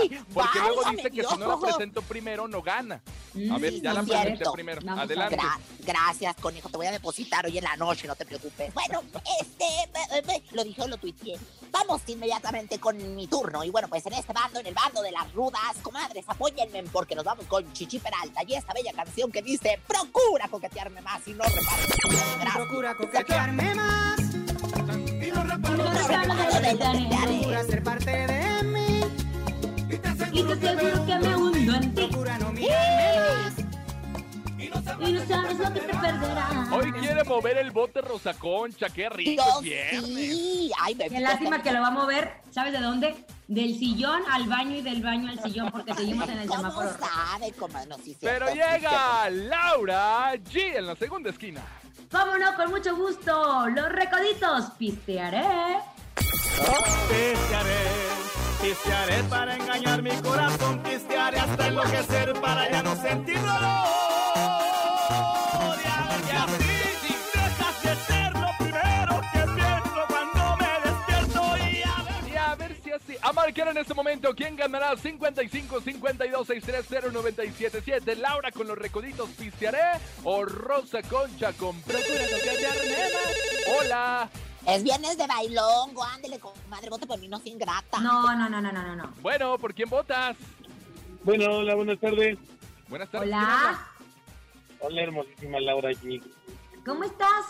Ay, 0.00 0.20
Porque 0.34 0.58
luego 0.58 0.82
dice 0.90 1.10
que 1.10 1.22
si 1.22 1.36
no 1.38 1.46
la 1.46 1.56
presento 1.58 2.02
primero 2.02 2.48
no 2.48 2.62
gana. 2.62 3.00
A 3.52 3.58
ver, 3.58 3.80
ya 3.80 3.94
la 3.94 4.00
es 4.00 4.06
presenté 4.08 4.36
cierto. 4.38 4.52
primero. 4.52 4.80
Vamos 4.84 5.04
Adelante. 5.04 5.36
Gra- 5.36 5.58
gracias, 5.86 6.34
conejo. 6.36 6.68
Te 6.68 6.76
voy 6.78 6.86
a 6.88 6.90
depositar 6.92 7.46
hoy 7.46 7.56
en 7.58 7.62
la 7.64 7.76
noche, 7.76 8.08
no 8.08 8.16
te 8.16 8.26
preocupes. 8.26 8.74
Bueno, 8.74 9.02
este, 9.40 9.64
eh, 9.64 9.88
eh, 10.16 10.22
eh, 10.34 10.42
lo 10.50 10.64
dije 10.64 10.82
o 10.82 10.88
lo 10.88 10.96
tuiteé. 10.96 11.38
Vamos 11.70 12.02
inmediatamente 12.08 12.80
con 12.80 13.14
mi 13.14 13.28
turno. 13.28 13.62
Y 13.62 13.70
bueno, 13.70 13.86
pues 13.86 14.04
en 14.06 14.14
este 14.14 14.32
bando, 14.32 14.58
en 14.58 14.66
el 14.66 14.74
bando 14.74 15.00
de 15.00 15.12
las 15.12 15.32
rudas, 15.32 15.59
comadres, 15.82 16.24
apóyenme 16.26 16.82
porque 16.92 17.14
nos 17.14 17.24
vamos 17.24 17.46
con 17.46 17.70
Chichi 17.72 17.98
Peralta 17.98 18.42
y 18.46 18.54
esta 18.54 18.72
bella 18.72 18.92
canción 18.92 19.30
que 19.30 19.42
dice: 19.42 19.80
Procura 19.86 20.48
coquetearme 20.48 21.00
más 21.00 21.26
y 21.26 21.32
no 21.32 21.44
repares. 21.44 22.54
Procura 22.54 22.96
coquetearme 22.96 23.74
más 23.74 24.20
y 24.20 25.30
no 25.30 25.62
Procura 25.62 25.94
ser 27.64 27.82
parte 27.82 28.10
de 28.10 28.62
mí. 28.64 29.00
Y 29.88 29.96
te 29.96 30.08
aseguro 30.08 30.60
que 30.60 31.18
me 31.18 31.36
hundo 31.36 31.74
en 31.74 31.94
ti. 31.94 32.06
Procura 32.06 32.38
no 32.38 32.52
mirarme. 32.52 33.09
Y 35.00 35.12
no 35.12 35.26
sabes 35.26 35.58
lo 35.58 35.72
que 35.72 35.80
te 35.80 35.96
perderás. 35.96 36.72
Hoy 36.72 36.92
quiere 36.92 37.24
mover 37.24 37.58
el 37.58 37.70
bote 37.70 38.00
Rosa 38.00 38.34
Concha, 38.34 38.88
qué 38.90 39.08
rico 39.08 39.42
Dios, 39.42 39.56
es 39.56 39.62
viernes. 39.62 40.02
sí. 40.14 40.70
Ay, 40.80 40.94
me 40.94 41.08
Qué 41.08 41.20
lástima 41.20 41.62
que 41.62 41.72
lo 41.72 41.80
va 41.80 41.88
a 41.88 41.92
mover, 41.92 42.32
¿sabes 42.50 42.72
de 42.72 42.80
dónde? 42.80 43.24
Del 43.48 43.76
sillón 43.78 44.22
al 44.30 44.44
baño 44.48 44.76
y 44.76 44.82
del 44.82 45.02
baño 45.02 45.30
al 45.30 45.42
sillón 45.42 45.70
porque 45.70 45.94
seguimos 45.94 46.28
en 46.28 46.38
el 46.38 46.48
¿Cómo 46.48 46.60
semáforo. 46.70 46.90
sabe? 46.90 47.54
No, 47.88 47.96
sí, 47.98 48.16
Pero 48.20 48.46
cierto, 48.48 48.68
sí, 48.70 48.78
llega 48.80 49.30
Laura 49.30 50.34
G 50.34 50.76
en 50.76 50.86
la 50.86 50.94
segunda 50.96 51.30
esquina. 51.30 51.62
¿Cómo 52.12 52.36
no? 52.38 52.54
Con 52.56 52.70
mucho 52.70 52.94
gusto. 52.96 53.68
Los 53.70 53.88
recoditos. 53.90 54.70
Pistearé. 54.78 55.78
Pistearé, 57.08 57.78
pistearé 58.62 59.22
para 59.24 59.56
engañar 59.56 60.02
mi 60.02 60.10
corazón, 60.22 60.80
pistearé 60.82 61.38
hasta 61.40 61.66
enloquecer 61.68 62.32
para 62.40 62.70
ya 62.70 62.82
no 62.82 62.94
sentir 62.96 63.40
dolor. 63.40 64.29
Marcar 73.40 73.68
en 73.68 73.78
este 73.78 73.94
momento 73.94 74.34
quién 74.34 74.54
ganará 74.56 74.96
55 74.96 75.80
52 75.80 76.46
630 76.46 77.10
977. 77.12 78.16
Laura 78.16 78.50
con 78.52 78.66
los 78.68 78.76
recoditos 78.76 79.28
pistearé 79.30 79.78
o 80.24 80.44
Rosa 80.44 81.02
Concha 81.02 81.52
con. 81.54 81.76
Hola. 83.78 84.28
Es 84.66 84.82
viernes 84.84 85.16
de 85.16 85.26
bailongo, 85.26 86.04
ándele, 86.04 86.38
comadre, 86.38 86.90
vote 86.90 87.06
por 87.06 87.18
mí, 87.18 87.28
no 87.28 87.38
sin 87.38 87.58
grata. 87.58 87.98
No, 88.00 88.36
no, 88.36 88.48
no, 88.48 88.60
no, 88.60 88.70
no, 88.70 88.82
no, 88.82 88.94
no. 88.94 89.14
Bueno, 89.22 89.56
¿por 89.58 89.74
quién 89.74 89.88
votas? 89.88 90.36
Bueno, 91.24 91.46
hola, 91.58 91.74
buenas 91.74 91.98
tardes. 91.98 92.38
Buenas 92.88 93.10
tardes. 93.10 93.30
¿quién 93.30 93.38
Hola. 93.40 93.86
Hola, 94.80 95.02
hermosísima 95.02 95.60
Laura 95.60 95.90
aquí. 95.90 96.22
¿Cómo 96.84 97.04
estás? 97.04 97.46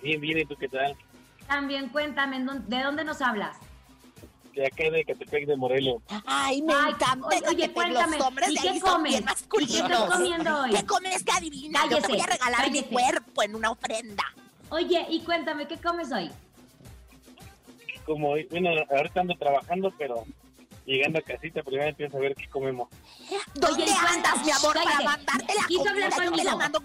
Bien, 0.00 0.20
bien, 0.20 0.38
¿y 0.38 0.44
tú 0.44 0.54
qué 0.56 0.68
tal? 0.68 0.96
También 1.48 1.88
cuéntame, 1.88 2.36
¿en 2.36 2.46
dónde- 2.46 2.76
¿de 2.76 2.82
dónde 2.84 3.04
nos 3.04 3.20
hablas? 3.20 3.56
De 4.54 4.66
acá 4.66 4.90
de 4.90 5.04
Catepec 5.04 5.46
de 5.46 5.56
Morelos. 5.56 6.02
Ay, 6.26 6.60
me 6.60 6.74
Ay, 6.74 6.92
encanta 6.92 7.26
oye, 7.48 7.72
cuéntame, 7.72 8.18
los 8.18 8.26
hombres 8.26 8.50
¿y 8.50 8.54
de 8.54 8.60
qué 8.60 8.80
son 8.80 8.90
comes? 8.90 9.10
bien 9.12 9.14
¿Y 9.14 9.24
qué 9.24 9.24
masculinos. 9.24 9.90
estás 9.90 10.10
comiendo 10.18 10.60
hoy? 10.60 10.70
¿Qué 10.70 10.86
comes 10.86 11.22
que 11.24 11.32
adivina? 11.32 11.80
Yo 11.88 11.98
te 12.02 12.08
voy 12.08 12.20
a 12.20 12.26
regalar 12.26 12.60
mi 12.70 12.82
cállese. 12.82 12.88
cuerpo 12.92 13.42
en 13.42 13.54
una 13.54 13.70
ofrenda. 13.70 14.24
Oye, 14.68 15.06
y 15.08 15.20
cuéntame, 15.20 15.66
¿qué 15.66 15.78
comes 15.78 16.12
hoy? 16.12 16.30
Como, 18.04 18.30
hoy- 18.30 18.46
bueno, 18.50 18.70
ahorita 18.90 19.20
ando 19.20 19.34
trabajando, 19.36 19.90
pero 19.96 20.26
llegando 20.84 21.20
a 21.20 21.22
casita, 21.22 21.62
primero 21.62 21.88
empiezo 21.88 22.16
a 22.18 22.20
ver 22.20 22.34
qué 22.34 22.46
comemos. 22.48 22.90
¿Dónde 23.54 23.84
Oye, 23.84 23.94
andas, 24.06 24.44
mi 24.44 24.50
amor, 24.50 24.74
para 24.74 24.84
cállate. 24.84 25.04
mandarte 25.04 25.54
la 25.54 25.66
Quiso 25.66 25.84
comida? 25.84 25.92
hablar 26.06 26.12
conmigo, 26.12 26.34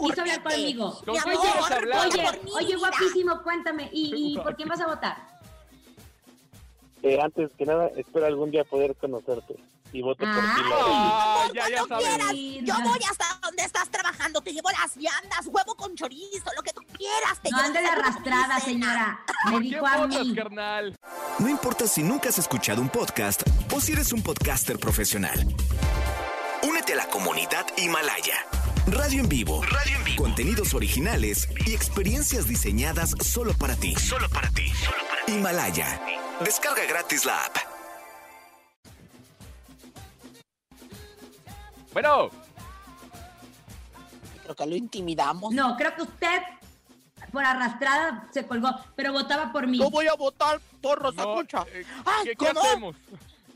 quiso 0.07 0.21
hablar 0.21 0.43
conmigo. 0.43 1.01
Mi 1.05 1.19
¿Con 1.19 1.31
amor, 1.31 1.89
Oye, 2.05 2.41
oye, 2.53 2.75
guapísimo, 2.77 3.41
cuéntame, 3.43 3.89
¿y, 3.91 4.33
y 4.33 4.37
por 4.43 4.55
quién 4.55 4.69
vas 4.69 4.79
a 4.79 4.87
votar? 4.87 5.36
Eh, 7.07 7.19
antes 7.21 7.49
que 7.57 7.65
nada, 7.65 7.89
espero 7.95 8.25
algún 8.25 8.51
día 8.51 8.63
poder 8.65 8.95
conocerte. 8.95 9.55
Y 9.93 10.01
voto 10.01 10.25
por 10.25 10.33
ti. 10.33 10.61
Ah, 10.73 11.45
ya, 11.55 11.69
ya 11.69 11.85
sabes. 11.87 12.05
quieras, 12.05 12.33
yo 12.33 12.73
voy 12.83 12.99
hasta 13.09 13.39
donde 13.41 13.63
estás 13.63 13.89
trabajando, 13.89 14.41
te 14.41 14.51
llevo 14.51 14.69
las 14.71 14.97
viandas, 14.97 15.45
huevo 15.47 15.75
con 15.75 15.95
chorizo, 15.95 16.51
lo 16.57 16.61
que 16.61 16.73
tú 16.73 16.81
quieras. 16.97 17.39
Te 17.41 17.49
No 17.49 17.57
llevo 17.57 17.67
ande 17.67 17.81
mi 17.81 17.87
arrastrada, 17.87 18.59
señora. 18.59 19.19
Me 19.45 19.51
¿Por 19.53 19.61
dijo 19.61 19.87
a 19.87 20.07
mí. 20.07 20.35
carnal? 20.35 20.95
No 21.39 21.47
importa 21.47 21.87
si 21.87 22.03
nunca 22.03 22.27
has 22.27 22.37
escuchado 22.37 22.81
un 22.81 22.89
podcast 22.89 23.41
o 23.73 23.79
si 23.79 23.93
eres 23.93 24.11
un 24.11 24.21
podcaster 24.21 24.77
profesional. 24.77 25.39
Únete 26.63 26.91
a 26.91 26.97
la 26.97 27.07
comunidad 27.07 27.65
Himalaya. 27.77 28.45
Radio 28.87 29.21
en 29.21 29.29
vivo. 29.29 29.61
Radio 29.63 29.97
en 29.99 30.03
vivo. 30.03 30.23
Contenidos 30.23 30.73
originales 30.73 31.47
y 31.65 31.73
experiencias 31.73 32.47
diseñadas 32.49 33.11
solo 33.21 33.53
para 33.53 33.75
ti. 33.77 33.95
Solo 33.95 34.27
para 34.29 34.49
ti. 34.49 34.65
Himalaya. 35.27 36.01
Descarga 36.43 36.85
gratis 36.85 37.25
la 37.25 37.45
app. 37.45 37.55
Bueno, 41.93 42.29
Creo 44.43 44.55
que 44.55 44.65
lo 44.65 44.75
intimidamos. 44.77 45.53
No, 45.53 45.75
creo 45.75 45.93
que 45.95 46.03
usted 46.03 46.41
por 47.33 47.43
arrastrada 47.43 48.29
se 48.31 48.45
colgó, 48.47 48.69
pero 48.95 49.11
votaba 49.11 49.51
por 49.51 49.67
mí. 49.67 49.77
Yo 49.77 49.89
voy 49.89 50.07
a 50.07 50.13
votar 50.13 50.61
por 50.81 50.99
Rosa 51.01 51.23
no, 51.23 51.33
Concha. 51.33 51.65
eh, 51.73 51.83
Ay, 52.05 52.23
¿qué, 52.27 52.29
qué 52.29 52.45
¿cómo? 52.47 52.61
hacemos? 52.61 52.95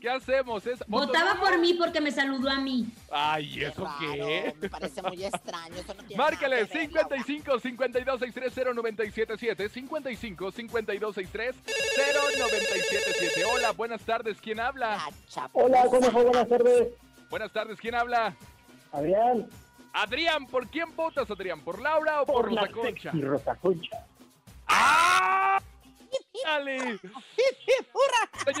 ¿Qué 0.02 0.10
hacemos? 0.10 0.66
Es- 0.66 0.82
Votaba 0.88 1.36
por 1.38 1.60
mí 1.60 1.74
porque 1.74 2.00
me 2.00 2.10
saludó 2.10 2.50
a 2.50 2.56
mí. 2.58 2.88
Ay, 3.08 3.62
¿eso 3.62 3.88
qué? 4.00 4.52
Me 4.60 4.68
parece 4.68 5.00
muy 5.00 5.24
extraño. 5.24 5.76
Eso 5.76 5.94
no 5.94 6.02
tiene 6.02 6.16
Márcale 6.20 6.56
nada 6.62 6.66
que 6.66 6.78
ver, 6.78 6.92
Laura. 6.92 7.08
55 7.24 7.60
52 7.60 8.18
630 8.18 8.74
977 8.74 9.68
55 9.68 10.50
52 10.50 11.14
630 11.14 11.72
0977 12.34 13.44
Hola, 13.44 13.70
buenas 13.70 14.00
tardes, 14.02 14.40
¿quién 14.40 14.58
habla? 14.58 14.96
La. 14.96 15.48
Hola, 15.52 15.86
conejo, 15.86 16.24
buenas 16.24 16.48
tardes. 16.48 16.88
Buenas 17.30 17.52
tardes, 17.52 17.78
¿quién 17.78 17.94
habla? 17.94 18.34
Adrián, 18.90 19.48
Adrián, 19.92 20.46
¿por 20.48 20.66
quién 20.66 20.96
votas, 20.96 21.30
Adrián? 21.30 21.60
¿Por 21.60 21.80
Laura 21.80 22.22
o 22.22 22.26
por, 22.26 22.46
por 22.46 22.52
la 22.52 22.62
Rosa 22.62 22.72
Concha? 22.72 23.12
sexy 23.12 23.22
Rosa 23.22 23.54
Concha. 23.54 24.04
¡Ah! 24.66 25.60
¡Dale! 26.44 26.98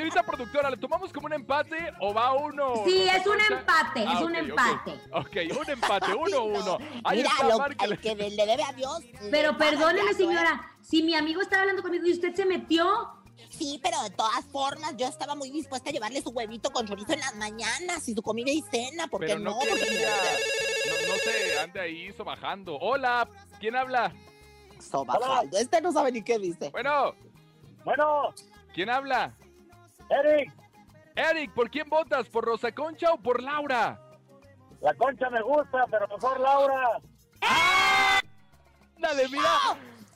Señorita 0.02 0.24
productora, 0.24 0.68
¿le 0.68 0.76
tomamos 0.78 1.12
como 1.12 1.26
un 1.26 1.32
empate 1.32 1.76
o 2.00 2.12
va 2.12 2.32
uno? 2.34 2.82
Sí, 2.84 3.06
es 3.08 3.24
un 3.24 3.38
empate, 3.40 4.00
es 4.02 4.08
Ah, 4.08 4.24
un 4.24 4.34
empate. 4.34 5.00
Ok, 5.12 5.36
un 5.60 5.70
empate, 5.70 6.12
uno, 6.18 6.44
uno. 6.44 6.78
Ahí 7.04 7.18
Mira, 7.18 7.30
está, 7.30 7.46
lo- 7.48 7.62
al 7.62 8.00
que 8.00 8.16
le, 8.16 8.30
le 8.30 8.46
debe 8.46 8.64
a 8.64 8.72
Dios. 8.72 8.98
Pero 9.30 9.56
perdóneme, 9.56 10.10
¿eh? 10.10 10.14
señora, 10.14 10.72
si 10.80 11.04
mi 11.04 11.14
amigo 11.14 11.40
estaba 11.40 11.60
hablando 11.62 11.82
conmigo 11.82 12.04
y 12.04 12.12
usted 12.14 12.34
se 12.34 12.44
metió. 12.44 12.84
Sí, 13.48 13.78
pero 13.80 14.02
de 14.02 14.10
todas 14.10 14.44
formas, 14.46 14.96
yo 14.96 15.06
estaba 15.06 15.36
muy 15.36 15.50
dispuesta 15.52 15.90
a 15.90 15.92
llevarle 15.92 16.20
su 16.20 16.30
huevito 16.30 16.70
con 16.70 16.84
chorizo 16.88 17.12
en 17.12 17.20
las 17.20 17.36
mañanas 17.36 18.08
y 18.08 18.14
su 18.14 18.22
comida 18.22 18.50
y 18.50 18.60
cena, 18.62 19.06
¿por 19.06 19.20
qué 19.20 19.28
Pero 19.28 19.38
no? 19.38 19.50
no 19.50 19.58
Porque 19.60 20.04
no 21.08 21.14
se 21.22 21.58
ande 21.60 21.80
ahí 21.80 22.12
sobajando. 22.14 22.76
Hola, 22.80 23.28
¿quién 23.60 23.76
habla? 23.76 24.12
Sobajando. 24.80 25.56
Este 25.56 25.80
no 25.80 25.92
sabe 25.92 26.10
ni 26.10 26.22
qué 26.22 26.40
dice. 26.40 26.70
Bueno. 26.70 27.14
Bueno. 27.84 28.34
¿Quién 28.74 28.90
habla? 28.90 29.34
Eric. 30.20 30.52
Eric, 31.14 31.52
¿por 31.52 31.70
quién 31.70 31.88
votas? 31.88 32.28
¿Por 32.28 32.44
Rosa 32.44 32.72
Concha 32.72 33.12
o 33.12 33.18
por 33.20 33.42
Laura? 33.42 33.98
La 34.80 34.94
concha 34.94 35.30
me 35.30 35.40
gusta, 35.42 35.84
pero 35.90 36.08
mejor 36.08 36.40
Laura. 36.40 36.98
Dale, 38.98 39.28
mira. 39.28 39.42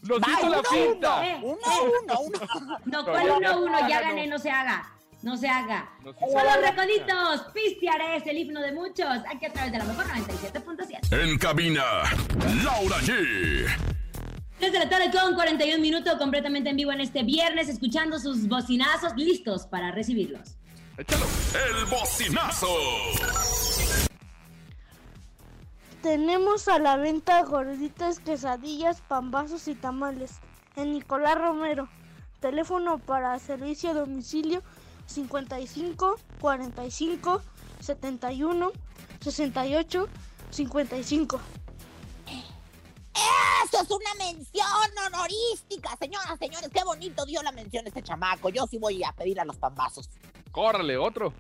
Nos 0.03 0.21
Va, 0.21 0.27
hizo 0.33 0.49
la 0.49 0.59
uno, 0.61 0.69
finta. 0.71 1.15
uno, 1.17 1.23
eh, 1.25 1.41
Uno, 1.43 1.57
eh. 1.57 2.03
uno, 2.05 2.21
uno. 2.21 2.79
No, 2.85 3.05
¿cuál 3.05 3.31
uno, 3.39 3.61
uno? 3.63 3.89
ya 3.89 4.01
gané, 4.01 4.27
no 4.27 4.39
se 4.39 4.51
haga. 4.51 4.85
No 5.23 5.37
se 5.37 5.49
haga. 5.49 5.89
La 6.33 6.57
recoditos. 6.71 7.41
Pistearé 7.53 8.17
es 8.17 8.27
el 8.27 8.39
himno 8.39 8.61
de 8.61 8.73
muchos. 8.73 9.09
Aquí 9.29 9.47
a 9.47 9.53
través 9.53 9.73
de 9.73 9.79
la 9.79 9.85
mejor 9.85 10.05
97.7. 10.07 11.21
En 11.23 11.39
cabina, 11.39 11.83
Laura 12.63 12.97
G. 12.99 13.67
3 14.59 14.73
de 14.73 14.79
la 14.79 14.89
tarde 14.89 15.11
con 15.11 15.35
41 15.35 15.83
minutos, 15.83 16.15
completamente 16.15 16.71
en 16.71 16.77
vivo 16.77 16.91
en 16.93 17.01
este 17.03 17.23
viernes, 17.23 17.69
escuchando 17.69 18.19
sus 18.19 18.49
bocinazos, 18.49 19.15
listos 19.17 19.67
para 19.67 19.91
recibirlos. 19.91 20.57
El 20.97 21.85
bocinazo. 21.91 22.69
Tenemos 26.03 26.69
a 26.69 26.79
la 26.79 26.97
venta 26.97 27.43
gorditas, 27.43 28.19
quesadillas, 28.19 29.03
pambazos 29.03 29.69
y 29.69 29.75
tamales 29.75 30.37
en 30.77 30.93
Nicolás 30.93 31.37
Romero. 31.37 31.89
Teléfono 32.41 32.99
para 32.99 33.39
servicio 33.39 33.91
a 33.91 33.95
domicilio 33.95 34.63
55 35.07 36.19
45 36.41 37.43
71 37.81 38.73
68 39.21 40.09
55. 40.51 41.41
Eso 43.65 43.83
es 43.83 43.91
una 43.91 44.15
mención 44.19 44.67
honorística, 45.07 45.97
señoras, 45.99 46.39
señores. 46.39 46.69
Qué 46.73 46.85
bonito 46.85 47.25
dio 47.25 47.43
la 47.43 47.51
mención 47.51 47.87
este 47.87 48.03
chamaco. 48.03 48.51
Yo 48.51 48.67
sí 48.67 48.79
voy 48.79 49.03
a 49.05 49.13
pedir 49.13 49.41
a 49.41 49.45
los 49.45 49.57
pambazos. 49.57 50.11
Córrele, 50.53 50.99
otro. 50.99 51.33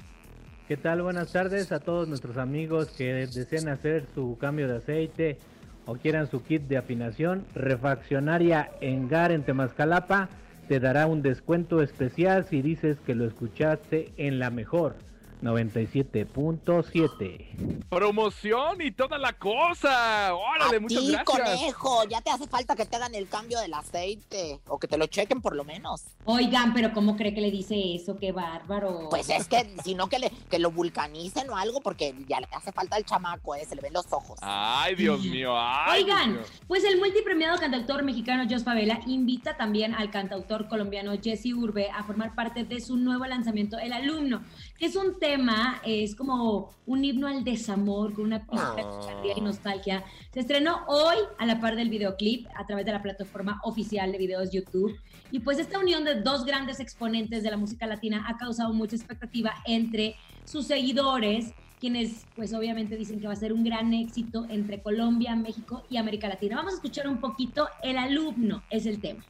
¿Qué 0.69 0.77
tal? 0.77 1.03
Buenas 1.03 1.33
tardes 1.33 1.71
a 1.73 1.81
todos 1.81 2.09
nuestros 2.09 2.39
amigos 2.39 2.89
que 2.89 3.13
deseen 3.13 3.69
hacer 3.69 4.07
su 4.15 4.37
cambio 4.41 4.69
de 4.69 4.79
aceite 4.79 5.39
o 5.85 5.95
quieran 5.95 6.31
su 6.31 6.43
kit 6.43 6.63
de 6.63 6.79
afinación. 6.79 7.47
Refaccionaria 7.55 8.71
Engar 8.81 9.31
en 9.31 9.45
Temascalapa 9.45 10.29
te 10.69 10.81
dará 10.81 11.07
un 11.07 11.23
descuento 11.23 11.83
especial 11.83 12.47
si 12.47 12.63
dices 12.63 12.99
que 13.01 13.15
lo 13.15 13.27
escuchaste 13.27 14.13
en 14.17 14.39
la 14.39 14.51
mejor 14.51 14.97
97.7. 15.43 17.85
Promoción 17.89 18.81
y 18.81 18.91
toda 18.93 19.19
la 19.19 19.33
cosa. 19.35 20.35
Órale, 20.35 20.77
A 20.77 20.81
muchas 20.81 21.01
ti, 21.01 21.13
gracias. 21.13 21.25
conejo, 21.25 22.05
ya 22.09 22.21
te 22.21 22.31
hace 22.31 22.47
falta 22.47 22.75
que 22.77 22.85
te 22.87 22.97
hagan 22.97 23.15
el 23.15 23.29
cambio 23.29 23.59
del 23.61 23.75
aceite 23.75 24.61
o 24.69 24.79
que 24.79 24.89
te 24.89 24.99
lo 24.99 25.07
chequen 25.07 25.41
por 25.41 25.55
lo 25.55 25.65
menos. 25.65 26.03
Oigan, 26.25 26.73
pero 26.75 26.93
¿cómo 26.93 27.17
cree 27.17 27.35
que 27.35 27.41
le 27.41 27.51
dice 27.51 27.95
eso? 27.95 28.17
¡Qué 28.19 28.33
bárbaro! 28.33 29.09
Pues 29.11 29.29
es 29.31 29.47
que, 29.49 29.67
si 29.85 29.95
no, 29.95 30.09
que, 30.09 30.19
le, 30.19 30.31
que 30.51 30.59
lo 30.59 30.71
vulcanicen 30.71 31.49
o 31.51 31.57
algo, 31.57 31.81
porque 31.81 32.15
ya 32.29 32.41
le 32.41 32.49
hace 32.53 32.73
falta 32.73 32.97
el 32.97 33.05
chamaco, 33.05 33.55
eh, 33.55 33.65
se 33.65 33.77
le 33.77 33.83
ven 33.83 33.93
los 33.93 34.13
ojos. 34.13 34.39
Ay, 34.43 34.95
Dios 34.95 35.23
mío. 35.23 35.55
Ay, 35.57 36.05
Dios 36.05 36.17
Oigan, 36.17 36.33
mío. 36.33 36.41
pues 36.67 36.85
el 36.85 36.99
multipremiado 36.99 37.59
cantautor 37.59 38.03
mexicano 38.03 38.45
Jos 38.51 38.65
Favela 38.65 39.01
invita 39.07 39.57
también 39.57 39.95
al 39.95 40.11
cantautor 40.11 40.69
colombiano 40.69 41.13
Jesse 41.23 41.53
Urbe 41.55 41.91
a 41.91 42.03
formar 42.05 42.35
parte 42.35 42.65
de 42.65 42.81
su 42.81 42.97
nuevo 42.97 43.25
lanzamiento, 43.27 43.79
El 43.79 43.93
Alumno, 43.93 44.43
es 44.81 44.97
un 44.97 45.19
tema, 45.19 45.81
es 45.85 46.15
como 46.15 46.71
un 46.87 47.05
himno 47.05 47.27
al 47.27 47.45
desamor 47.45 48.13
con 48.13 48.25
una 48.25 48.47
pizca 48.47 48.75
de 49.23 49.33
Ah. 49.33 49.35
y 49.37 49.41
nostalgia. 49.41 50.05
Se 50.33 50.41
estrenó 50.41 50.85
hoy 50.87 51.17
a 51.39 51.47
la 51.47 51.61
par 51.61 51.77
del 51.77 51.89
videoclip 51.89 52.47
a 52.57 52.67
través 52.67 52.85
de 52.85 52.93
la 52.93 53.03
plataforma 53.03 53.61
oficial 53.65 54.13
de 54.13 54.19
videos 54.19 54.51
YouTube. 54.53 54.95
Y 55.31 55.41
pues 55.41 55.59
esta 55.59 55.79
unión 55.79 56.05
de 56.05 56.21
dos 56.21 56.45
grandes 56.45 56.79
exponentes 56.81 57.43
de 57.43 57.51
la 57.51 57.57
música 57.57 57.87
latina 57.87 58.27
ha 58.29 58.37
causado 58.37 58.73
mucha 58.73 58.97
expectativa 58.97 59.55
entre 59.67 60.17
sus 60.45 60.67
seguidores, 60.67 61.53
quienes 61.81 62.27
pues 62.35 62.55
obviamente 62.55 62.97
dicen 62.97 63.21
que 63.21 63.27
va 63.27 63.33
a 63.33 63.37
ser 63.37 63.53
un 63.53 63.65
gran 63.65 63.93
éxito 63.93 64.47
entre 64.49 64.83
Colombia, 64.83 65.35
México 65.37 65.85
y 65.91 65.97
América 65.97 66.29
Latina. 66.29 66.57
Vamos 66.57 66.75
a 66.75 66.77
escuchar 66.77 67.09
un 67.09 67.19
poquito 67.19 67.69
El 67.83 67.99
alumno 67.99 68.63
es 68.71 68.87
el 68.87 69.01
tema. 69.01 69.25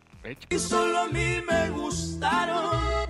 Y 0.51 0.59
solo 0.59 0.99
a 1.03 1.07
mí 1.09 1.41
me 1.49 1.71
gustaron, 1.71 3.07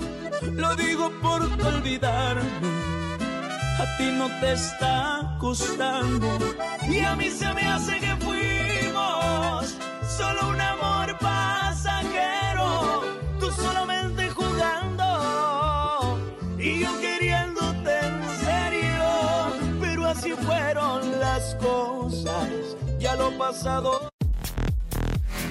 lo 0.55 0.75
digo 0.77 1.11
por 1.23 1.43
olvidarme. 1.43 2.43
A 3.79 3.97
ti 3.97 4.11
no 4.13 4.27
te 4.41 4.53
está 4.53 5.37
costando, 5.41 6.39
y 6.89 7.01
a 7.01 7.17
mí 7.17 7.31
se 7.31 7.53
me 7.55 7.63
hace 7.63 7.99
que 8.01 8.15
fuimos 8.17 9.77
solo 10.17 10.51
un 10.51 10.61
amor 10.61 11.17
pasajero. 11.19 13.05
Tú 13.41 13.51
solamente 13.51 14.29
jugando, 14.31 16.19
y 16.59 16.81
yo 16.81 17.01
queriéndote 17.01 17.99
en 17.99 18.29
serio. 18.45 19.05
Pero 19.81 20.07
así 20.07 20.33
fueron 20.33 21.19
las 21.21 21.55
cosas, 21.57 22.49
ya 22.99 23.15
lo 23.17 23.31
pasado. 23.39 24.09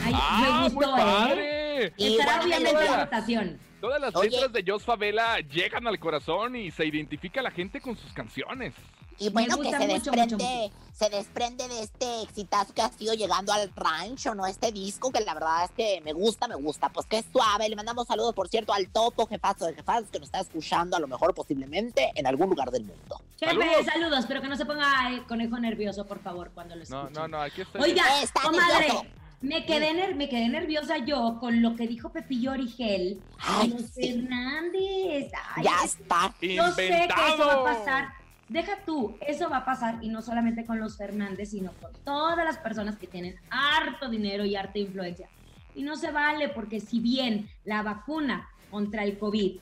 Ay, 0.03 0.13
Ah, 0.15 0.39
me 0.41 0.69
muy 0.69 0.85
gustó, 0.85 0.91
padre. 0.95 1.49
¿eh? 1.51 1.54
Estará 1.97 2.37
Bueno, 2.37 2.43
obviamente 2.45 2.69
en 2.81 2.87
todas- 2.87 3.05
votación. 3.05 3.59
Todas 3.81 4.01
las 4.01 4.15
Oye. 4.15 4.29
letras 4.31 4.53
de 4.53 4.63
Jos 4.71 4.83
Favela 4.83 5.39
llegan 5.41 5.85
al 5.85 5.99
corazón 5.99 6.55
y 6.55 6.71
se 6.71 6.85
identifica 6.85 7.41
la 7.41 7.51
gente 7.51 7.81
con 7.81 7.95
sus 7.97 8.11
canciones. 8.13 8.73
Y 9.17 9.29
bueno, 9.29 9.57
que 9.59 9.69
se 9.71 9.77
mucho, 9.77 10.11
desprende, 10.11 10.35
mucho, 10.35 10.75
se 10.91 11.09
desprende 11.09 11.67
de 11.69 11.83
este 11.83 12.21
exitazo 12.23 12.73
que 12.73 12.81
ha 12.81 12.89
sido 12.89 13.13
llegando 13.13 13.53
al 13.53 13.71
rancho, 13.73 14.35
¿no? 14.35 14.45
Este 14.45 14.73
disco 14.73 15.09
que 15.11 15.21
la 15.21 15.33
verdad 15.33 15.63
es 15.65 15.71
que 15.71 16.01
me 16.03 16.11
gusta, 16.11 16.49
me 16.49 16.55
gusta. 16.55 16.89
Pues 16.89 17.05
qué 17.05 17.23
suave. 17.31 17.69
Le 17.69 17.77
mandamos 17.77 18.07
saludos, 18.07 18.33
por 18.33 18.49
cierto, 18.49 18.73
al 18.73 18.89
Toto, 18.89 19.25
jefazo 19.27 19.67
de 19.67 19.75
jefazos, 19.75 20.09
que 20.09 20.19
nos 20.19 20.27
está 20.27 20.41
escuchando 20.41 20.97
a 20.97 20.99
lo 20.99 21.07
mejor 21.07 21.33
posiblemente 21.33 22.11
en 22.15 22.27
algún 22.27 22.49
lugar 22.49 22.71
del 22.71 22.83
mundo. 22.83 23.21
Jefe, 23.39 23.53
saludos. 23.85 24.25
pero 24.27 24.41
que 24.41 24.47
no 24.49 24.57
se 24.57 24.65
ponga 24.65 25.07
el 25.09 25.23
conejo 25.27 25.57
nervioso, 25.59 26.05
por 26.05 26.19
favor, 26.21 26.51
cuando 26.53 26.75
lo 26.75 26.83
No, 26.89 27.01
escuchen. 27.03 27.13
no, 27.13 27.27
no, 27.29 27.41
aquí 27.41 27.61
estoy. 27.61 27.81
Oiga, 27.81 28.21
Está 28.21 28.41
comadre, 28.41 28.79
nervioso. 28.87 29.05
Me 29.41 29.65
quedé, 29.65 29.93
ner- 29.93 30.15
me 30.15 30.27
quedé 30.29 30.47
nerviosa 30.49 30.97
yo 30.97 31.37
con 31.39 31.61
lo 31.61 31.75
que 31.75 31.87
dijo 31.87 32.09
Pepillo 32.11 32.51
Origel 32.51 33.21
Ay, 33.39 33.69
los 33.69 33.81
sí. 33.89 34.27
Ay, 34.31 35.63
Ya 35.63 35.75
es- 35.83 35.95
está. 35.99 36.33
Yo 36.41 36.71
sé 36.71 36.87
que 36.87 37.03
eso 37.03 37.07
va 37.15 37.25
a 37.25 37.29
Inventado. 37.31 37.63
pasar. 37.63 38.07
Deja 38.47 38.73
tú, 38.85 39.17
eso 39.27 39.49
va 39.49 39.57
a 39.57 39.65
pasar 39.65 39.97
y 40.03 40.09
no 40.09 40.21
solamente 40.21 40.65
con 40.65 40.79
los 40.79 40.97
Fernández, 40.97 41.49
sino 41.49 41.71
con 41.81 41.91
todas 42.03 42.45
las 42.45 42.57
personas 42.59 42.95
que 42.97 43.07
tienen 43.07 43.35
harto 43.49 44.07
dinero 44.07 44.45
y 44.45 44.55
harta 44.55 44.77
influencia. 44.77 45.27
Y 45.73 45.81
no 45.83 45.95
se 45.95 46.11
vale 46.11 46.49
porque 46.49 46.79
si 46.79 46.99
bien 46.99 47.49
la 47.65 47.81
vacuna 47.81 48.47
contra 48.69 49.03
el 49.03 49.17
COVID 49.17 49.57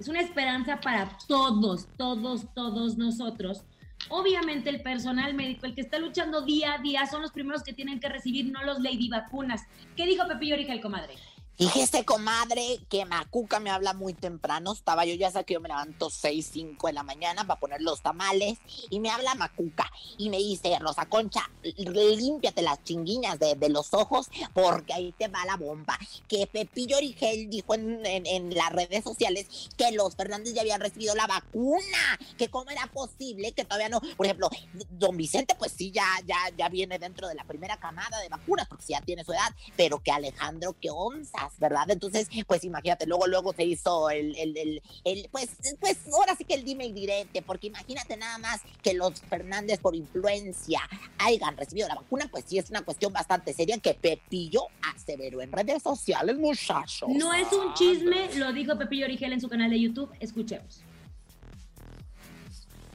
es 0.00 0.08
una 0.08 0.20
esperanza 0.20 0.78
para 0.80 1.08
todos, 1.28 1.86
todos, 1.96 2.52
todos 2.52 2.98
nosotros, 2.98 3.62
obviamente 4.08 4.70
el 4.70 4.82
personal 4.82 5.34
médico, 5.34 5.66
el 5.66 5.74
que 5.74 5.80
está 5.80 5.98
luchando 5.98 6.42
día 6.42 6.74
a 6.74 6.78
día, 6.78 7.06
son 7.06 7.22
los 7.22 7.32
primeros 7.32 7.62
que 7.62 7.72
tienen 7.72 8.00
que 8.00 8.08
recibir, 8.08 8.50
no 8.50 8.62
los 8.64 8.80
lady 8.80 9.08
vacunas. 9.08 9.62
¿Qué 9.96 10.06
dijo 10.06 10.26
Pepillo 10.26 10.54
Origel, 10.54 10.80
comadre? 10.80 11.14
Fíjese, 11.58 12.04
comadre, 12.04 12.80
que 12.90 13.06
Macuca 13.06 13.60
me 13.60 13.70
habla 13.70 13.94
muy 13.94 14.12
temprano. 14.12 14.72
Estaba 14.74 15.06
yo, 15.06 15.14
ya 15.14 15.30
sé 15.30 15.42
que 15.44 15.54
yo 15.54 15.60
me 15.60 15.68
levanto 15.70 16.10
6, 16.10 16.50
5 16.52 16.86
de 16.88 16.92
la 16.92 17.02
mañana 17.02 17.46
para 17.46 17.58
poner 17.58 17.80
los 17.80 18.02
tamales. 18.02 18.58
Y 18.90 19.00
me 19.00 19.08
habla 19.10 19.34
Macuca 19.34 19.90
y 20.18 20.28
me 20.28 20.36
dice, 20.36 20.78
Rosa 20.78 21.06
Concha, 21.06 21.48
límpiate 21.62 22.60
las 22.60 22.84
chinguiñas 22.84 23.38
de, 23.38 23.54
de 23.54 23.70
los 23.70 23.94
ojos 23.94 24.26
porque 24.52 24.92
ahí 24.92 25.12
te 25.12 25.28
va 25.28 25.46
la 25.46 25.56
bomba. 25.56 25.98
Que 26.28 26.46
Pepillo 26.46 26.98
Origel 26.98 27.48
dijo 27.48 27.74
en, 27.74 28.04
en- 28.04 28.26
en 28.26 28.54
las 28.54 28.70
redes 28.72 29.02
sociales 29.02 29.46
que 29.78 29.92
los 29.92 30.14
Fernández 30.14 30.52
ya 30.52 30.60
habían 30.60 30.82
recibido 30.82 31.14
la 31.14 31.26
vacuna. 31.26 32.18
Que 32.36 32.48
cómo 32.50 32.70
era 32.70 32.86
posible 32.88 33.52
que 33.52 33.64
todavía 33.64 33.88
no. 33.88 34.02
Por 34.18 34.26
ejemplo, 34.26 34.50
don 34.90 35.16
Vicente, 35.16 35.54
pues 35.54 35.72
sí, 35.72 35.90
ya, 35.90 36.06
ya, 36.26 36.36
ya 36.58 36.68
viene 36.68 36.98
dentro 36.98 37.28
de 37.28 37.34
la 37.34 37.44
primera 37.44 37.78
camada 37.78 38.20
de 38.20 38.28
vacunas 38.28 38.68
porque 38.68 38.84
ya 38.88 39.00
tiene 39.00 39.24
su 39.24 39.32
edad. 39.32 39.54
Pero 39.74 40.00
que 40.02 40.12
Alejandro, 40.12 40.76
que 40.78 40.90
onzas. 40.90 41.45
¿Verdad? 41.58 41.90
Entonces, 41.90 42.28
pues 42.46 42.64
imagínate, 42.64 43.06
luego, 43.06 43.26
luego 43.26 43.52
se 43.52 43.64
hizo 43.64 44.10
el, 44.10 44.36
el, 44.36 44.56
el, 44.56 44.82
el 45.04 45.28
pues, 45.30 45.50
pues 45.80 45.98
ahora 46.12 46.34
sí 46.36 46.44
que 46.44 46.54
el 46.54 46.64
dime 46.64 46.86
y 46.86 46.92
direte, 46.92 47.42
porque 47.42 47.68
imagínate 47.68 48.16
nada 48.16 48.38
más 48.38 48.60
que 48.82 48.94
los 48.94 49.20
Fernández 49.22 49.80
por 49.80 49.94
influencia 49.94 50.80
hayan 51.18 51.56
recibido 51.56 51.88
la 51.88 51.96
vacuna, 51.96 52.28
pues 52.30 52.44
sí 52.46 52.58
es 52.58 52.70
una 52.70 52.82
cuestión 52.82 53.12
bastante 53.12 53.52
seria 53.52 53.78
que 53.78 53.94
Pepillo 53.94 54.62
aseveró 54.94 55.40
en 55.40 55.52
redes 55.52 55.82
sociales, 55.82 56.36
muchachos. 56.36 57.08
No 57.08 57.32
es 57.32 57.52
un 57.52 57.74
chisme, 57.74 58.34
lo 58.36 58.52
dijo 58.52 58.76
Pepillo 58.78 59.06
Origel 59.06 59.32
en 59.32 59.40
su 59.40 59.48
canal 59.48 59.70
de 59.70 59.80
YouTube. 59.80 60.10
Escuchemos. 60.20 60.82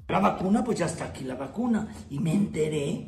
La 0.08 0.20
vacuna, 0.20 0.64
pues 0.64 0.80
ya 0.80 0.86
está 0.88 1.06
aquí 1.06 1.24
la 1.24 1.36
vacuna. 1.36 1.88
Y 2.10 2.20
me 2.20 2.34
enteré, 2.34 3.08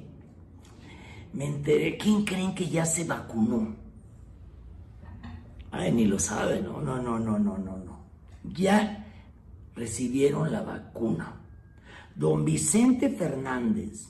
me 1.33 1.45
enteré, 1.45 1.97
¿quién 1.97 2.23
creen 2.23 2.55
que 2.55 2.67
ya 2.69 2.85
se 2.85 3.03
vacunó? 3.03 3.82
Ay, 5.73 5.91
ni 5.91 6.05
lo 6.05 6.19
sabe, 6.19 6.61
no, 6.61 6.79
no, 6.81 7.01
no, 7.01 7.17
no, 7.17 7.39
no, 7.39 7.57
no, 7.57 7.77
no. 7.77 8.05
Ya 8.43 9.07
recibieron 9.75 10.51
la 10.51 10.61
vacuna. 10.61 11.41
Don 12.15 12.45
Vicente 12.45 13.09
Fernández, 13.09 14.09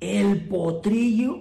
el 0.00 0.48
potrillo 0.48 1.40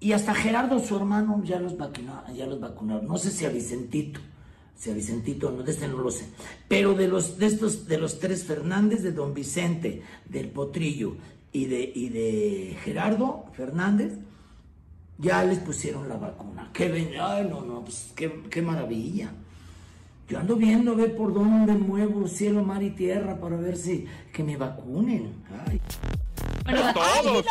y 0.00 0.12
hasta 0.12 0.34
Gerardo, 0.34 0.78
su 0.78 0.96
hermano, 0.96 1.42
ya 1.44 1.60
los 1.60 1.76
vacunaron, 1.76 2.34
ya 2.34 2.46
los 2.46 2.58
vacunaron. 2.58 3.06
No 3.06 3.18
sé 3.18 3.30
si 3.30 3.44
a 3.44 3.50
Vicentito, 3.50 4.18
si 4.74 4.90
a 4.90 4.94
Vicentito, 4.94 5.50
no, 5.50 5.62
de 5.62 5.72
este 5.72 5.86
no 5.86 5.98
lo 5.98 6.10
sé. 6.10 6.24
Pero 6.66 6.94
de 6.94 7.06
los, 7.06 7.36
de 7.36 7.48
estos, 7.48 7.86
de 7.86 7.98
los 7.98 8.18
tres 8.18 8.44
Fernández, 8.44 9.02
de 9.02 9.12
don 9.12 9.34
Vicente, 9.34 10.02
del 10.26 10.48
potrillo 10.48 11.16
y 11.52 11.66
de, 11.66 11.92
y 11.94 12.08
de 12.08 12.78
Gerardo 12.82 13.44
Fernández, 13.52 14.14
ya 15.20 15.42
les 15.44 15.58
pusieron 15.58 16.08
la 16.08 16.16
vacuna. 16.16 16.70
Qué 16.72 16.88
ven, 16.88 17.12
ay, 17.20 17.46
no, 17.48 17.60
no, 17.62 17.82
pues 17.84 18.12
qué, 18.16 18.42
qué 18.50 18.62
maravilla. 18.62 19.30
Yo 20.28 20.38
ando 20.38 20.54
viendo 20.56 20.92
a 20.92 20.94
ver 20.94 21.16
por 21.16 21.34
dónde 21.34 21.72
muevo 21.74 22.28
cielo, 22.28 22.62
mar 22.64 22.82
y 22.82 22.90
tierra 22.90 23.40
para 23.40 23.56
ver 23.56 23.76
si 23.76 24.06
que 24.32 24.42
me 24.44 24.56
vacunen. 24.56 25.42
Ay. 25.68 25.80
Pero 26.64 26.82
todos. 26.92 27.46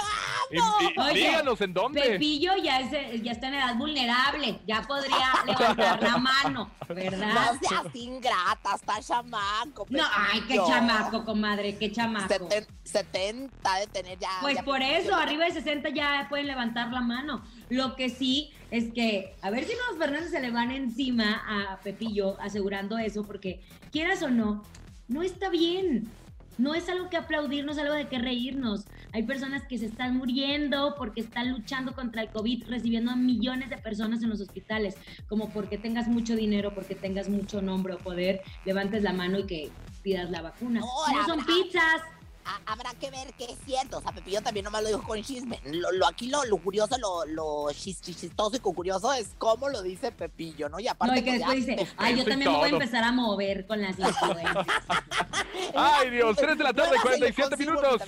Y- 0.52 0.58
y- 0.58 1.00
Oye, 1.00 1.14
díganos 1.14 1.62
en 1.62 1.74
dónde. 1.74 2.02
Pepillo 2.02 2.54
ya, 2.64 2.80
es, 2.80 3.22
ya 3.22 3.34
está 3.34 3.50
en 3.50 3.56
edad 3.56 3.76
vulnerable, 3.76 4.60
ya 4.66 4.82
podría 4.82 5.18
levantar 5.46 6.02
la 6.02 6.18
mano, 6.18 6.72
¿verdad? 6.88 7.52
No 7.62 7.68
seas 7.70 7.96
ingrata, 7.96 8.76
está 8.76 9.00
chamaco. 9.02 9.86
No, 9.90 10.04
ay, 10.12 10.40
qué 10.42 10.56
Pepillo. 10.56 10.68
chamaco, 10.68 11.24
comadre, 11.26 11.78
qué 11.78 11.92
chamaco. 11.92 12.34
Seten- 12.34 12.68
70 12.84 13.76
de 13.80 13.88
tener 13.88 14.18
ya. 14.18 14.30
Pues 14.42 14.56
ya 14.56 14.64
por 14.64 14.80
Pepillo. 14.80 14.98
eso, 15.00 15.16
arriba 15.16 15.46
de 15.46 15.52
60 15.52 15.90
ya 15.90 16.26
pueden 16.30 16.48
levantar 16.48 16.92
la 16.92 17.02
mano. 17.02 17.44
Lo 17.70 17.96
que 17.96 18.10
sí 18.10 18.52
es 18.72 18.92
que, 18.94 19.36
a 19.42 19.50
ver 19.50 19.64
si 19.64 19.74
los 19.74 19.98
Fernández 19.98 20.32
se 20.32 20.42
le 20.42 20.52
van 20.52 20.72
encima 20.72 21.42
a 21.48 21.80
Pepillo 21.82 22.40
asegurando 22.42 22.98
eso, 22.98 23.26
porque 23.26 23.62
quieras 23.92 24.22
o 24.24 24.30
no, 24.30 24.64
no 25.08 25.24
está 25.24 25.50
bien. 25.50 26.10
No 26.58 26.76
es 26.76 26.90
algo 26.90 27.10
que 27.10 27.16
aplaudir, 27.16 27.64
no 27.64 27.72
es 27.72 27.78
algo 27.78 27.94
de 27.94 28.10
que 28.10 28.20
reírnos. 28.20 28.84
Hay 29.14 29.24
personas 29.24 29.64
que 29.64 29.78
se 29.78 29.86
están 29.86 30.18
muriendo 30.18 30.94
porque 30.98 31.22
están 31.22 31.52
luchando 31.52 31.94
contra 31.94 32.22
el 32.22 32.30
COVID, 32.30 32.68
recibiendo 32.68 33.12
a 33.12 33.16
millones 33.16 33.70
de 33.70 33.78
personas 33.78 34.22
en 34.24 34.30
los 34.30 34.42
hospitales. 34.42 34.98
Como 35.30 35.52
porque 35.52 35.78
tengas 35.78 36.10
mucho 36.10 36.36
dinero, 36.36 36.76
porque 36.76 36.96
tengas 36.96 37.30
mucho 37.30 37.62
nombre 37.62 37.94
o 37.94 37.98
poder, 37.98 38.42
levantes 38.66 39.04
la 39.04 39.14
mano 39.14 39.40
y 39.40 39.46
que 39.46 39.72
pidas 40.04 40.30
la 40.32 40.42
vacuna. 40.42 40.82
No 40.82 41.26
son 41.26 41.46
pizzas. 41.46 42.02
Ha- 42.50 42.72
habrá 42.74 42.94
que 42.96 43.10
ver 43.12 43.34
qué 43.38 43.46
es 43.46 43.58
cierto. 43.66 43.98
O 43.98 44.02
sea, 44.02 44.12
Pepillo 44.12 44.42
también 44.42 44.64
no 44.66 44.72
me 44.72 44.82
lo 44.82 44.88
dijo 44.88 45.04
con 45.04 45.22
chisme. 45.24 45.60
Lo, 45.66 45.92
lo- 45.92 46.08
aquí 46.08 46.28
lo, 46.30 46.44
lo 46.46 46.58
curioso, 46.58 46.98
lo, 46.98 47.26
lo 47.26 47.66
chis- 47.72 48.02
chis- 48.02 48.20
chistoso 48.20 48.56
y 48.56 48.60
curioso 48.60 49.14
es 49.14 49.30
cómo 49.38 49.70
lo 49.70 49.82
dice 49.82 50.12
Pepillo, 50.12 50.70
¿no? 50.70 50.80
Y 50.80 50.88
aparte, 50.88 51.16
No, 51.16 51.20
y 51.22 51.24
que 51.24 51.30
pues, 51.32 51.40
después 51.66 51.66
dice, 51.78 51.94
ay, 51.98 52.18
yo 52.18 52.26
también 52.26 52.52
me 52.52 52.58
voy 52.58 52.70
a 52.70 52.74
empezar 52.74 53.04
a 53.04 53.12
mover 53.12 53.66
con 53.68 53.82
las 53.82 53.98
influencias. 54.00 54.66
Ay, 55.76 56.10
Dios, 56.10 56.36
3 56.38 56.58
de 56.58 56.64
la 56.64 56.74
tarde, 56.74 56.90
Nueva 56.90 57.02
47 57.04 57.50
consigo 57.50 57.72
minutos. 57.74 58.02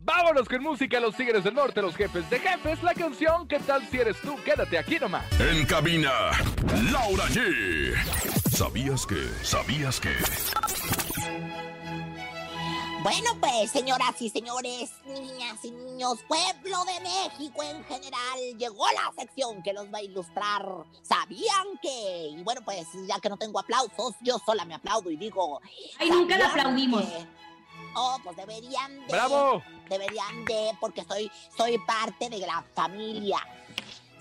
Vámonos 0.00 0.48
con 0.48 0.62
música, 0.62 1.00
los 1.00 1.16
Tigres 1.16 1.42
del 1.42 1.54
Norte, 1.54 1.80
los 1.82 1.96
jefes 1.96 2.28
de 2.30 2.38
jefes. 2.38 2.82
La 2.82 2.94
canción, 2.94 3.48
¿qué 3.48 3.58
tal 3.60 3.86
si 3.88 3.98
eres 3.98 4.20
tú? 4.20 4.36
Quédate 4.44 4.78
aquí 4.78 4.98
nomás. 4.98 5.24
En 5.40 5.64
cabina, 5.66 6.12
Laura 6.92 7.24
G. 7.28 7.94
¿Sabías 8.50 9.06
que? 9.06 9.28
¿Sabías 9.42 9.98
que? 9.98 10.10
Bueno, 13.04 13.32
pues, 13.38 13.70
señoras 13.70 14.14
y 14.22 14.30
señores, 14.30 14.90
niñas 15.04 15.62
y 15.62 15.70
niños, 15.72 16.20
pueblo 16.26 16.84
de 16.86 17.00
México 17.00 17.62
en 17.62 17.84
general, 17.84 18.38
llegó 18.56 18.86
la 18.92 19.12
sección 19.14 19.62
que 19.62 19.74
los 19.74 19.92
va 19.92 19.98
a 19.98 20.02
ilustrar. 20.02 20.64
¿Sabían 21.02 21.66
que? 21.82 22.28
Y 22.30 22.42
bueno, 22.42 22.62
pues, 22.64 22.86
ya 23.06 23.20
que 23.20 23.28
no 23.28 23.36
tengo 23.36 23.58
aplausos, 23.58 24.14
yo 24.22 24.38
sola 24.46 24.64
me 24.64 24.72
aplaudo 24.76 25.10
y 25.10 25.16
digo. 25.16 25.60
Ay, 25.98 26.08
nunca 26.08 26.38
la 26.38 26.48
¿sabían 26.48 26.66
aplaudimos. 26.68 27.02
que? 27.02 27.26
Oh, 27.94 28.16
pues 28.24 28.36
deberían 28.38 28.98
de. 29.06 29.12
¡Bravo! 29.12 29.62
Deberían 29.90 30.44
de, 30.46 30.70
porque 30.80 31.04
soy, 31.04 31.30
soy 31.54 31.76
parte 31.86 32.30
de 32.30 32.38
la 32.38 32.64
familia. 32.74 33.36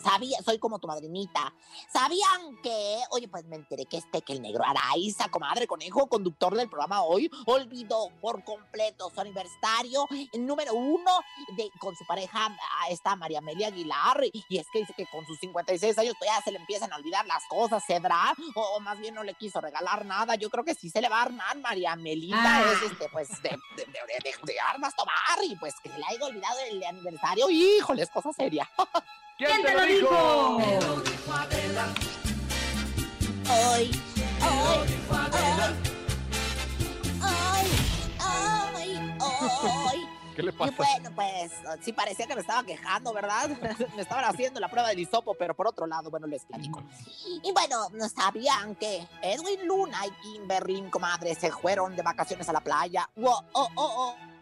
Sabía, 0.03 0.37
soy 0.43 0.59
como 0.59 0.79
tu 0.79 0.87
madrinita. 0.87 1.53
¿Sabían 1.91 2.61
que? 2.61 2.99
Oye, 3.11 3.27
pues 3.27 3.45
me 3.45 3.55
enteré 3.55 3.85
que 3.85 3.97
este, 3.97 4.21
que 4.21 4.33
el 4.33 4.41
negro 4.41 4.63
Araiza, 4.65 5.29
comadre 5.29 5.67
conejo, 5.67 6.07
conductor 6.07 6.55
del 6.55 6.69
programa 6.69 7.03
hoy, 7.03 7.29
olvidó 7.45 8.09
por 8.21 8.43
completo 8.43 9.09
su 9.13 9.21
aniversario 9.21 10.05
número 10.33 10.73
uno 10.73 11.11
de, 11.55 11.69
con 11.79 11.95
su 11.95 12.05
pareja, 12.05 12.47
a 12.81 12.89
esta 12.89 13.15
María 13.15 13.39
Amelia 13.39 13.67
Aguilar. 13.67 14.21
Y 14.49 14.57
es 14.57 14.67
que 14.73 14.79
dice 14.79 14.93
que 14.95 15.05
con 15.07 15.25
sus 15.25 15.39
56 15.39 15.97
años 15.97 16.15
todavía 16.19 16.41
se 16.43 16.51
le 16.51 16.57
empiezan 16.57 16.91
a 16.91 16.97
olvidar 16.97 17.25
las 17.25 17.43
cosas, 17.47 17.83
¿cedrá? 17.85 18.33
O, 18.55 18.61
o 18.61 18.79
más 18.79 18.99
bien 18.99 19.15
no 19.15 19.23
le 19.23 19.33
quiso 19.35 19.61
regalar 19.61 20.05
nada. 20.05 20.35
Yo 20.35 20.49
creo 20.49 20.63
que 20.63 20.75
sí 20.75 20.89
se 20.89 21.01
le 21.01 21.09
va 21.09 21.19
a 21.19 21.23
armar. 21.23 21.57
María 21.59 21.93
Amelita 21.93 22.37
Ah. 22.43 22.63
es 22.73 22.91
este, 22.91 23.07
pues, 23.09 23.29
de, 23.41 23.49
de, 23.77 23.85
de- 23.85 24.19
de- 24.23 24.53
de 24.53 24.59
armas 24.59 24.95
tomar. 24.95 25.13
Y 25.43 25.55
pues 25.55 25.73
que 25.81 25.89
se 25.89 25.97
le 25.97 26.03
haya 26.05 26.25
olvidado 26.25 26.57
el 26.69 26.83
aniversario. 26.83 27.49
Híjole, 27.49 28.01
es 28.03 28.09
cosa 28.09 28.31
seria. 28.33 28.69
¿Quién 29.37 29.63
te 29.63 29.73
lo 29.73 29.85
dijo? 29.85 30.57
Hoy, 33.49 33.91
hoy, 34.41 34.87
hoy, 38.11 38.97
hoy, 39.19 39.19
hoy. 39.19 40.07
¿Qué 40.35 40.41
le 40.41 40.49
Y 40.49 40.53
pasa? 40.53 40.73
bueno, 40.77 41.11
pues 41.15 41.51
sí 41.81 41.93
parecía 41.93 42.25
que 42.25 42.33
me 42.35 42.41
estaba 42.41 42.63
quejando, 42.63 43.13
¿verdad? 43.13 43.49
me 43.95 44.01
estaban 44.01 44.25
haciendo 44.25 44.59
la 44.59 44.67
prueba 44.67 44.89
del 44.89 44.99
hisopo, 44.99 45.35
pero 45.35 45.55
por 45.55 45.67
otro 45.67 45.85
lado, 45.85 46.09
bueno, 46.09 46.25
les 46.25 46.45
platico. 46.45 46.81
Y 47.43 47.51
bueno, 47.51 47.87
no 47.93 48.09
sabían 48.09 48.75
que 48.75 49.07
Edwin 49.21 49.67
Luna 49.67 49.99
y 50.07 50.11
Kimberly, 50.21 50.81
comadre, 50.89 51.35
se 51.35 51.51
fueron 51.51 51.95
de 51.95 52.01
vacaciones 52.01 52.49
a 52.49 52.53
la 52.53 52.61
playa. 52.61 53.07
Wow, 53.15 53.33
oh, 53.53 53.69
oh, 53.75 53.93
oh. 53.97 54.32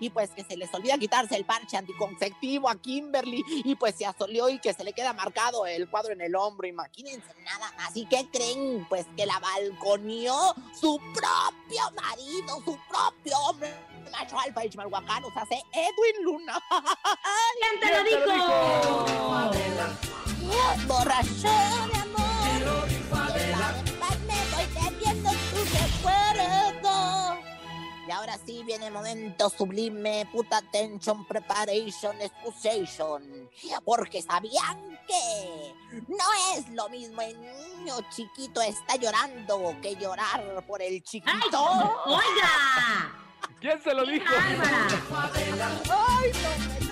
Y 0.00 0.10
pues 0.10 0.30
que 0.30 0.44
se 0.44 0.56
les 0.56 0.72
olvida 0.74 0.98
quitarse 0.98 1.36
el 1.36 1.44
parche 1.44 1.76
anticonceptivo 1.76 2.68
a 2.68 2.76
Kimberly 2.76 3.44
y 3.48 3.74
pues 3.74 3.94
se 3.96 4.06
asolió 4.06 4.48
y 4.48 4.58
que 4.58 4.72
se 4.72 4.84
le 4.84 4.92
queda 4.92 5.12
marcado 5.12 5.66
el 5.66 5.88
cuadro 5.88 6.12
en 6.12 6.20
el 6.20 6.34
hombro. 6.34 6.66
Imagínense 6.66 7.28
nada 7.44 7.72
más. 7.76 7.96
¿Y 7.96 8.06
qué 8.06 8.28
creen? 8.32 8.86
Pues 8.88 9.06
que 9.16 9.26
la 9.26 9.38
balconió 9.38 10.54
su 10.78 10.98
propio 11.14 11.82
marido, 12.02 12.56
su 12.64 12.78
propio 12.88 13.38
hombre. 13.48 13.74
Macho 14.12 14.38
alfa 14.38 14.64
y 14.64 14.70
chimalhuacán, 14.70 15.22
o 15.24 15.32
sea, 15.32 15.44
se 15.46 15.56
Edwin 15.72 16.24
Luna. 16.24 16.58
¿Quién 17.60 17.80
te 17.80 17.90
lo 17.94 18.04
dijo? 18.04 18.48
Borracho 20.86 21.42
de 21.42 21.98
amor. 21.98 22.28
Me 24.26 24.38
voy 24.54 24.66
bebiendo 24.74 25.30
tu 25.30 25.58
recuerdo. 25.78 27.47
Y 28.08 28.10
ahora 28.10 28.38
sí 28.46 28.62
viene 28.64 28.86
el 28.86 28.92
momento 28.94 29.50
sublime, 29.50 30.26
puta 30.32 30.56
attention, 30.56 31.26
preparation, 31.26 32.18
excusation. 32.22 33.50
Porque 33.84 34.22
sabían 34.22 34.98
que 35.06 35.74
no 36.08 36.24
es 36.54 36.70
lo 36.70 36.88
mismo 36.88 37.20
el 37.20 37.38
niño 37.38 37.96
chiquito 38.08 38.62
está 38.62 38.96
llorando 38.96 39.76
que 39.82 39.94
llorar 39.96 40.64
por 40.66 40.80
el 40.80 41.02
chiquito. 41.02 41.62
¡Oiga! 42.06 43.12
¿Quién 43.60 43.82
se 43.82 43.92
lo 43.92 44.06
dijo? 44.06 44.24
¡Ay, 45.90 46.32
no 46.80 46.87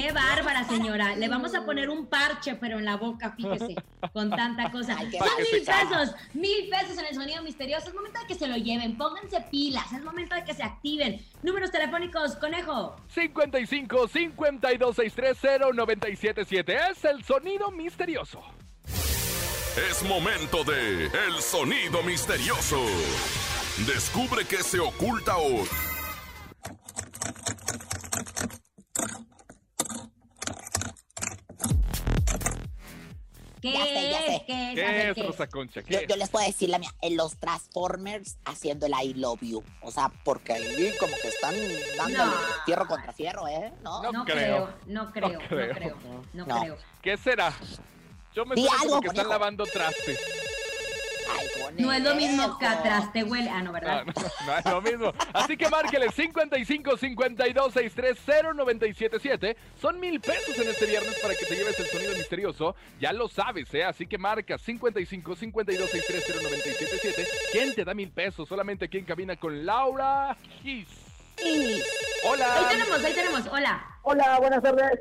Qué 0.00 0.12
bárbara, 0.12 0.64
señora. 0.64 1.14
Le 1.14 1.28
vamos 1.28 1.54
a 1.54 1.62
poner 1.66 1.90
un 1.90 2.06
parche, 2.06 2.54
pero 2.54 2.78
en 2.78 2.86
la 2.86 2.96
boca, 2.96 3.32
fíjese, 3.36 3.74
con 4.14 4.30
tanta 4.30 4.70
cosa. 4.70 4.96
Ay, 4.96 5.10
Son 5.12 5.28
mil 5.36 5.62
pesos, 5.62 6.14
mil 6.32 6.70
pesos 6.70 6.96
en 6.96 7.04
el 7.04 7.14
sonido 7.14 7.42
misterioso. 7.42 7.88
Es 7.88 7.94
momento 7.94 8.18
de 8.18 8.26
que 8.26 8.34
se 8.34 8.46
lo 8.46 8.56
lleven, 8.56 8.96
pónganse 8.96 9.42
pilas, 9.50 9.92
es 9.92 10.02
momento 10.02 10.34
de 10.34 10.44
que 10.44 10.54
se 10.54 10.62
activen. 10.62 11.22
Números 11.42 11.70
telefónicos, 11.70 12.36
conejo. 12.36 12.96
55 13.08 14.08
52 14.08 14.96
630 14.96 15.70
977 15.74 16.78
es 16.90 17.04
el 17.04 17.22
sonido 17.22 17.70
misterioso. 17.70 18.42
Es 19.90 20.02
momento 20.02 20.64
de 20.64 21.06
El 21.06 21.42
Sonido 21.42 22.02
Misterioso. 22.02 22.82
Descubre 23.86 24.46
qué 24.46 24.62
se 24.62 24.80
oculta 24.80 25.36
hoy. 25.36 25.68
¿Qué 33.60 33.72
Ya 33.72 33.84
sé, 33.84 34.10
ya 34.10 34.18
es? 34.20 34.24
sé. 34.26 34.44
¿Qué 34.46 34.52
es? 34.52 34.70
A 34.70 34.74
¿Qué 34.74 34.82
ver, 34.82 35.06
es, 35.08 35.14
¿qué 35.14 35.20
es? 35.20 35.26
Rosa 35.26 35.46
Concha? 35.48 35.82
¿Qué 35.82 35.92
Yo, 35.94 35.98
es? 36.00 36.06
yo 36.08 36.16
les 36.16 36.28
puedo 36.30 36.46
decir 36.46 36.68
la 36.70 36.78
mía, 36.78 36.90
en 37.02 37.16
los 37.16 37.36
Transformers 37.36 38.38
haciendo 38.44 38.86
el 38.86 38.92
I 39.02 39.14
love 39.14 39.40
you. 39.42 39.62
O 39.82 39.90
sea, 39.90 40.10
porque 40.24 40.52
ahí 40.54 40.92
como 40.98 41.14
que 41.16 41.28
están 41.28 41.54
dándole 41.96 42.24
No. 42.30 42.64
fierro 42.64 42.86
contra 42.86 43.12
fierro, 43.12 43.48
¿eh? 43.48 43.72
¿No? 43.82 44.02
No 44.02 44.12
No 44.12 44.24
creo. 44.24 44.36
creo, 44.36 44.74
no 44.86 45.12
creo, 45.12 45.28
no 45.40 45.48
creo. 45.48 45.74
creo, 45.74 45.96
no 46.32 46.44
creo. 46.46 46.78
¿Qué 47.02 47.16
será? 47.16 47.52
Yo 48.34 48.44
me 48.46 48.54
Di 48.54 48.66
algo, 48.80 49.00
que 49.00 49.08
están 49.08 49.28
lavando 49.28 49.64
trastes. 49.66 50.18
No 51.78 51.92
es 51.92 52.02
lo 52.02 52.14
mismo 52.14 52.58
que 52.58 52.66
atrás 52.66 53.12
te 53.12 53.22
huele. 53.24 53.48
Ah, 53.48 53.58
no, 53.62 53.66
No, 53.66 53.72
¿verdad? 53.72 54.04
no, 54.04 54.12
no 54.46 54.58
es 54.58 54.64
lo 54.64 54.80
mismo. 54.82 55.12
Así 55.32 55.56
que 55.56 55.68
márquele 55.68 56.10
55 56.10 56.96
52 56.96 57.72
63 57.72 58.18
0977. 58.56 59.56
Son 59.80 59.98
mil 60.00 60.20
pesos 60.20 60.58
en 60.58 60.68
este 60.68 60.86
viernes 60.86 61.18
para 61.20 61.34
que 61.34 61.46
te 61.46 61.54
lleves 61.56 61.78
el 61.78 61.86
sonido 61.86 62.12
misterioso. 62.14 62.74
Ya 63.00 63.12
lo 63.12 63.28
sabes, 63.28 63.72
¿eh? 63.74 63.84
Así 63.84 64.06
que 64.06 64.18
marca 64.18 64.58
55 64.58 65.36
52 65.36 65.90
63 65.90 66.42
0977. 66.42 67.28
¿Quién 67.52 67.74
te 67.74 67.84
da 67.84 67.94
mil 67.94 68.10
pesos? 68.10 68.48
Solamente 68.48 68.86
aquí 68.86 68.98
en 68.98 69.04
cabina 69.04 69.36
con 69.36 69.64
Laura 69.64 70.36
Gis. 70.62 70.88
Ahí 71.42 71.82
Hola. 72.24 72.66
tenemos, 72.70 73.04
ahí 73.04 73.14
tenemos. 73.14 73.46
Hola. 73.46 73.84
Hola, 74.02 74.38
buenas 74.40 74.62
tardes. 74.62 75.00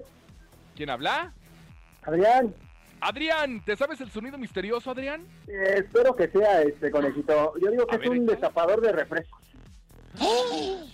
¿Quién 0.75 0.89
habla? 0.89 1.33
Adrián, 2.03 2.55
Adrián, 3.01 3.63
¿te 3.63 3.75
sabes 3.77 4.01
el 4.01 4.11
sonido 4.11 4.37
misterioso, 4.37 4.91
Adrián? 4.91 5.25
eh, 5.47 5.75
espero 5.77 6.15
que 6.15 6.27
sea 6.29 6.61
este 6.63 6.91
conejito. 6.91 7.53
Yo 7.61 7.71
digo 7.71 7.85
que 7.87 7.95
A 7.95 7.97
es 7.97 8.01
ver, 8.01 8.09
un 8.09 8.15
échale. 8.17 8.31
destapador 8.31 8.81
de 8.81 8.91
refrescos. 8.91 9.39
Un 10.19 10.89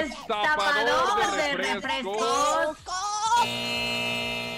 destapador 0.00 1.36
de 1.36 1.52
refrescos. 1.56 2.78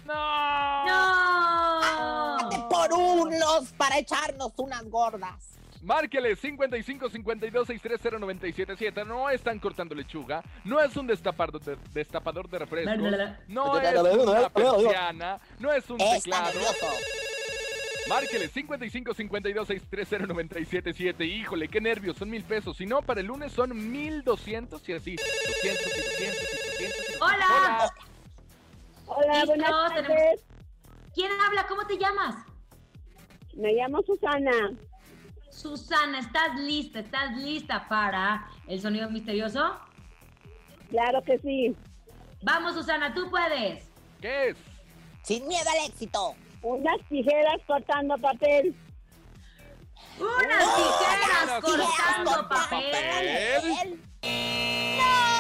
¡No! 0.07 0.87
¡No! 0.87 2.69
Por 2.69 2.93
unos 2.93 3.73
para 3.77 3.99
echarnos 3.99 4.53
unas 4.59 4.85
gordas. 4.89 5.59
Márquele 5.83 6.35
55 6.37 7.09
52 7.11 7.67
630 7.67 8.19
977. 8.19 9.05
No 9.05 9.31
están 9.31 9.59
cortando 9.59 9.95
lechuga. 9.95 10.43
No 10.65 10.81
es 10.81 10.97
un 10.97 11.07
destapador 11.07 11.61
de, 11.61 11.77
destapador 11.93 12.49
de 12.49 12.59
refrescos. 12.59 12.97
No 13.47 13.79
es 13.79 14.17
una 14.19 14.49
persiana. 14.51 15.41
No 15.59 15.73
es 15.73 15.89
un 15.89 15.99
teclado. 15.99 16.47
nervioso. 16.53 16.93
Márquele 18.09 18.49
55 18.49 19.15
52 19.15 19.67
630 19.69 20.27
977. 20.27 21.25
Híjole, 21.25 21.69
qué 21.69 21.81
nervios. 21.81 22.17
Son 22.17 22.29
mil 22.29 22.43
pesos. 22.43 22.77
Si 22.77 22.87
no, 22.87 23.03
para 23.03 23.21
el 23.21 23.27
lunes 23.27 23.53
son 23.53 23.91
mil 23.93 24.23
doscientos 24.25 24.87
y 24.89 24.95
así. 24.95 25.15
200 25.17 25.87
y 25.87 26.01
200 26.01 26.03
y 26.03 26.17
200 26.17 26.43
y 26.43 27.13
200. 27.13 27.17
Hola. 27.23 27.93
Hola, 29.07 29.33
Listos, 29.33 29.47
buenas 29.49 29.71
tenemos- 29.95 29.95
tardes. 30.09 30.41
¿Quién 31.15 31.31
habla? 31.47 31.67
¿Cómo 31.69 31.87
te 31.87 31.97
llamas? 31.99 32.37
Me 33.55 33.73
llamo 33.75 34.03
Susana. 34.03 34.71
Susana, 35.59 36.21
¿estás 36.21 36.55
lista? 36.55 37.01
¿Estás 37.01 37.37
lista 37.37 37.89
para 37.89 38.47
el 38.69 38.81
sonido 38.81 39.11
misterioso? 39.11 39.77
Claro 40.89 41.21
que 41.25 41.37
sí. 41.41 41.75
Vamos, 42.43 42.75
Susana, 42.75 43.13
tú 43.13 43.29
puedes. 43.29 43.91
¿Qué 44.21 44.51
es? 44.51 44.57
Sin 45.23 45.49
miedo 45.49 45.69
al 45.69 45.91
éxito. 45.91 46.37
Unas 46.63 47.01
tijeras 47.09 47.57
cortando 47.67 48.17
papel. 48.19 48.73
Unas 50.21 50.77
tijeras 50.77 50.77
tijeras 50.77 51.61
cortando 51.61 52.31
cortando 52.31 52.49
papel. 52.49 52.93
papel. 52.93 54.01
No, 54.99 55.38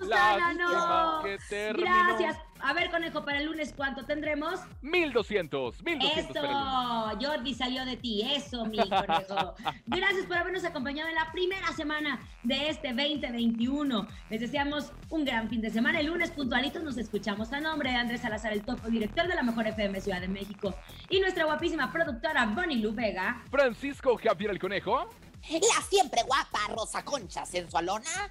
Susana, 0.00 0.54
no. 0.54 1.22
que 1.22 1.38
terminó. 1.48 1.86
Gracias. 1.86 2.38
A 2.62 2.74
ver, 2.74 2.90
conejo, 2.90 3.24
para 3.24 3.38
el 3.38 3.46
lunes, 3.46 3.72
¿cuánto 3.74 4.04
tendremos? 4.04 4.60
1200. 4.82 5.82
1200 5.82 6.34
para 6.34 6.46
el 6.46 6.52
lunes. 6.52 7.20
Eso, 7.20 7.26
Jordi 7.26 7.54
salió 7.54 7.84
de 7.86 7.96
ti, 7.96 8.22
eso, 8.34 8.66
mi 8.66 8.76
conejo. 8.78 9.54
Gracias 9.86 10.26
por 10.26 10.36
habernos 10.36 10.64
acompañado 10.64 11.08
en 11.08 11.14
la 11.14 11.32
primera 11.32 11.72
semana 11.72 12.20
de 12.42 12.68
este 12.68 12.88
2021. 12.88 14.06
Les 14.28 14.40
deseamos 14.40 14.92
un 15.08 15.24
gran 15.24 15.48
fin 15.48 15.60
de 15.62 15.70
semana. 15.70 16.00
El 16.00 16.06
lunes 16.06 16.30
puntualitos 16.30 16.82
nos 16.82 16.98
escuchamos 16.98 17.52
a 17.52 17.60
nombre 17.60 17.90
de 17.90 17.96
Andrés 17.96 18.20
Salazar, 18.20 18.52
el 18.52 18.62
topo 18.62 18.88
director 18.88 19.26
de 19.26 19.34
la 19.34 19.42
Mejor 19.42 19.66
FM 19.66 20.00
Ciudad 20.00 20.20
de 20.20 20.28
México, 20.28 20.74
y 21.08 21.20
nuestra 21.20 21.44
guapísima 21.44 21.90
productora 21.90 22.44
Bonnie 22.46 22.78
Lu 22.78 22.92
Vega. 22.92 23.42
Francisco 23.50 24.18
Javier 24.22 24.50
el 24.50 24.58
Conejo. 24.58 25.08
La 25.48 25.82
siempre 25.88 26.22
guapa 26.26 26.58
Rosa 26.68 27.02
Concha 27.02 27.46
sensualona. 27.46 28.30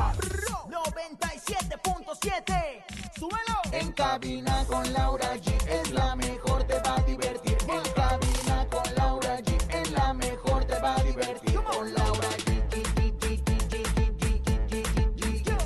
97.7. 0.67 2.83
Súbelo. 3.17 3.61
En 3.71 3.91
cabina 3.93 4.63
con 4.67 4.91
Laura 4.93 5.35
G 5.35 5.51
es 5.67 5.91
la 5.91 6.15
mejor, 6.15 6.63
te 6.63 6.79
va 6.79 6.95
a 6.95 7.01
divertir. 7.01 7.57
En 7.67 7.83
cabina 7.93 8.65
con 8.69 8.83
Laura 8.95 9.37
G 9.39 9.57
es 9.73 9.91
la 9.91 10.13
mejor, 10.13 10.63
te 10.65 10.79
va 10.79 10.95
a 10.95 11.03
divertir. 11.03 11.53
Con 11.55 11.93
Laura 11.93 12.29
G. 12.45 12.61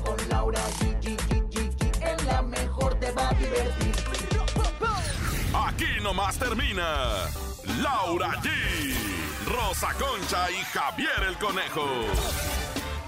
Con 0.04 0.30
Laura 0.30 0.62
G. 0.80 0.96
Es 2.02 2.24
la 2.26 2.42
mejor, 2.42 2.96
te 3.00 3.12
va 3.12 3.30
a 3.30 3.34
divertir. 3.34 3.96
Aquí 5.54 6.00
nomás 6.02 6.38
termina. 6.38 7.28
Laura 7.82 8.32
G. 8.42 8.50
Rosa 9.48 9.94
Concha 9.94 10.50
y 10.52 10.64
Javier 10.74 11.24
el 11.28 11.38
Conejo. 11.38 11.86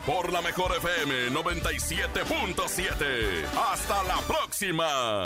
Por 0.08 0.32
la 0.32 0.42
mejor 0.42 0.72
FM 0.78 1.32
97.7. 1.32 3.46
Hasta 3.74 4.04
la 4.04 4.16
próxima. 4.26 5.26